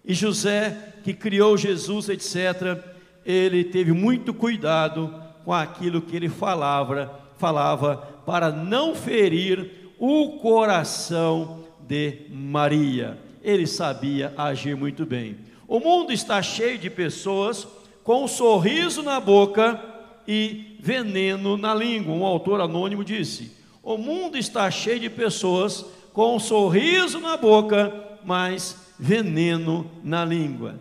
[0.04, 2.78] E José, que criou Jesus, etc.,
[3.24, 11.64] ele teve muito cuidado com aquilo que ele falava, falava para não ferir o coração
[11.80, 13.18] de Maria.
[13.42, 15.36] Ele sabia agir muito bem.
[15.66, 17.66] O mundo está cheio de pessoas
[18.04, 19.80] com um sorriso na boca
[20.26, 22.14] e veneno na língua.
[22.14, 27.92] Um autor anônimo disse: O mundo está cheio de pessoas com um sorriso na boca,
[28.24, 30.78] mas veneno na língua.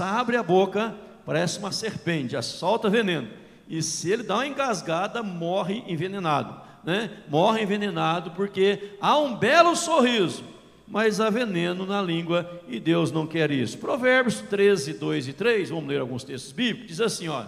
[0.00, 0.94] Abre a boca,
[1.24, 3.28] parece uma serpente, solta veneno
[3.68, 7.10] e se ele dá uma engasgada, morre envenenado, né?
[7.28, 10.44] Morre envenenado porque há um belo sorriso,
[10.86, 13.78] mas há veneno na língua e Deus não quer isso.
[13.78, 17.44] Provérbios 13, 2 e 3, vamos ler alguns textos bíblicos, diz assim: ó,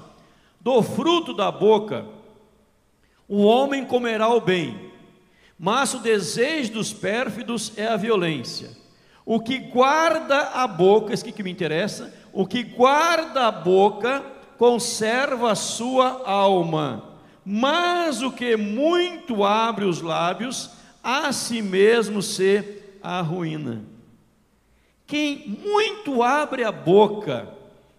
[0.60, 2.04] do fruto da boca
[3.28, 4.90] o homem comerá o bem,
[5.58, 8.70] mas o desejo dos pérfidos é a violência.
[9.26, 14.24] O que guarda a boca, isso que me interessa, o que guarda a boca
[14.58, 17.14] conserva a sua alma,
[17.44, 20.70] mas o que muito abre os lábios,
[21.02, 23.84] a si mesmo se arruína.
[25.06, 27.48] Quem muito abre a boca,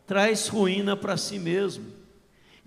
[0.05, 1.85] traz ruína para si mesmo.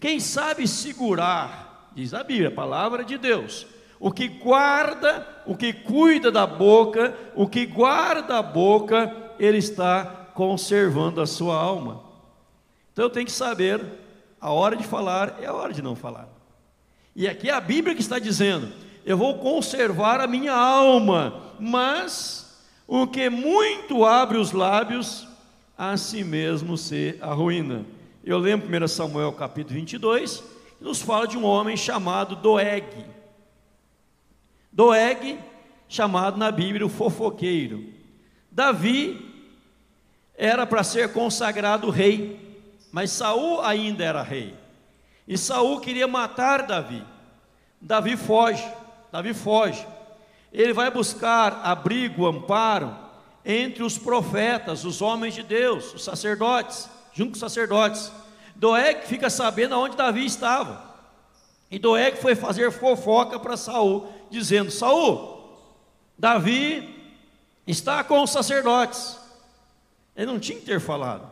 [0.00, 3.66] Quem sabe segurar, diz a Bíblia, a palavra de Deus,
[4.00, 10.04] o que guarda, o que cuida da boca, o que guarda a boca, ele está
[10.34, 12.11] conservando a sua alma.
[12.92, 13.80] Então eu tenho que saber
[14.40, 16.28] a hora de falar é a hora de não falar.
[17.14, 18.72] E aqui é a Bíblia que está dizendo:
[19.04, 25.26] eu vou conservar a minha alma, mas o que muito abre os lábios,
[25.76, 27.84] a si mesmo se arruína.
[28.24, 30.42] Eu lembro 1 Samuel capítulo 22,
[30.78, 32.86] que nos fala de um homem chamado Doeg.
[34.70, 35.38] Doeg,
[35.88, 37.84] chamado na Bíblia o fofoqueiro.
[38.50, 39.28] Davi
[40.34, 42.51] era para ser consagrado rei,
[42.92, 44.54] mas Saul ainda era rei.
[45.26, 47.02] E Saul queria matar Davi.
[47.80, 48.64] Davi foge,
[49.10, 49.84] Davi foge.
[50.52, 52.94] Ele vai buscar abrigo, amparo
[53.44, 58.12] entre os profetas, os homens de Deus, os sacerdotes, junto com os sacerdotes.
[58.54, 60.92] Doeg fica sabendo aonde Davi estava.
[61.70, 65.58] E Doeg foi fazer fofoca para Saul, dizendo: Saul,
[66.18, 67.16] Davi
[67.66, 69.18] está com os sacerdotes.
[70.14, 71.31] Ele não tinha que ter falado.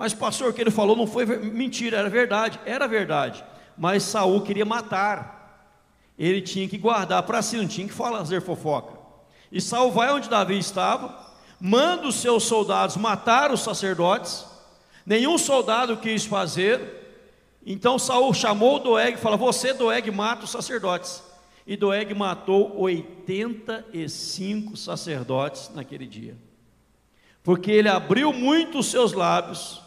[0.00, 3.44] Mas pastor, o que ele falou não foi mentira, era verdade, era verdade.
[3.76, 5.68] Mas Saul queria matar.
[6.18, 8.98] Ele tinha que guardar para si, não tinha que fazer fofoca.
[9.52, 14.46] E Saul vai onde Davi estava, manda os seus soldados matar os sacerdotes.
[15.04, 17.58] Nenhum soldado quis fazer.
[17.66, 21.22] Então Saul chamou Doeg e falou: Você, Doeg, mata os sacerdotes.
[21.66, 26.38] E Doeg matou 85 sacerdotes naquele dia.
[27.42, 29.79] Porque ele abriu muito os seus lábios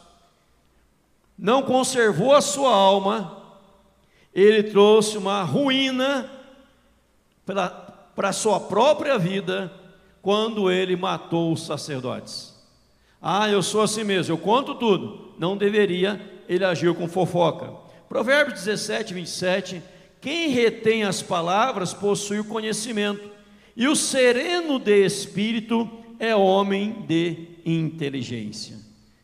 [1.44, 3.38] não conservou a sua alma,
[4.34, 6.32] ele trouxe uma ruína
[7.46, 9.70] para a sua própria vida
[10.22, 12.56] quando ele matou os sacerdotes.
[13.22, 15.34] Ah, eu sou assim mesmo, eu conto tudo.
[15.38, 17.74] Não deveria, ele agiu com fofoca.
[18.08, 19.84] Provérbios 17, 27.
[20.22, 23.30] Quem retém as palavras possui o conhecimento,
[23.76, 28.83] e o sereno de espírito é homem de inteligência.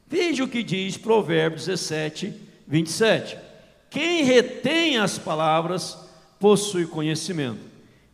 [0.09, 2.33] Veja o que diz Provérbios 17,
[2.67, 3.37] 27.
[3.91, 5.99] Quem retém as palavras
[6.39, 7.61] possui conhecimento.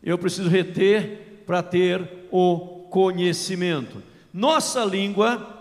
[0.02, 4.02] Eu preciso reter para ter o conhecimento.
[4.30, 5.58] Nossa língua,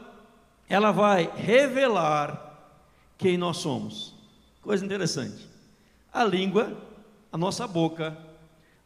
[0.67, 2.59] ela vai revelar
[3.17, 4.13] quem nós somos.
[4.61, 5.47] Coisa interessante.
[6.11, 6.77] A língua,
[7.31, 8.17] a nossa boca,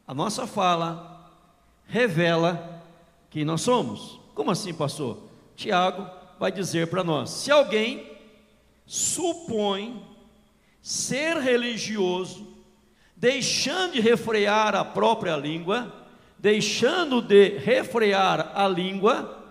[0.06, 1.34] a nossa fala,
[1.88, 2.84] revela
[3.32, 4.20] quem nós somos.
[4.36, 5.18] Como assim, pastor?
[5.56, 8.10] Tiago vai dizer para nós: se alguém
[8.86, 10.02] supõe
[10.82, 12.48] ser religioso,
[13.16, 15.94] deixando de refrear a própria língua,
[16.38, 19.44] deixando de refrear a língua,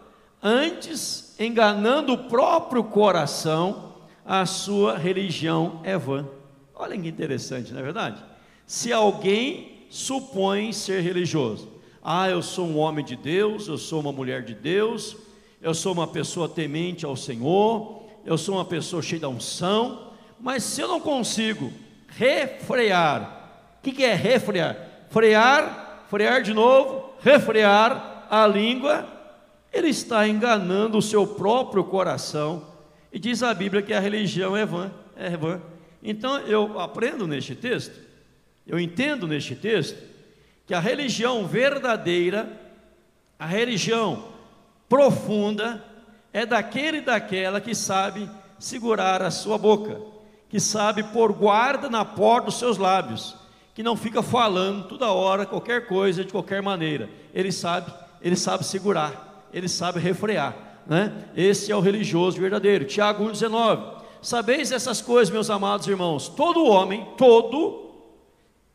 [0.43, 3.95] antes enganando o próprio coração,
[4.25, 6.27] a sua religião é vã.
[6.75, 8.23] Olha que interessante, não é verdade?
[8.67, 11.69] Se alguém supõe ser religioso,
[12.03, 15.17] ah, eu sou um homem de Deus, eu sou uma mulher de Deus,
[15.61, 20.63] eu sou uma pessoa temente ao Senhor, eu sou uma pessoa cheia da unção, mas
[20.63, 21.73] se eu não consigo
[22.09, 24.77] refrear, o que, que é refrear?
[25.11, 29.07] Frear, frear de novo, refrear a língua,
[29.73, 32.67] ele está enganando o seu próprio coração,
[33.13, 35.61] e diz a Bíblia que a religião é vã, é vã.
[36.03, 37.99] Então eu aprendo neste texto,
[38.67, 39.99] eu entendo neste texto,
[40.67, 42.53] que a religião verdadeira,
[43.39, 44.38] a religião
[44.89, 45.85] profunda,
[46.33, 48.29] é daquele e daquela que sabe
[48.59, 50.01] segurar a sua boca,
[50.49, 53.37] que sabe pôr guarda na porta dos seus lábios,
[53.75, 57.09] que não fica falando toda hora qualquer coisa de qualquer maneira.
[57.35, 60.57] Ele sabe, ele sabe segurar, ele sabe refrear,
[60.87, 61.25] né?
[61.37, 62.85] Esse é o religioso verdadeiro.
[62.85, 63.99] Tiago 1:19.
[64.21, 67.89] Sabeis essas coisas, meus amados irmãos, todo homem, todo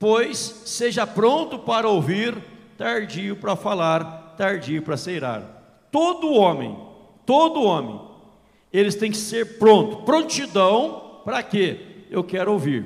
[0.03, 2.35] Pois seja pronto para ouvir,
[2.77, 5.52] tardio para falar, tardio para ceirar.
[5.94, 6.76] Todo homem,
[7.24, 8.02] todo homem,
[8.72, 9.98] eles têm que ser pronto.
[9.98, 12.06] Prontidão para quê?
[12.10, 12.84] Eu quero ouvir.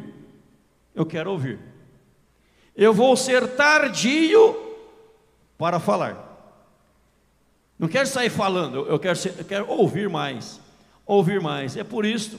[0.94, 1.58] Eu quero ouvir.
[2.76, 4.58] Eu vou ser tardio
[5.58, 6.22] para falar.
[7.80, 10.60] Não quero sair falando, eu quero, ser, eu quero ouvir mais.
[11.06, 11.78] Ouvir mais.
[11.78, 12.38] É por isso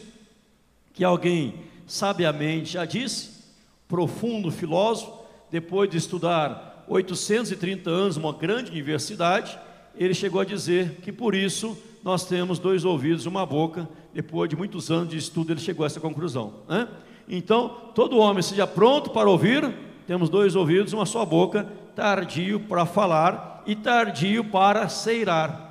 [0.92, 3.42] que alguém sabiamente já disse
[3.88, 9.58] profundo filósofo, depois de estudar 830 anos uma grande universidade,
[9.98, 13.88] ele chegou a dizer que por isso nós temos dois ouvidos e uma boca.
[14.14, 16.54] Depois de muitos anos de estudo, ele chegou a essa conclusão.
[16.68, 16.88] Né?
[17.28, 19.74] Então, todo homem seja pronto para ouvir,
[20.06, 25.66] temos dois ouvidos, uma só boca, tardio para falar e tardio para ceirar.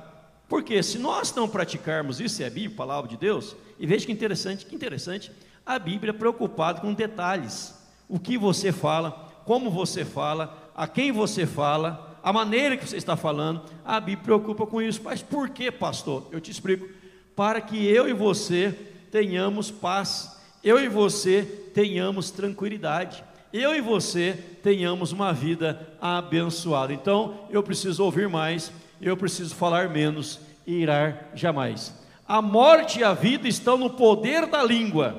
[0.48, 4.06] Porque se nós não praticarmos isso, é a Bíblia, a palavra de Deus, e veja
[4.06, 5.32] que interessante, que interessante,
[5.66, 7.76] a Bíblia é preocupada com detalhes
[8.08, 9.10] o que você fala,
[9.44, 14.24] como você fala, a quem você fala, a maneira que você está falando, a Bíblia
[14.24, 15.00] preocupa com isso.
[15.04, 16.26] Mas por que, pastor?
[16.30, 16.88] Eu te explico.
[17.34, 18.74] Para que eu e você
[19.10, 21.42] tenhamos paz, eu e você
[21.72, 23.22] tenhamos tranquilidade,
[23.52, 26.92] eu e você tenhamos uma vida abençoada.
[26.92, 31.94] Então, eu preciso ouvir mais, eu preciso falar menos e irar jamais.
[32.26, 35.18] A morte e a vida estão no poder da língua.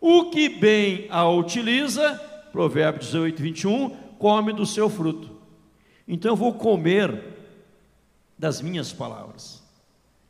[0.00, 2.20] O que bem a utiliza,
[2.52, 5.33] Provérbios 18, 21, come do seu fruto.
[6.06, 7.22] Então eu vou comer
[8.38, 9.62] das minhas palavras.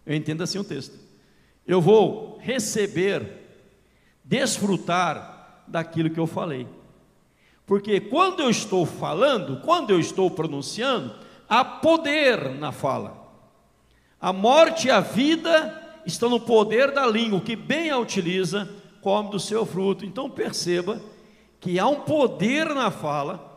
[0.06, 0.98] Eu entendo assim o texto.
[1.66, 3.26] Eu vou receber,
[4.22, 6.66] desfrutar daquilo que eu falei.
[7.66, 11.14] Porque quando eu estou falando, quando eu estou pronunciando,
[11.48, 13.24] há poder na fala.
[14.20, 18.68] A morte e a vida estão no poder da língua, o que bem a utiliza,
[19.00, 20.04] come do seu fruto.
[20.04, 21.00] Então perceba
[21.58, 23.53] que há um poder na fala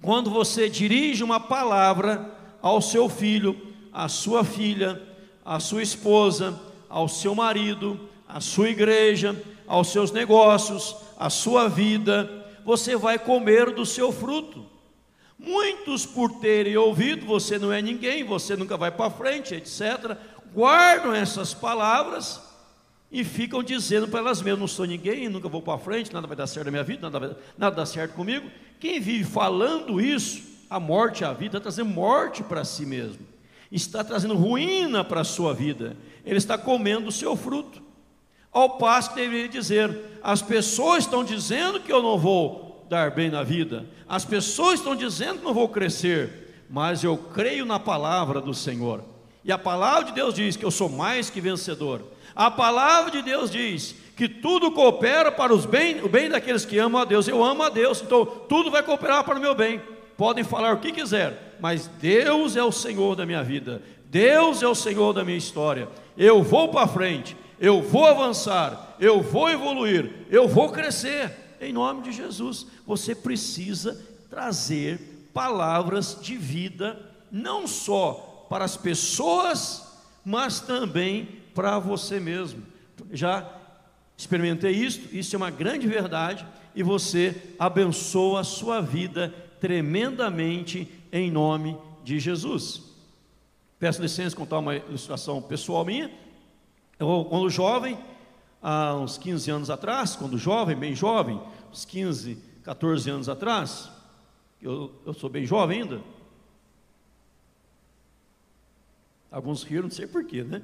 [0.00, 2.30] quando você dirige uma palavra
[2.60, 3.56] ao seu filho,
[3.92, 5.00] à sua filha,
[5.44, 12.28] à sua esposa, ao seu marido, à sua igreja, aos seus negócios, à sua vida,
[12.64, 14.64] você vai comer do seu fruto.
[15.38, 20.16] Muitos, por terem ouvido, você não é ninguém, você nunca vai para frente, etc.,
[20.54, 22.40] guardam essas palavras
[23.10, 26.36] e ficam dizendo para elas mesmas: não sou ninguém, nunca vou para frente, nada vai
[26.36, 28.50] dar certo na minha vida, nada, vai, nada dá certo comigo.
[28.84, 33.26] Quem vive falando isso, a morte, a vida, está trazendo morte para si mesmo,
[33.72, 37.80] está trazendo ruína para a sua vida, ele está comendo o seu fruto.
[38.52, 43.30] Ao passo que deveria dizer: as pessoas estão dizendo que eu não vou dar bem
[43.30, 48.38] na vida, as pessoas estão dizendo que não vou crescer, mas eu creio na palavra
[48.38, 49.02] do Senhor.
[49.42, 52.02] E a palavra de Deus diz que eu sou mais que vencedor.
[52.36, 56.78] A palavra de Deus diz que tudo coopera para os bem, o bem daqueles que
[56.78, 57.26] amam a Deus.
[57.26, 59.80] Eu amo a Deus, então tudo vai cooperar para o meu bem.
[60.16, 63.82] Podem falar o que quiser, mas Deus é o Senhor da minha vida.
[64.06, 65.88] Deus é o Senhor da minha história.
[66.16, 71.56] Eu vou para frente, eu vou avançar, eu vou evoluir, eu vou crescer.
[71.60, 74.00] Em nome de Jesus, você precisa
[74.30, 77.00] trazer palavras de vida,
[77.32, 79.82] não só para as pessoas,
[80.24, 82.62] mas também para você mesmo.
[83.10, 83.44] Já
[84.16, 91.30] experimentei isso, isso é uma grande verdade, e você abençoa a sua vida tremendamente em
[91.30, 92.82] nome de Jesus.
[93.78, 96.10] Peço licença contar uma ilustração pessoal minha.
[96.98, 97.98] Eu, quando jovem,
[98.62, 103.90] há uns 15 anos atrás, quando jovem, bem jovem, uns 15, 14 anos atrás,
[104.62, 106.00] eu, eu sou bem jovem ainda.
[109.30, 110.62] Alguns riram, não sei porquê, né?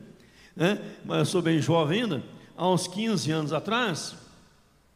[0.55, 0.97] né?
[1.05, 2.23] Mas eu sou bem jovem ainda.
[2.61, 4.15] Há uns 15 anos atrás,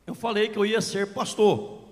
[0.07, 1.82] eu falei que eu ia ser pastor.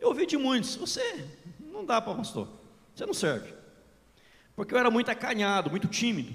[0.00, 1.24] Eu ouvi de muitos, você
[1.60, 2.48] não dá para pastor,
[2.92, 3.54] você não serve.
[4.56, 6.34] Porque eu era muito acanhado, muito tímido.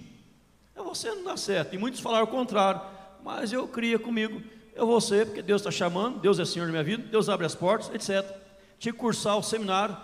[0.74, 1.76] Eu, você não dá certo.
[1.76, 2.80] E muitos falaram o contrário.
[3.22, 4.42] Mas eu cria comigo,
[4.74, 7.46] eu vou ser, porque Deus está chamando, Deus é Senhor da minha vida, Deus abre
[7.46, 8.26] as portas, etc.
[8.80, 9.98] Tinha que cursar o seminário,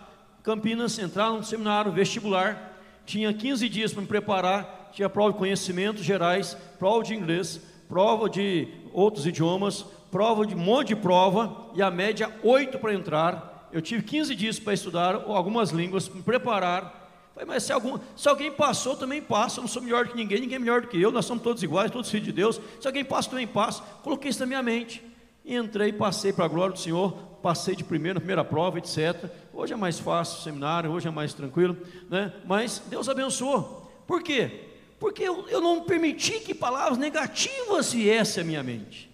[0.44, 2.78] Campinas, entrar no seminário vestibular.
[3.06, 7.62] Tinha 15 dias para me preparar, tinha prova de conhecimentos gerais, prova de inglês,
[7.92, 12.94] prova de outros idiomas, prova de um monte de prova, e a média 8 para
[12.94, 13.70] entrar.
[13.72, 17.02] Eu tive 15 dias para estudar algumas línguas, me preparar,
[17.34, 19.60] Falei, mas se, algum, se alguém passou, também passa.
[19.60, 21.12] Eu não sou melhor que ninguém, ninguém é melhor do que eu.
[21.12, 22.60] Nós somos todos iguais, todos filhos de Deus.
[22.80, 23.82] Se alguém passa, também passa.
[24.04, 25.02] Coloquei isso na minha mente.
[25.44, 27.14] E entrei, passei para a glória do Senhor.
[27.42, 29.32] Passei de primeira, primeira prova, etc.
[29.54, 31.78] Hoje é mais fácil o seminário, hoje é mais tranquilo.
[32.10, 32.34] Né?
[32.46, 33.90] Mas Deus abençoou.
[34.06, 34.71] Por quê?
[35.02, 39.10] Porque eu, eu não permiti que palavras negativas viessem à minha mente.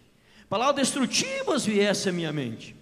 [0.49, 2.75] Palavras destrutivas viessem à minha mente.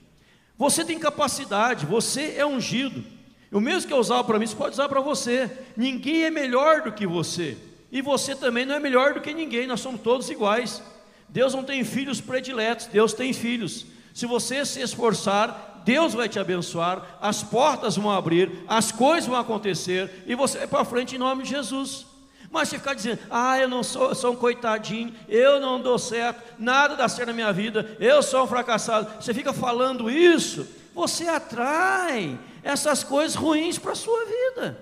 [0.58, 3.04] Você tem capacidade, você é ungido.
[3.52, 5.52] O mesmo que eu usava para mim, você pode usar para você.
[5.78, 7.56] Ninguém é melhor do que você.
[7.92, 10.82] E você também não é melhor do que ninguém, nós somos todos iguais.
[11.30, 13.86] Deus não tem filhos prediletos, Deus tem filhos.
[14.16, 19.40] Se você se esforçar, Deus vai te abençoar, as portas vão abrir, as coisas vão
[19.40, 22.15] acontecer e você vai para frente em nome de Jesus.
[22.56, 26.42] Mas você ficar dizendo, ah, eu não sou, sou um coitadinho, eu não dou certo,
[26.58, 29.22] nada dá certo na minha vida, eu sou um fracassado.
[29.22, 34.78] Você fica falando isso, você atrai essas coisas ruins para a sua vida.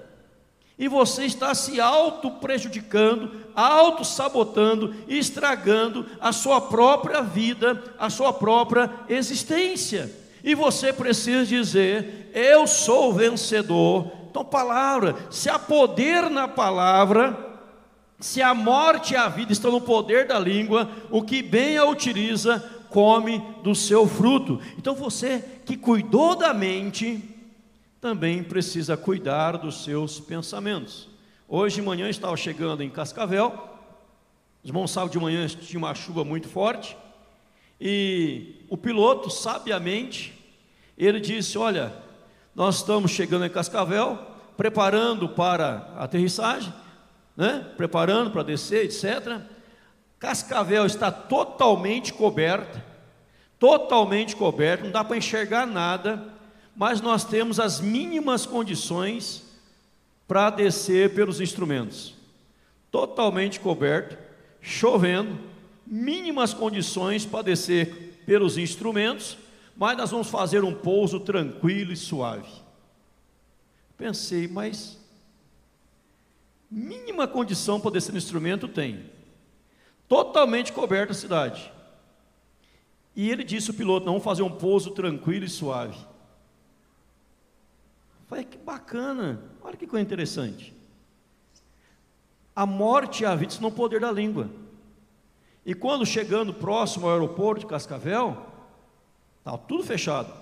[0.78, 10.16] E você está se auto-prejudicando, auto-sabotando estragando a sua própria vida, a sua própria existência.
[10.44, 14.12] E você precisa dizer: Eu sou vencedor.
[14.30, 17.53] Então, palavra, se há poder na palavra,
[18.24, 21.84] se a morte e a vida estão no poder da língua, o que bem a
[21.84, 22.58] utiliza,
[22.90, 24.62] come do seu fruto.
[24.78, 27.22] Então, você que cuidou da mente,
[28.00, 31.10] também precisa cuidar dos seus pensamentos.
[31.50, 33.62] Hoje de manhã estava chegando em Cascavel,
[34.64, 36.96] os irmãos de manhã tinha uma chuva muito forte,
[37.80, 40.34] e o piloto, sabiamente,
[40.98, 41.92] ele disse: Olha,
[42.56, 44.18] nós estamos chegando em Cascavel,
[44.56, 46.72] preparando para a aterrissagem,
[47.36, 47.66] né?
[47.76, 49.42] preparando para descer, etc.
[50.20, 52.84] Cascavel está totalmente coberta,
[53.60, 56.34] totalmente coberta, não dá para enxergar nada
[56.76, 59.44] mas nós temos as mínimas condições
[60.28, 62.16] para descer pelos instrumentos.
[62.90, 64.18] Totalmente coberto,
[64.62, 65.40] chovendo,
[65.86, 69.38] mínimas condições para descer pelos instrumentos,
[69.76, 72.50] mas nós vamos fazer um pouso tranquilo e suave.
[73.98, 74.98] Pensei, mas
[76.74, 79.12] mínima condição para descer no instrumento tem.
[80.08, 81.72] Totalmente coberta a cidade.
[83.16, 85.98] E ele disse o piloto: não, vamos fazer um pouso tranquilo e suave.
[88.28, 90.74] Falei, que bacana, olha que coisa interessante.
[92.56, 94.50] A morte e a vida estão no poder da língua.
[95.64, 98.46] E quando chegando próximo ao aeroporto de Cascavel,
[99.38, 100.34] estava tudo fechado,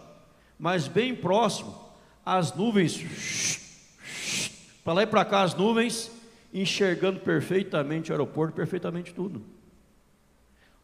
[0.58, 1.78] mas bem próximo,
[2.26, 3.02] as nuvens,
[4.84, 6.12] para lá e para cá as nuvens,
[6.54, 9.44] enxergando perfeitamente o aeroporto, perfeitamente tudo.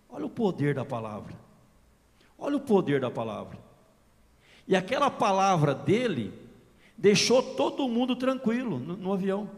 [0.09, 1.35] Olha o poder da palavra.
[2.37, 3.57] Olha o poder da palavra.
[4.67, 6.33] E aquela palavra dele
[6.97, 9.49] deixou todo mundo tranquilo no, no avião.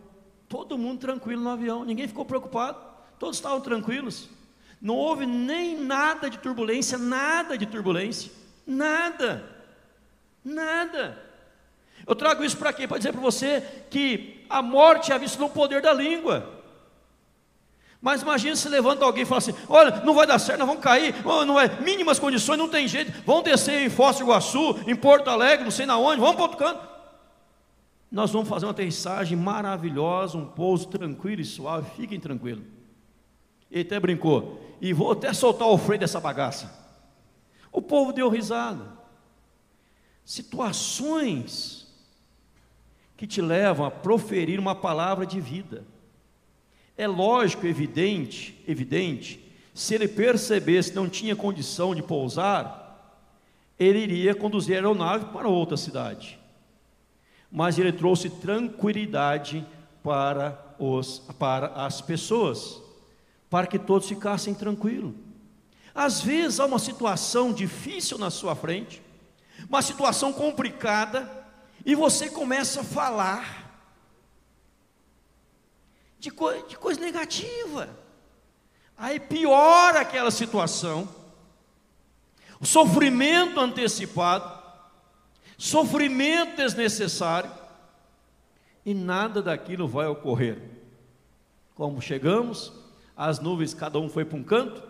[0.48, 2.80] Todo mundo tranquilo no avião, ninguém ficou preocupado,
[3.20, 4.28] todos estavam tranquilos.
[4.82, 8.32] Não houve nem nada de turbulência, nada de turbulência,
[8.66, 9.48] nada,
[10.44, 11.22] nada.
[12.08, 12.88] Eu trago isso para quê?
[12.88, 13.62] Para dizer para você
[13.92, 16.60] que a morte é vista no poder da língua.
[18.02, 20.84] Mas imagine se levanta alguém e fala assim: olha, não vai dar certo, nós vamos
[20.84, 24.96] cair, não é, mínimas condições, não tem jeito, vão descer em Foz do Iguaçu, em
[24.96, 26.88] Porto Alegre, não sei na onde, vamos para outro canto.
[28.12, 32.64] Nós vamos fazer uma aterrissagem maravilhosa, um pouso tranquilo e suave, fiquem tranquilos.
[33.70, 36.74] Ele até brincou, e vou até soltar o freio dessa bagaça.
[37.72, 38.98] O povo deu risada.
[40.26, 41.79] Situações
[43.20, 45.84] que te levam a proferir uma palavra de vida.
[46.98, 49.40] É lógico, evidente, evidente,
[49.76, 53.22] se ele percebesse que não tinha condição de pousar,
[53.78, 56.40] ele iria conduzir a aeronave para outra cidade
[57.52, 59.66] mas ele trouxe tranquilidade
[60.04, 62.80] para, os, para as pessoas,
[63.50, 65.14] para que todos ficassem tranquilos.
[65.94, 69.02] Às vezes há uma situação difícil na sua frente,
[69.68, 71.30] uma situação complicada,
[71.90, 73.82] e você começa a falar
[76.20, 77.90] de, co de coisa negativa.
[78.96, 81.10] Aí piora aquela situação,
[82.60, 84.62] o sofrimento antecipado,
[85.58, 87.50] sofrimento desnecessário,
[88.86, 90.62] e nada daquilo vai ocorrer.
[91.74, 92.72] Como chegamos,
[93.18, 94.84] as nuvens, cada um foi para um canto,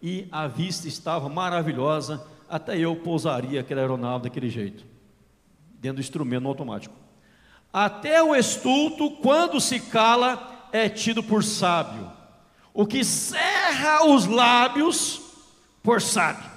[0.00, 4.93] e a vista estava maravilhosa, até eu pousaria aquela aeronave daquele jeito,
[5.84, 6.94] dentro do instrumento automático.
[7.70, 12.10] Até o estulto, quando se cala, é tido por sábio.
[12.72, 15.20] O que cerra os lábios
[15.82, 16.50] por sábio.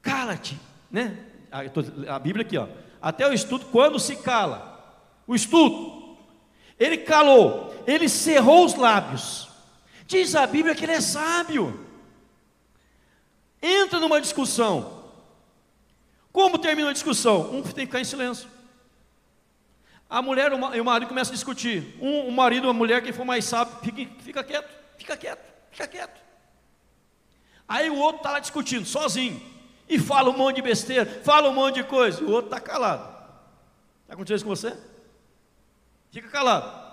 [0.00, 1.18] Cala-te, né?
[2.08, 2.68] A Bíblia aqui, ó.
[3.02, 5.02] Até o estudo, quando se cala.
[5.26, 6.16] O estudo.
[6.78, 9.48] Ele calou, ele cerrou os lábios.
[10.06, 11.84] Diz a Bíblia que ele é sábio.
[13.60, 14.99] Entra numa discussão.
[16.32, 17.50] Como termina a discussão?
[17.52, 18.48] Um tem que ficar em silêncio.
[20.08, 21.96] A mulher e o marido começam a discutir.
[22.00, 25.54] Um, o marido e a mulher, quem for mais sábio, fica, fica quieto, fica quieto,
[25.70, 26.20] fica quieto.
[27.68, 29.40] Aí o outro está lá discutindo, sozinho.
[29.88, 32.22] E fala um monte de besteira, fala um monte de coisa.
[32.24, 33.04] O outro está calado.
[34.02, 34.76] Está acontecendo isso com você?
[36.10, 36.90] Fica calado.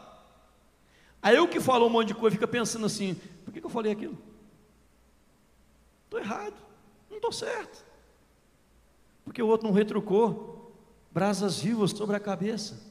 [1.22, 3.72] Aí o que falou um monte de coisa fica pensando assim: por que, que eu
[3.72, 4.18] falei aquilo?
[6.05, 6.55] Estou errado,
[7.09, 7.86] não estou certo.
[9.28, 10.74] Porque o outro não retrucou
[11.12, 12.82] brasas vivas sobre a cabeça.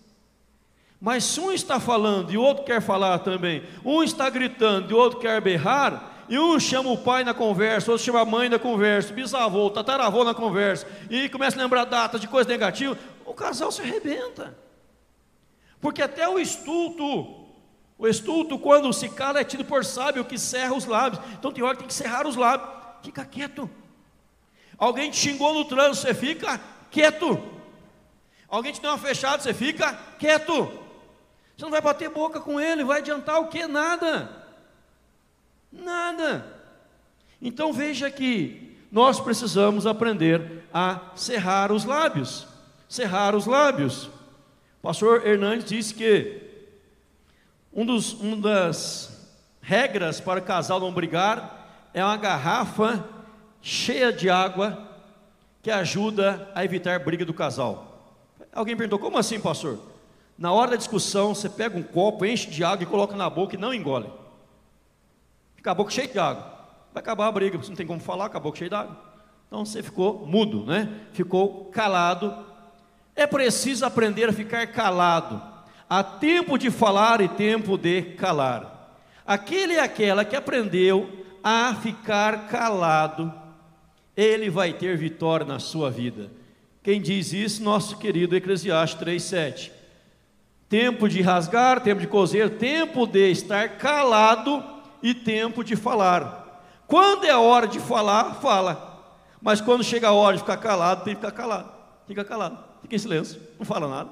[1.00, 4.94] Mas se um está falando e o outro quer falar também, um está gritando e
[4.94, 8.50] o outro quer berrar, e um chama o pai na conversa, outro chama a mãe
[8.50, 13.32] na conversa, bisavô, tataravô na conversa, e começa a lembrar datas de coisas negativas, o
[13.32, 14.54] casal se arrebenta.
[15.80, 17.46] Porque até o estulto,
[17.96, 21.22] o estulto, quando se cala, é tido por sábio que cerra os lábios.
[21.32, 22.68] Então tem hora que tem que cerrar os lábios.
[23.02, 23.70] Fica quieto.
[24.78, 27.42] Alguém te xingou no trânsito, você fica quieto.
[28.48, 30.64] Alguém te deu uma fechada, você fica quieto.
[31.56, 33.66] Você não vai bater boca com ele, vai adiantar o que?
[33.66, 34.30] Nada.
[35.72, 36.54] Nada.
[37.40, 42.46] Então veja que nós precisamos aprender a cerrar os lábios.
[42.88, 44.06] Cerrar os lábios.
[44.06, 46.42] O pastor Hernandes disse que
[47.72, 49.28] um dos, uma das
[49.60, 53.15] regras para o casal não brigar é uma garrafa
[53.66, 54.78] cheia de água
[55.60, 58.14] que ajuda a evitar briga do casal.
[58.52, 59.80] Alguém perguntou: como assim, pastor?
[60.38, 63.56] Na hora da discussão, você pega um copo, enche de água e coloca na boca
[63.56, 64.08] e não engole.
[65.56, 66.42] Fica a boca cheia de água.
[66.94, 68.96] Vai acabar a briga, você não tem como falar, com a boca cheia de água.
[69.48, 70.88] Então você ficou mudo, né?
[71.12, 72.46] Ficou calado.
[73.16, 75.42] É preciso aprender a ficar calado.
[75.90, 78.92] Há tempo de falar e tempo de calar.
[79.26, 83.32] Aquele e aquela que aprendeu a ficar calado,
[84.16, 86.30] ele vai ter vitória na sua vida.
[86.82, 87.62] Quem diz isso?
[87.62, 89.70] Nosso querido Eclesiastes 3,7.
[90.68, 94.64] Tempo de rasgar, tempo de cozer, tempo de estar calado
[95.02, 96.64] e tempo de falar.
[96.86, 99.14] Quando é a hora de falar, fala.
[99.40, 101.70] Mas quando chega a hora de ficar calado, tem que ficar calado.
[102.06, 104.10] Fica calado, fica em silêncio, não fala nada.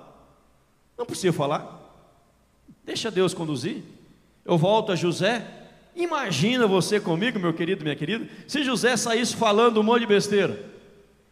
[0.99, 1.81] Não precisa falar.
[2.85, 3.83] Deixa Deus conduzir.
[4.45, 5.64] Eu volto a José.
[5.95, 10.59] Imagina você comigo, meu querido, minha querida, se José saísse falando um monte de besteira.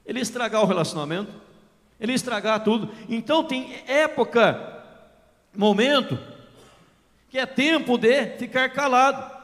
[0.07, 1.33] Ele ia estragar o relacionamento,
[1.99, 2.89] ele ia estragar tudo.
[3.09, 4.85] Então tem época,
[5.57, 6.19] momento,
[7.29, 9.41] que é tempo de ficar calado.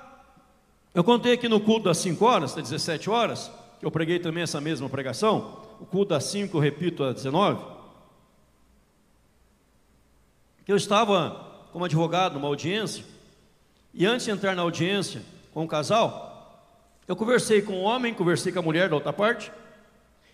[0.94, 4.42] Eu contei aqui no culto das 5 horas, das 17 horas, que eu preguei também
[4.42, 7.62] essa mesma pregação, o culto das 5, eu repito, às 19,
[10.64, 13.04] que eu estava como advogado numa audiência,
[13.98, 15.22] e antes de entrar na audiência
[15.52, 16.74] com o casal,
[17.06, 19.52] eu conversei com o homem, conversei com a mulher da outra parte,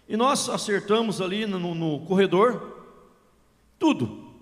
[0.08, 2.84] e nós acertamos ali no, no corredor,
[3.76, 4.32] tudo.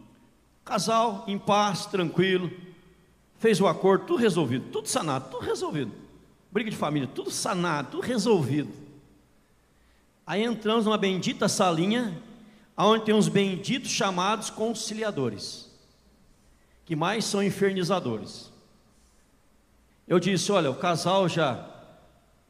[0.62, 2.50] Casal em paz, tranquilo,
[3.38, 6.02] fez o acordo, tudo resolvido, tudo sanado, tudo resolvido
[6.52, 8.70] briga de família, tudo sanado, tudo resolvido.
[10.26, 12.22] Aí entramos numa bendita salinha,
[12.76, 15.70] onde tem uns benditos chamados conciliadores,
[16.84, 18.51] que mais são infernizadores.
[20.06, 21.68] Eu disse: olha, o casal já,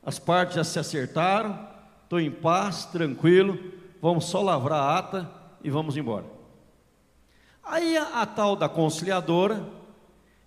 [0.03, 1.69] as partes já se acertaram,
[2.03, 3.59] estou em paz, tranquilo,
[4.01, 5.31] vamos só lavrar a ata
[5.63, 6.27] e vamos embora.
[7.65, 9.67] Aí a, a tal da conciliadora,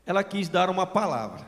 [0.06, 1.48] ela quis dar uma palavra.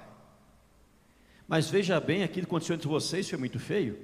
[1.47, 3.97] Mas veja bem, aquilo que aconteceu entre vocês foi muito feio.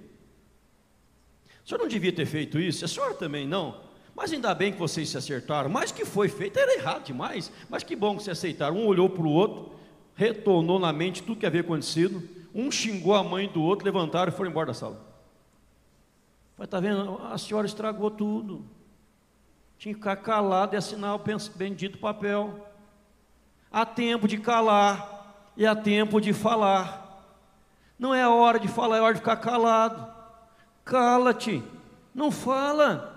[1.64, 3.82] O senhor não devia ter feito isso, a senhora também não.
[4.16, 5.70] Mas ainda bem que vocês se acertaram.
[5.70, 7.52] Mas que foi feito era errado demais.
[7.70, 8.78] Mas que bom que se aceitaram.
[8.78, 9.74] Um olhou para o outro,
[10.16, 12.28] retornou na mente tudo que havia acontecido.
[12.54, 14.96] Um xingou a mãe do outro, levantaram e foram embora da sala.
[16.56, 17.20] Falei, está vendo?
[17.24, 18.66] A senhora estragou tudo.
[19.78, 21.22] Tinha que ficar calado e assinar o
[21.56, 22.68] bendito papel.
[23.72, 27.02] Há tempo de calar e há tempo de falar.
[27.98, 30.14] Não é a hora de falar, é hora de ficar calado.
[30.86, 31.64] Cala-te,
[32.14, 33.10] não fala.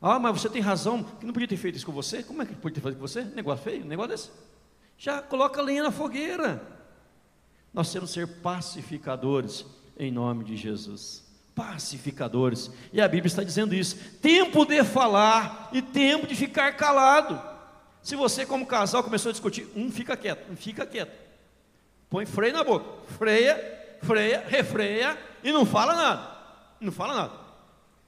[0.00, 2.22] Ah, mas você tem razão, que não podia ter feito isso com você?
[2.22, 3.24] Como é que podia ter feito com você?
[3.24, 4.30] Negócio feio, negócio desse.
[4.98, 6.62] Já coloca lenha na fogueira.
[7.72, 9.64] Nós temos que ser pacificadores
[9.98, 11.24] em nome de Jesus.
[11.54, 12.70] Pacificadores.
[12.92, 13.96] E a Bíblia está dizendo isso.
[14.20, 17.40] Tempo de falar e tempo de ficar calado.
[18.02, 21.12] Se você, como casal, começou a discutir, um fica quieto, um fica quieto.
[22.08, 22.86] Põe freio na boca.
[23.18, 26.36] Freia, freia, refreia e não fala nada.
[26.80, 27.46] Não fala nada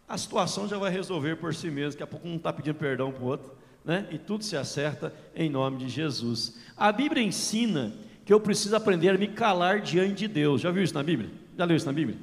[0.09, 1.93] a situação já vai resolver por si mesmo.
[1.93, 3.53] Daqui a pouco um está pedindo perdão para o outro,
[3.89, 4.07] né?
[4.11, 6.59] E tudo se acerta em nome de Jesus.
[6.77, 10.61] A Bíblia ensina que eu preciso aprender a me calar diante de Deus.
[10.61, 11.31] Já viu isso na Bíblia?
[11.57, 12.19] Já leu isso na Bíblia?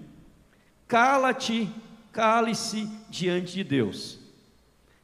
[0.87, 1.67] Cala-te,
[2.11, 4.19] cale-se diante de Deus.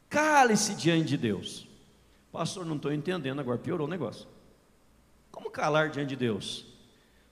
[0.07, 1.67] Cale-se diante de Deus.
[2.31, 4.27] Pastor, não estou entendendo, agora piorou o negócio.
[5.31, 6.67] Como calar diante de Deus?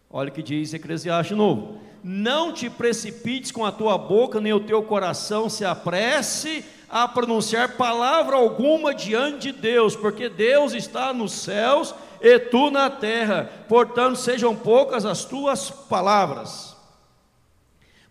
[0.09, 4.59] Olha o que diz Eclesiastes novo não te precipites com a tua boca, nem o
[4.59, 11.33] teu coração se apresse a pronunciar palavra alguma diante de Deus, porque Deus está nos
[11.33, 16.75] céus e tu na terra, portanto, sejam poucas as tuas palavras.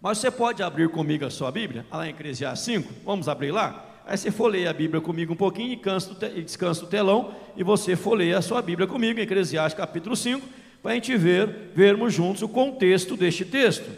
[0.01, 3.85] Mas você pode abrir comigo a sua Bíblia, lá em Eclesiastes 5, vamos abrir lá?
[4.07, 5.79] Aí você folheia a Bíblia comigo um pouquinho
[6.35, 10.47] e descansa o telão, e você folheia a sua Bíblia comigo, em Eclesiastes capítulo 5,
[10.83, 13.91] para a gente ver, vermos juntos o contexto deste texto.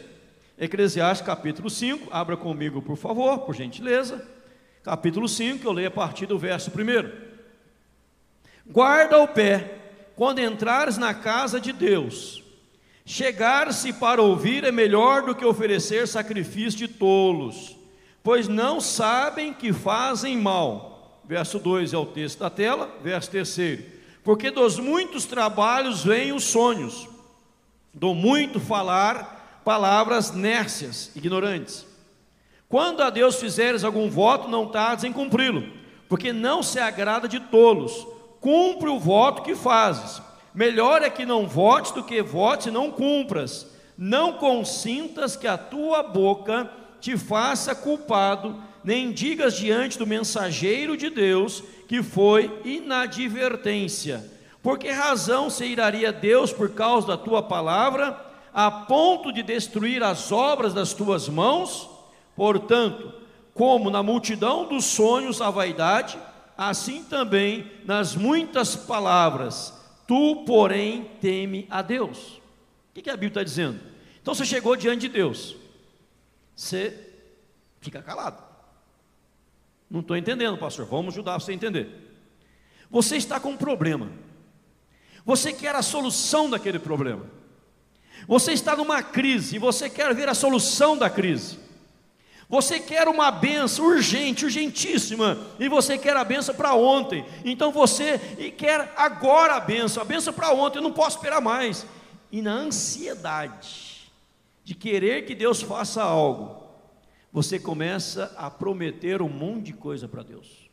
[0.58, 4.39] Eclesiastes capítulo 5, abra comigo, por favor, por gentileza.
[4.82, 7.10] Capítulo 5, eu leio a partir do verso 1.
[8.66, 9.78] Guarda o pé
[10.16, 12.42] quando entrares na casa de Deus.
[13.04, 17.76] Chegar-se para ouvir é melhor do que oferecer sacrifício de tolos,
[18.22, 21.20] pois não sabem que fazem mal.
[21.24, 23.80] Verso 2 é o texto da tela, verso 3
[24.22, 27.08] porque dos muitos trabalhos vêm os sonhos,
[27.92, 31.89] do muito falar palavras nércias, ignorantes.
[32.70, 35.64] Quando a Deus fizeres algum voto, não tardes em cumpri-lo,
[36.08, 38.06] porque não se agrada de tolos.
[38.40, 40.22] Cumpre o voto que fazes.
[40.54, 43.66] Melhor é que não votes do que votes e não cumpras.
[43.98, 46.70] Não consintas que a tua boca
[47.00, 54.24] te faça culpado, nem digas diante do mensageiro de Deus que foi inadvertência.
[54.62, 58.16] Por que razão se iraria Deus por causa da tua palavra,
[58.54, 61.99] a ponto de destruir as obras das tuas mãos?
[62.40, 63.12] Portanto,
[63.52, 66.18] como na multidão dos sonhos a vaidade,
[66.56, 69.74] assim também nas muitas palavras,
[70.06, 72.40] tu, porém, teme a Deus.
[72.96, 73.78] O que a Bíblia está dizendo?
[74.22, 75.54] Então você chegou diante de Deus,
[76.56, 77.12] você
[77.78, 78.42] fica calado.
[79.90, 80.86] Não estou entendendo, pastor.
[80.86, 81.90] Vamos ajudar você a entender.
[82.90, 84.10] Você está com um problema.
[85.26, 87.26] Você quer a solução daquele problema.
[88.26, 91.68] Você está numa crise e você quer ver a solução da crise.
[92.50, 97.24] Você quer uma benção urgente, urgentíssima, e você quer a benção para ontem.
[97.44, 98.18] Então você
[98.58, 101.86] quer agora a benção, a benção para ontem, eu não posso esperar mais.
[102.32, 104.10] E na ansiedade
[104.64, 106.64] de querer que Deus faça algo,
[107.32, 110.69] você começa a prometer um monte de coisa para Deus.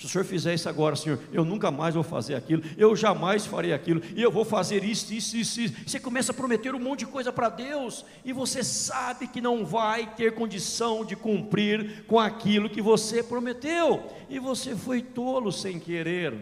[0.00, 3.44] Se o senhor fizer isso agora, senhor, eu nunca mais vou fazer aquilo, eu jamais
[3.44, 5.74] farei aquilo, e eu vou fazer isso, isso, isso, isso.
[5.86, 9.62] Você começa a prometer um monte de coisa para Deus, e você sabe que não
[9.62, 15.78] vai ter condição de cumprir com aquilo que você prometeu, e você foi tolo sem
[15.78, 16.32] querer,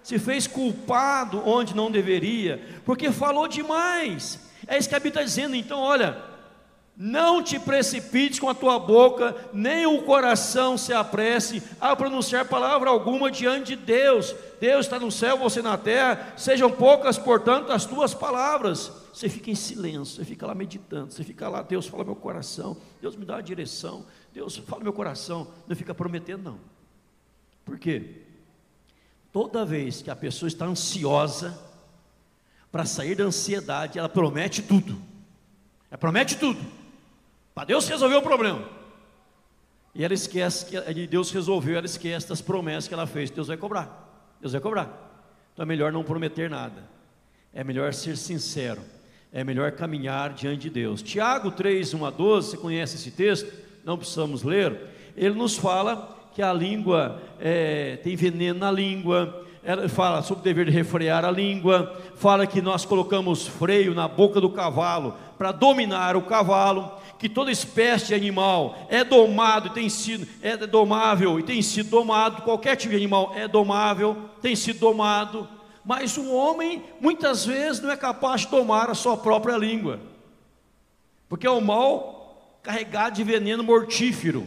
[0.00, 4.38] se fez culpado onde não deveria, porque falou demais.
[4.64, 6.35] É isso que a Bíblia está dizendo, então, olha,
[6.96, 12.88] não te precipites com a tua boca, nem o coração se apresse a pronunciar palavra
[12.88, 14.34] alguma diante de Deus.
[14.58, 16.32] Deus está no céu, você na terra.
[16.36, 18.90] Sejam poucas, portanto, as tuas palavras.
[19.12, 22.76] Você fica em silêncio, você fica lá meditando, você fica lá, Deus fala meu coração,
[23.00, 25.48] Deus me dá a direção, Deus fala meu coração.
[25.66, 26.60] Não fica prometendo, não.
[27.64, 28.22] Por quê?
[29.32, 31.58] Toda vez que a pessoa está ansiosa,
[32.72, 35.00] para sair da ansiedade, ela promete tudo.
[35.90, 36.60] Ela promete tudo.
[37.56, 38.68] Para Deus resolver o problema.
[39.94, 43.30] E ela esquece que Deus resolveu, ela esquece das promessas que ela fez.
[43.30, 44.36] Deus vai cobrar.
[44.38, 44.90] Deus vai cobrar.
[45.54, 46.84] Então é melhor não prometer nada.
[47.54, 48.82] É melhor ser sincero.
[49.32, 51.00] É melhor caminhar diante de Deus.
[51.00, 53.50] Tiago 3, 1 a 12, você conhece esse texto?
[53.86, 54.78] Não precisamos ler.
[55.16, 60.44] Ele nos fala que a língua é, tem veneno na língua, ela fala sobre o
[60.44, 65.50] dever de refrear a língua, fala que nós colocamos freio na boca do cavalo para
[65.52, 71.42] dominar o cavalo, que toda espécie de animal é domado, tem sido, é domável e
[71.42, 75.48] tem sido domado, qualquer tipo de animal é domável, tem sido domado,
[75.84, 80.00] mas o homem muitas vezes não é capaz de domar a sua própria língua,
[81.28, 84.46] porque é o mal carregado de veneno mortífero.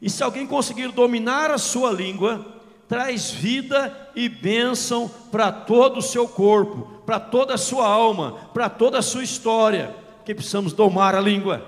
[0.00, 6.02] E se alguém conseguir dominar a sua língua, traz vida e bênção para todo o
[6.02, 9.94] seu corpo, para toda a sua alma, para toda a sua história.
[10.24, 11.64] Que precisamos domar a língua,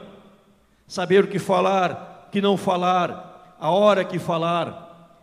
[0.93, 5.17] saber o que falar, que não falar, a hora que falar.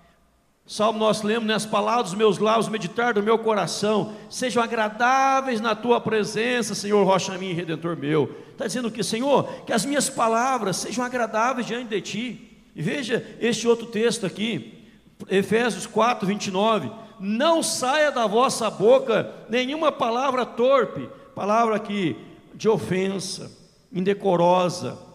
[0.66, 5.76] Salmo nós lemos, nas palavras dos meus lábios, meditar do meu coração, sejam agradáveis na
[5.76, 8.36] tua presença, Senhor, rocha minha e redentor meu.
[8.52, 12.64] Está dizendo que, Senhor, que as minhas palavras sejam agradáveis diante de ti.
[12.76, 14.88] E veja este outro texto aqui,
[15.30, 16.90] Efésios 4, 29.
[17.20, 22.16] Não saia da vossa boca nenhuma palavra torpe, palavra que
[22.56, 23.52] de ofensa,
[23.94, 25.09] indecorosa,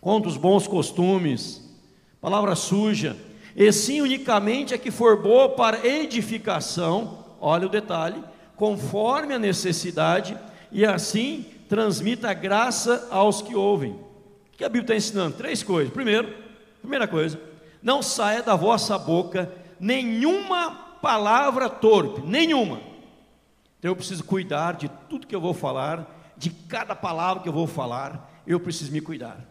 [0.00, 1.62] contra os bons costumes,
[2.20, 3.16] palavra suja,
[3.54, 8.22] e sim unicamente a que for boa para edificação, olha o detalhe,
[8.56, 10.36] conforme a necessidade,
[10.70, 13.92] e assim transmita graça aos que ouvem.
[13.92, 15.36] O que a Bíblia está ensinando?
[15.36, 15.92] Três coisas.
[15.92, 16.32] Primeiro,
[16.80, 17.40] primeira coisa,
[17.82, 22.80] não saia da vossa boca nenhuma palavra torpe, nenhuma.
[23.78, 27.52] Então eu preciso cuidar de tudo que eu vou falar, de cada palavra que eu
[27.52, 29.49] vou falar, eu preciso me cuidar.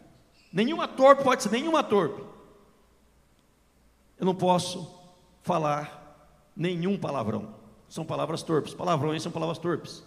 [0.51, 2.21] Nenhuma torpe pode ser nenhuma torpe.
[4.19, 4.89] Eu não posso
[5.43, 7.55] falar nenhum palavrão.
[7.87, 8.73] São palavras torpes.
[8.73, 10.03] Palavrões são palavras torpes.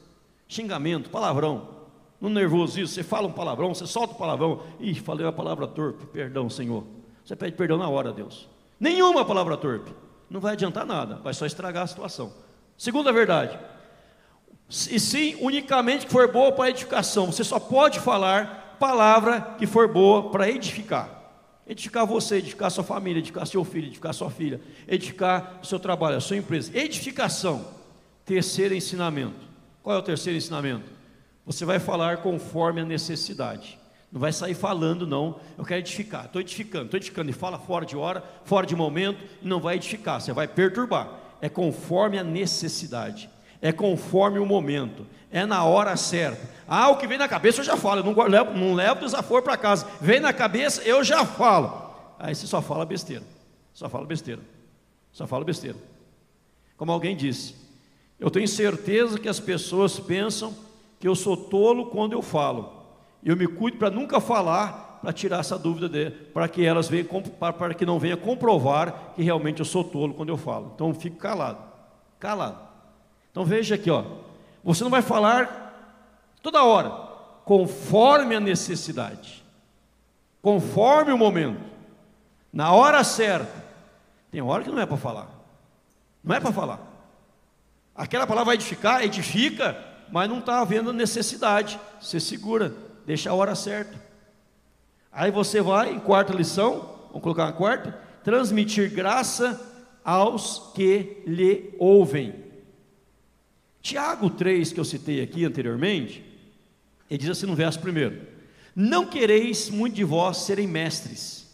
[0.49, 1.83] Xingamento, palavrão.
[2.21, 4.63] No nervosismo, você fala um palavrão, você solta um palavrão.
[4.79, 6.07] Ih, falei uma palavra torpe.
[6.07, 6.85] Perdão, Senhor.
[7.25, 8.49] Você pede perdão na hora, Deus.
[8.79, 9.93] Nenhuma palavra torpe.
[10.29, 12.33] Não vai adiantar nada, vai só estragar a situação.
[12.77, 13.59] Segunda verdade.
[14.69, 17.31] E sim, unicamente que for boa para edificação.
[17.31, 21.09] Você só pode falar palavra que for boa para edificar.
[21.65, 26.21] Edificar você, edificar sua família, edificar seu filho, edificar sua filha, edificar seu trabalho, a
[26.21, 26.77] sua empresa.
[26.77, 27.65] Edificação.
[28.25, 29.39] Terceiro ensinamento.
[29.85, 30.91] Qual é o terceiro ensinamento?
[31.47, 33.79] Você vai falar conforme a necessidade.
[34.11, 35.39] Não vai sair falando, não.
[35.57, 36.25] Eu quero edificar.
[36.25, 37.31] Estou edificando, estou edificando.
[37.31, 40.21] E fala fora de hora, fora de momento, e não vai edificar.
[40.21, 41.21] Você vai perturbar.
[41.41, 43.31] É conforme a necessidade.
[43.63, 45.07] É conforme o momento.
[45.31, 46.51] É na hora certa.
[46.67, 48.01] Ah, o que vem na cabeça eu já falo.
[48.01, 49.87] Eu não levo, não levo desaforo para casa.
[50.01, 51.91] Vem na cabeça, eu já falo.
[52.19, 53.23] Aí você só fala besteira.
[53.73, 54.43] Só fala besteira.
[55.13, 55.79] Só fala besteira.
[56.77, 57.55] Como alguém disse,
[58.19, 60.53] eu tenho certeza que as pessoas pensam
[60.99, 62.83] que eu sou tolo quando eu falo.
[63.25, 67.07] Eu me cuido para nunca falar, para tirar essa dúvida dele, para que elas venham,
[67.39, 70.73] para que não venha comprovar que realmente eu sou tolo quando eu falo.
[70.75, 71.59] Então fico calado,
[72.19, 72.72] calado.
[73.33, 74.05] Então veja aqui, ó.
[74.63, 75.91] Você não vai falar
[76.41, 76.91] toda hora,
[77.45, 79.43] conforme a necessidade,
[80.41, 81.61] conforme o momento,
[82.53, 83.63] na hora certa.
[84.31, 85.29] Tem hora que não é para falar,
[86.23, 86.81] não é para falar.
[87.95, 89.77] Aquela palavra vai edificar, edifica,
[90.11, 91.81] mas não está havendo necessidade.
[92.01, 92.73] Você segura,
[93.05, 94.01] deixa a hora certa.
[95.11, 99.61] Aí você vai, em quarta lição, vamos colocar na quarta, transmitir graça
[100.05, 102.52] aos que lhe ouvem.
[103.83, 106.25] Tiago 3, que eu citei aqui anteriormente,
[107.11, 108.27] ele diz assim no verso primeiro:
[108.75, 111.47] Não quereis muito de vós serem mestres,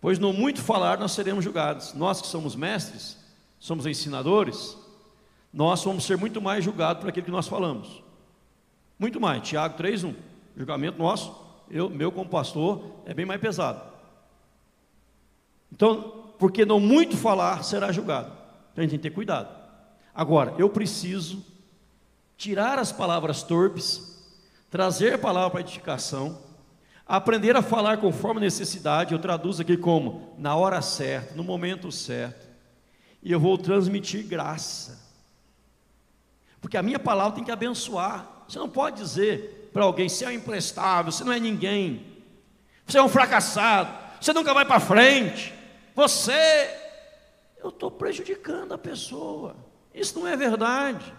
[0.00, 1.94] pois no muito falar nós seremos julgados.
[1.94, 3.16] Nós que somos mestres,
[3.58, 4.76] somos ensinadores,
[5.52, 8.02] nós vamos ser muito mais julgados por aquilo que nós falamos.
[8.98, 9.42] Muito mais.
[9.48, 10.14] Tiago 3:1.
[10.54, 11.34] Julgamento nosso,
[11.70, 13.80] eu, meu como pastor, é bem mais pesado.
[15.72, 18.32] Então, porque não muito falar será julgado.
[18.72, 19.57] Então a gente tem que ter cuidado.
[20.18, 21.46] Agora, eu preciso
[22.36, 24.18] tirar as palavras torpes,
[24.68, 26.42] trazer a palavra para edificação,
[27.06, 29.14] aprender a falar conforme necessidade.
[29.14, 32.48] Eu traduzo aqui como na hora certa, no momento certo.
[33.22, 34.98] E eu vou transmitir graça.
[36.60, 38.44] Porque a minha palavra tem que abençoar.
[38.48, 42.04] Você não pode dizer para alguém: você é um imprestável, você não é ninguém,
[42.84, 45.54] você é um fracassado, você nunca vai para frente,
[45.94, 46.76] você.
[47.62, 49.67] Eu estou prejudicando a pessoa.
[49.98, 51.14] Isso não é verdade.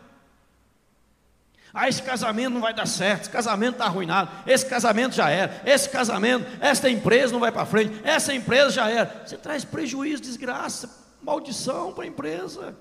[1.74, 5.61] Ah, esse casamento não vai dar certo, esse casamento está arruinado, esse casamento já era,
[5.66, 9.24] esse casamento, esta empresa não vai para frente, essa empresa já era.
[9.25, 10.90] Você traz prejuízo, desgraça,
[11.22, 12.75] maldição para a empresa.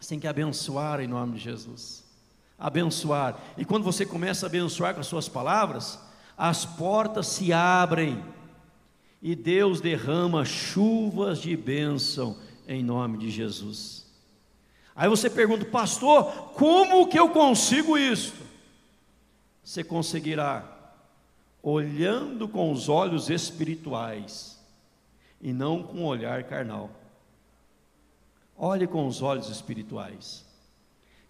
[0.00, 2.02] Você tem que abençoar em nome de Jesus
[2.62, 3.36] abençoar.
[3.58, 5.98] E quando você começa a abençoar com as suas palavras,
[6.38, 8.22] as portas se abrem
[9.20, 14.01] e Deus derrama chuvas de bênção em nome de Jesus.
[14.94, 18.34] Aí você pergunta, pastor, como que eu consigo isso?
[19.64, 20.68] Você conseguirá
[21.62, 24.58] olhando com os olhos espirituais
[25.40, 26.90] e não com o olhar carnal.
[28.56, 30.44] Olhe com os olhos espirituais,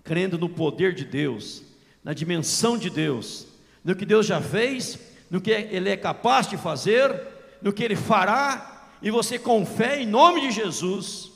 [0.03, 1.63] crendo no poder de Deus,
[2.03, 3.47] na dimensão de Deus,
[3.85, 4.99] no que Deus já fez,
[5.31, 7.29] no que Ele é capaz de fazer,
[7.63, 11.31] no que Ele fará, e você com fé em nome de Jesus,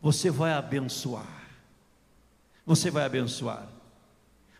[0.00, 1.33] você vai abençoar.
[2.66, 3.66] Você vai abençoar.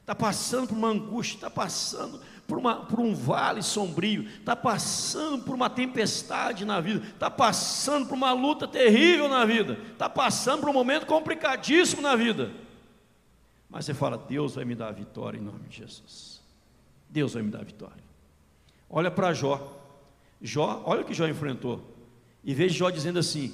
[0.01, 5.45] Está passando por uma angústia, está passando por, uma, por um vale sombrio, está passando
[5.45, 10.61] por uma tempestade na vida, está passando por uma luta terrível na vida, está passando
[10.61, 12.51] por um momento complicadíssimo na vida.
[13.71, 16.43] Mas você fala, Deus vai me dar a vitória em nome de Jesus.
[17.09, 18.05] Deus vai me dar a vitória.
[18.91, 19.81] Olha para Jó.
[20.41, 21.83] Jó, olha o que Jó enfrentou.
[22.45, 23.53] E veja Jó dizendo assim: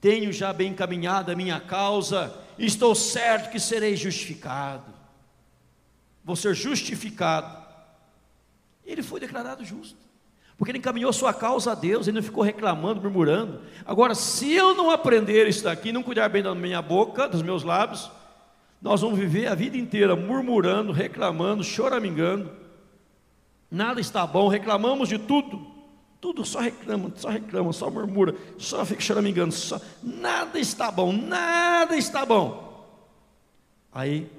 [0.00, 4.92] Tenho já bem encaminhada a minha causa, estou certo que serei justificado.
[6.24, 7.64] Vou ser justificado.
[8.84, 9.98] Ele foi declarado justo.
[10.56, 13.62] Porque ele encaminhou sua causa a Deus, ele não ficou reclamando, murmurando.
[13.84, 17.64] Agora, se eu não aprender isso daqui, não cuidar bem da minha boca, dos meus
[17.64, 18.10] lábios,
[18.80, 22.52] nós vamos viver a vida inteira murmurando, reclamando, choramingando.
[23.70, 25.73] Nada está bom, reclamamos de tudo.
[26.24, 31.94] Tudo só reclama, só reclama, só murmura, só fica choramingando, só nada está bom, nada
[31.98, 32.88] está bom.
[33.92, 34.32] Aí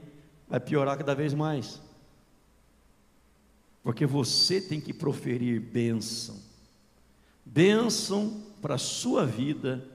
[0.49, 1.79] vai piorar cada vez mais.
[3.83, 6.39] Porque você tem que proferir bênção.
[7.45, 9.87] Bênção para a sua vida,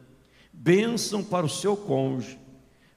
[0.53, 2.39] bênção para o seu cônjuge,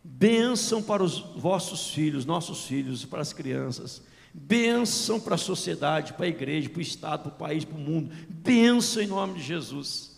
[0.03, 6.25] bênção para os vossos filhos, nossos filhos, para as crianças, bênção para a sociedade, para
[6.25, 9.43] a igreja, para o Estado, para o país, para o mundo, bênção em nome de
[9.43, 10.11] Jesus.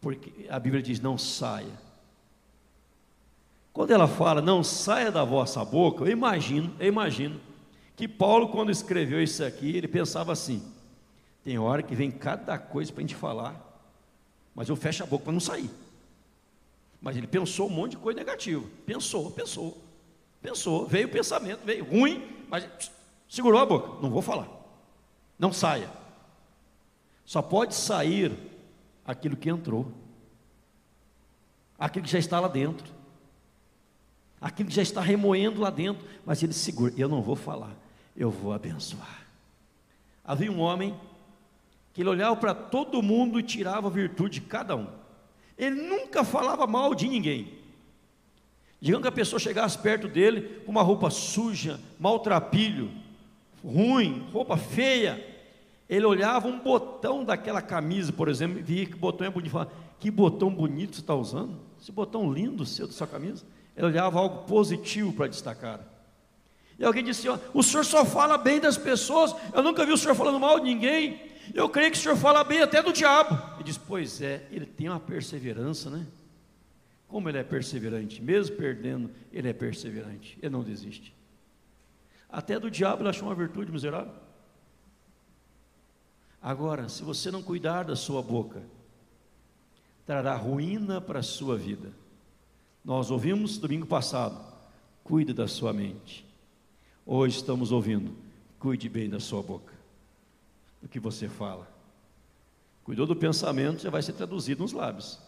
[0.00, 1.88] Porque a Bíblia diz: não saia.
[3.72, 7.40] Quando ela fala, não saia da vossa boca, eu imagino, eu imagino
[7.96, 10.62] que Paulo, quando escreveu isso aqui, ele pensava assim:
[11.42, 13.82] tem hora que vem cada coisa para a gente falar,
[14.54, 15.70] mas eu fecho a boca para não sair.
[17.00, 18.64] Mas ele pensou um monte de coisa negativa.
[18.84, 19.78] Pensou, pensou,
[20.42, 20.86] pensou.
[20.86, 22.68] Veio o pensamento, veio ruim, mas
[23.28, 24.00] segurou a boca.
[24.02, 24.48] Não vou falar.
[25.38, 25.90] Não saia.
[27.24, 28.32] Só pode sair
[29.04, 29.92] aquilo que entrou,
[31.78, 32.92] aquilo que já está lá dentro,
[34.40, 36.06] aquilo que já está remoendo lá dentro.
[36.24, 36.92] Mas ele segura.
[36.96, 37.76] Eu não vou falar
[38.18, 39.26] eu vou abençoar.
[40.24, 40.98] Havia um homem
[41.94, 44.88] que ele olhava para todo mundo e tirava a virtude de cada um.
[45.56, 47.56] Ele nunca falava mal de ninguém.
[48.80, 52.90] Digamos que a pessoa chegasse perto dele com uma roupa suja, maltrapilho,
[53.64, 55.24] ruim, roupa feia.
[55.88, 59.52] Ele olhava um botão daquela camisa, por exemplo, e via que botão é bonito.
[59.52, 61.56] Falava, que botão bonito você está usando?
[61.80, 63.44] Esse botão lindo seu da sua camisa.
[63.76, 65.80] Ele olhava algo positivo para destacar.
[66.78, 69.96] E alguém disse: ó, O senhor só fala bem das pessoas, eu nunca vi o
[69.96, 71.20] senhor falando mal de ninguém.
[71.54, 73.40] Eu creio que o senhor fala bem até do diabo.
[73.54, 76.06] Ele diz: Pois é, ele tem uma perseverança, né?
[77.06, 81.14] Como ele é perseverante, mesmo perdendo, ele é perseverante, ele não desiste.
[82.28, 84.14] Até do diabo ele achou uma virtude miserável.
[86.40, 88.62] Agora, se você não cuidar da sua boca,
[90.06, 91.92] trará ruína para a sua vida.
[92.84, 94.38] Nós ouvimos domingo passado:
[95.02, 96.24] cuide da sua mente.
[97.04, 98.14] Hoje estamos ouvindo,
[98.58, 99.72] cuide bem da sua boca,
[100.82, 101.66] do que você fala.
[102.84, 105.18] Cuidou do pensamento, já vai ser traduzido nos lábios.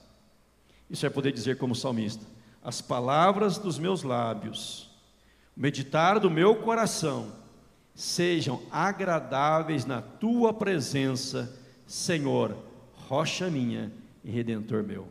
[0.88, 2.24] Isso é poder dizer como salmista:
[2.62, 4.89] as palavras dos meus lábios,
[5.56, 7.32] meditar do meu coração,
[7.94, 11.54] sejam agradáveis na tua presença,
[11.86, 12.56] Senhor,
[13.08, 13.92] rocha minha
[14.24, 15.08] e redentor meu.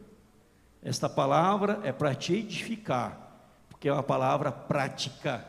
[0.82, 5.46] Esta palavra é para te edificar, porque é uma palavra prática.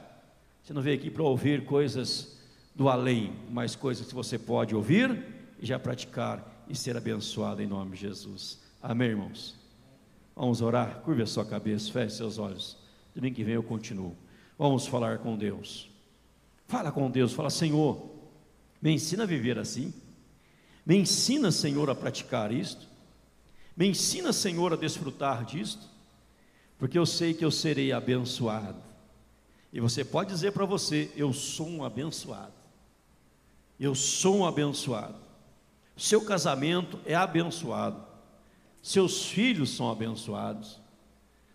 [0.62, 2.38] Você não veio aqui para ouvir coisas
[2.74, 5.24] do além, mas coisas que você pode ouvir
[5.60, 8.60] e já praticar e ser abençoado em nome de Jesus.
[8.82, 9.56] Amém, irmãos?
[10.34, 11.00] Vamos orar?
[11.00, 12.76] Curva a sua cabeça, feche seus olhos.
[13.14, 14.16] Domingo que vem eu continuo.
[14.60, 15.88] Vamos falar com Deus.
[16.68, 18.10] Fala com Deus, fala, Senhor,
[18.78, 19.90] me ensina a viver assim.
[20.84, 22.86] Me ensina, Senhor, a praticar isto.
[23.74, 25.88] Me ensina, Senhor, a desfrutar disto.
[26.78, 28.76] Porque eu sei que eu serei abençoado.
[29.72, 32.52] E você pode dizer para você: Eu sou um abençoado.
[33.80, 35.16] Eu sou um abençoado.
[35.96, 38.04] Seu casamento é abençoado.
[38.82, 40.78] Seus filhos são abençoados.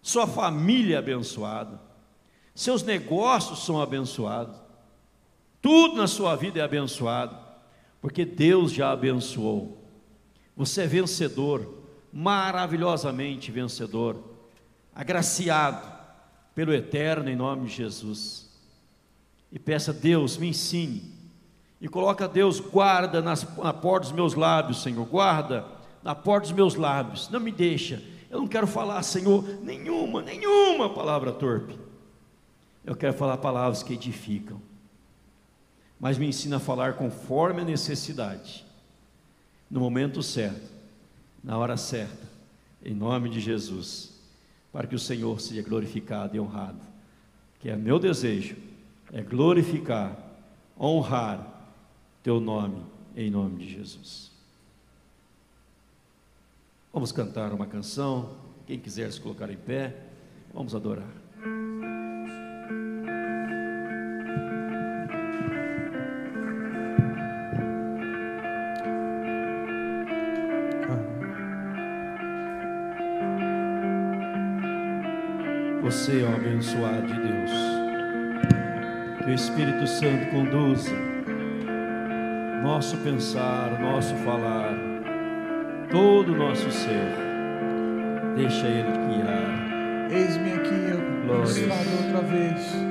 [0.01, 1.84] Sua família é abençoada.
[2.55, 4.55] Seus negócios são abençoados.
[5.61, 7.37] Tudo na sua vida é abençoado.
[8.01, 9.83] Porque Deus já abençoou.
[10.55, 14.23] Você é vencedor, maravilhosamente vencedor,
[14.93, 15.85] agraciado
[16.53, 18.49] pelo eterno em nome de Jesus.
[19.51, 21.13] E peça, Deus, me ensine,
[21.81, 25.65] E coloca Deus, guarda nas, na porta dos meus lábios, Senhor, guarda
[26.01, 28.01] na porta dos meus lábios, não me deixa.
[28.29, 31.84] Eu não quero falar, Senhor, nenhuma, nenhuma palavra torpe.
[32.85, 34.61] Eu quero falar palavras que edificam.
[35.99, 38.65] Mas me ensina a falar conforme a necessidade,
[39.69, 40.71] no momento certo,
[41.43, 42.27] na hora certa,
[42.83, 44.13] em nome de Jesus,
[44.71, 46.81] para que o Senhor seja glorificado e honrado.
[47.59, 48.55] Que é meu desejo,
[49.11, 50.17] é glorificar,
[50.79, 51.71] honrar
[52.21, 52.83] teu nome,
[53.15, 54.31] em nome de Jesus.
[56.93, 58.37] Vamos cantar uma canção.
[58.67, 59.95] Quem quiser se colocar em pé,
[60.53, 61.09] vamos adorar.
[76.15, 77.51] Você um abençoado de Deus.
[79.21, 80.95] Que o Espírito Santo conduza
[82.63, 84.73] nosso pensar, nosso falar,
[85.91, 87.11] todo o nosso ser.
[88.37, 90.09] Deixa Ele guiar.
[90.09, 91.57] Eis-me aqui, eu Glórias.
[91.57, 92.84] outra vez.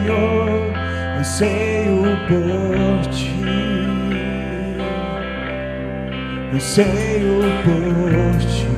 [1.18, 3.42] Anseio por ti,
[6.54, 8.68] anseio por ti.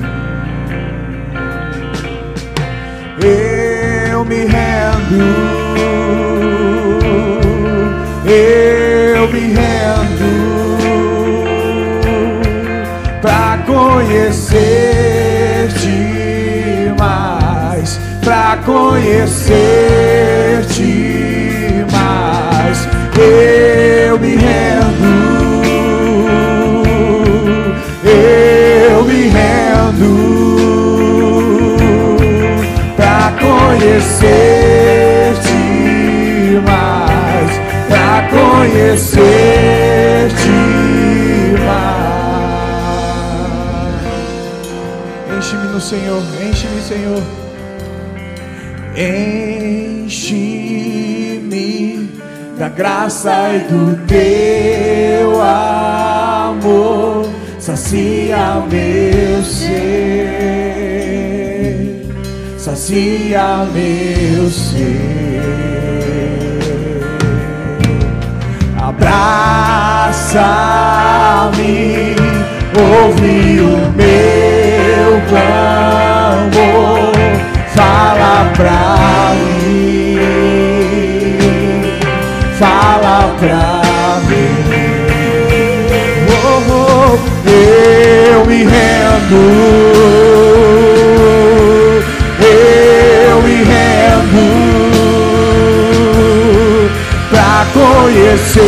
[3.21, 5.42] Eu me rendo,
[18.65, 19.53] conhecer-te
[21.91, 22.87] mais.
[23.15, 25.13] Eu me rendo,
[28.03, 30.09] eu me rendo
[32.95, 34.31] pra conhecer-te
[36.65, 37.51] mais,
[37.87, 39.29] pra conhecer-te
[41.63, 42.17] mais.
[45.37, 47.42] Enche-me no Senhor, enche-me, Senhor.
[52.83, 57.25] Graça e do teu amor,
[57.57, 60.19] sacia meu ser,
[62.57, 64.99] sacia meu ser.
[68.77, 69.37] Abraça-me,
[72.77, 77.13] ouve o meu clamor,
[77.73, 78.82] fala pra
[83.43, 84.55] pra mim.
[86.29, 89.41] Oh, oh, eu me rendo,
[92.39, 94.45] eu me rendo
[97.29, 98.63] pra conhecer-te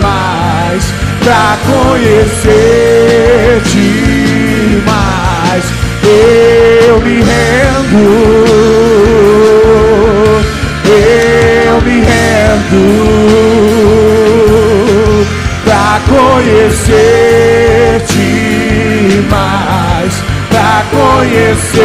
[0.00, 0.84] mais,
[1.24, 2.46] pra conhecer-te
[4.86, 5.64] mais.
[6.04, 7.98] Eu me rendo,
[10.86, 12.15] eu me rendo
[15.64, 16.96] pra conhecer-te
[19.30, 21.84] mais, pra conhecer-te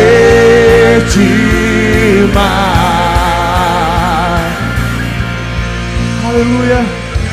[2.33, 2.91] mais.
[6.27, 6.85] Aleluia.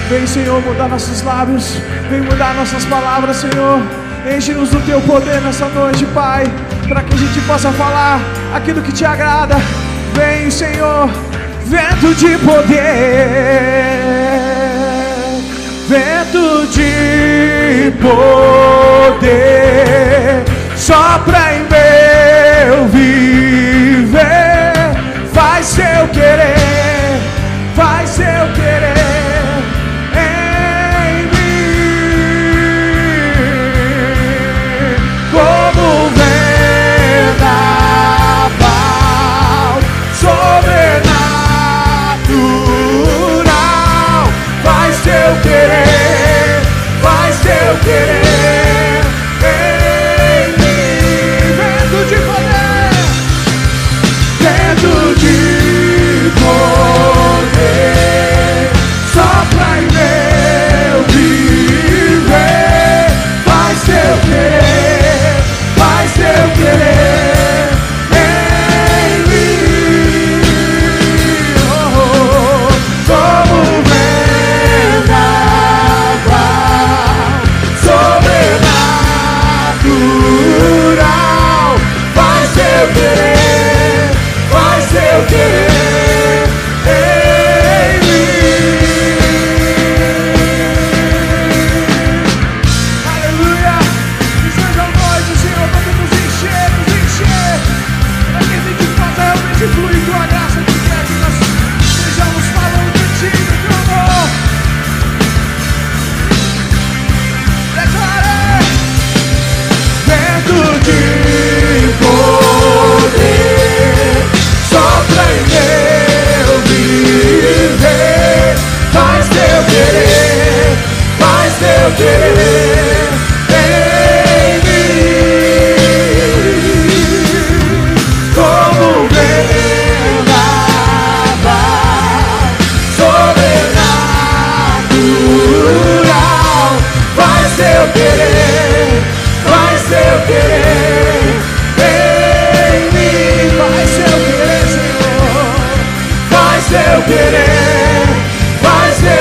[0.08, 1.78] Vem, Senhor, mudar nossos lábios.
[2.10, 3.80] Vem mudar nossas palavras, Senhor.
[4.26, 6.50] Enche-nos do teu poder nessa noite, Pai,
[6.88, 8.20] para que a gente possa falar
[8.54, 9.56] aquilo que te agrada.
[10.14, 11.08] Vem, Senhor,
[11.68, 12.80] vento de poder,
[15.86, 19.28] vento de poder,
[20.74, 22.86] sopra em meu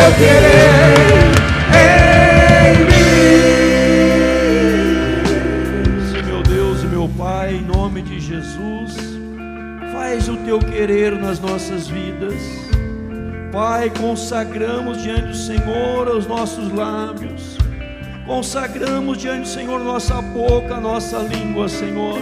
[0.07, 0.93] teu querer
[1.75, 3.07] em mim.
[6.25, 8.95] Meu Deus e meu Pai, em nome de Jesus,
[9.91, 12.35] faz o teu querer nas nossas vidas.
[13.51, 17.57] Pai, consagramos diante do Senhor os nossos lábios,
[18.25, 22.21] consagramos diante do Senhor nossa boca, nossa língua, Senhor,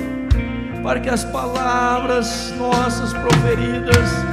[0.82, 4.25] para que as palavras nossas proferidas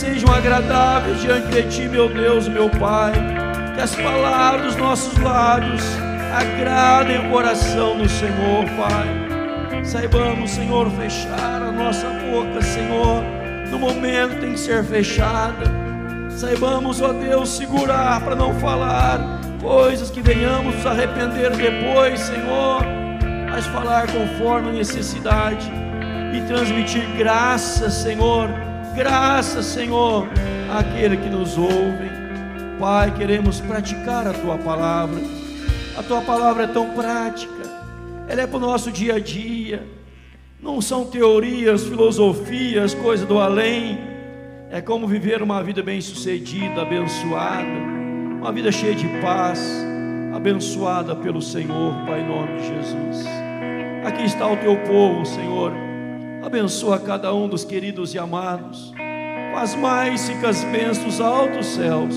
[0.00, 3.12] sejam agradáveis diante de Ti, meu Deus, meu Pai,
[3.74, 5.82] que as palavras dos nossos lábios
[6.34, 9.84] agradem o coração do Senhor, Pai.
[9.84, 13.22] Saibamos, Senhor, fechar a nossa boca, Senhor,
[13.70, 15.70] no momento que ser fechada.
[16.30, 19.20] Saibamos, ó Deus, segurar para não falar
[19.60, 22.86] coisas que venhamos nos arrepender depois, Senhor,
[23.50, 25.70] mas falar conforme a necessidade
[26.32, 28.48] e transmitir graça, Senhor,
[28.94, 30.26] graça, Senhor,
[30.70, 32.10] àquele que nos ouve.
[32.78, 35.20] Pai, queremos praticar a tua palavra.
[35.96, 37.52] A tua palavra é tão prática,
[38.26, 39.86] ela é para o nosso dia a dia.
[40.62, 43.98] Não são teorias, filosofias, coisa do além.
[44.70, 47.66] É como viver uma vida bem-sucedida, abençoada,
[48.40, 49.60] uma vida cheia de paz,
[50.34, 53.26] abençoada pelo Senhor, Pai, em nome de Jesus.
[54.04, 55.89] Aqui está o teu povo, Senhor.
[56.42, 58.92] Abençoa cada um dos queridos e amados.
[59.52, 62.14] Faz mais ricas bênçãos altos céus,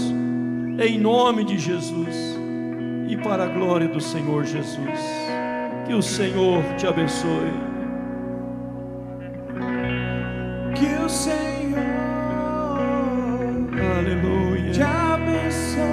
[0.80, 2.38] em nome de Jesus
[3.08, 5.00] e para a glória do Senhor Jesus.
[5.85, 7.52] Que o Senhor te abençoe.
[10.76, 11.43] Que o Senhor
[13.98, 14.72] Aleluia.
[14.72, 15.84] te abençoe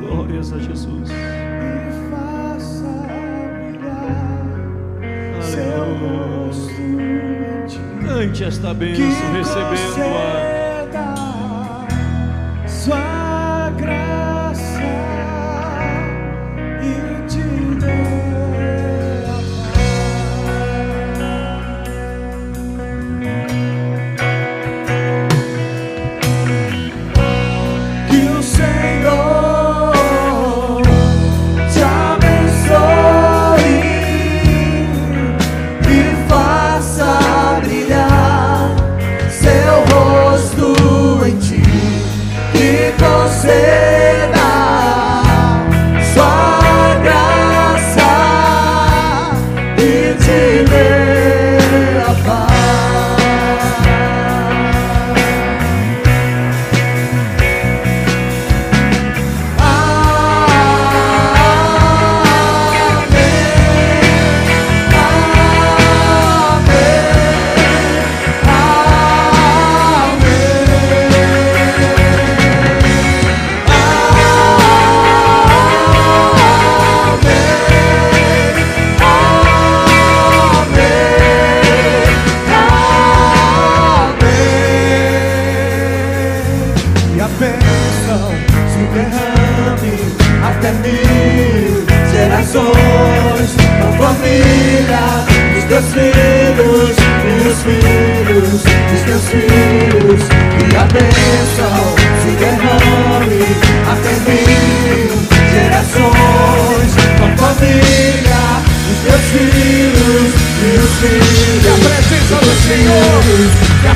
[0.00, 1.10] Glórias a Jesus.
[1.10, 3.06] e faça
[3.58, 4.44] brilhar
[5.42, 6.33] Aleluia.
[8.14, 10.63] Cante esta bênção, recebendo-a.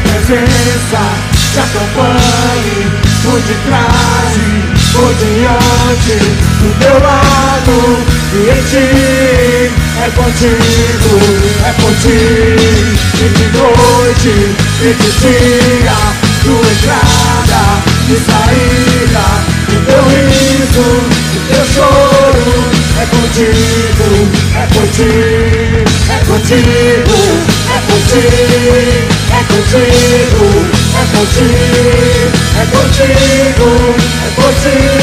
[0.09, 1.01] Presença
[1.53, 2.87] te acompanhe
[3.23, 4.33] por detrás,
[4.93, 6.17] por diante,
[6.61, 7.77] do teu lado
[8.33, 9.71] e em ti.
[10.01, 11.15] É contigo,
[11.67, 12.21] é por ti,
[13.15, 14.35] e de noite
[14.81, 15.99] e de dia,
[16.45, 17.63] tua entrada
[18.09, 19.27] e saída,
[19.69, 20.87] o teu riso,
[21.35, 22.49] o teu choro,
[22.97, 24.09] é contigo,
[24.55, 25.13] é por ti,
[26.09, 27.17] é contigo,
[27.75, 30.49] é por ti, é contigo,
[30.95, 33.69] é contigo, é contigo,
[34.25, 34.99] é contigo.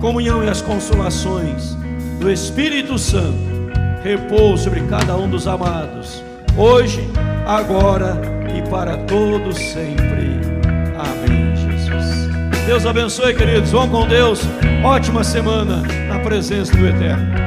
[0.00, 1.76] Comunhão e as consolações
[2.18, 3.50] do Espírito Santo
[4.02, 6.24] repouse sobre cada um dos amados,
[6.56, 7.06] hoje,
[7.46, 8.20] agora
[8.56, 10.40] e para todos sempre.
[10.96, 12.30] Amém, Jesus.
[12.66, 13.70] Deus abençoe, queridos.
[13.70, 14.40] Vão com Deus.
[14.82, 17.39] Ótima semana na presença do Eterno.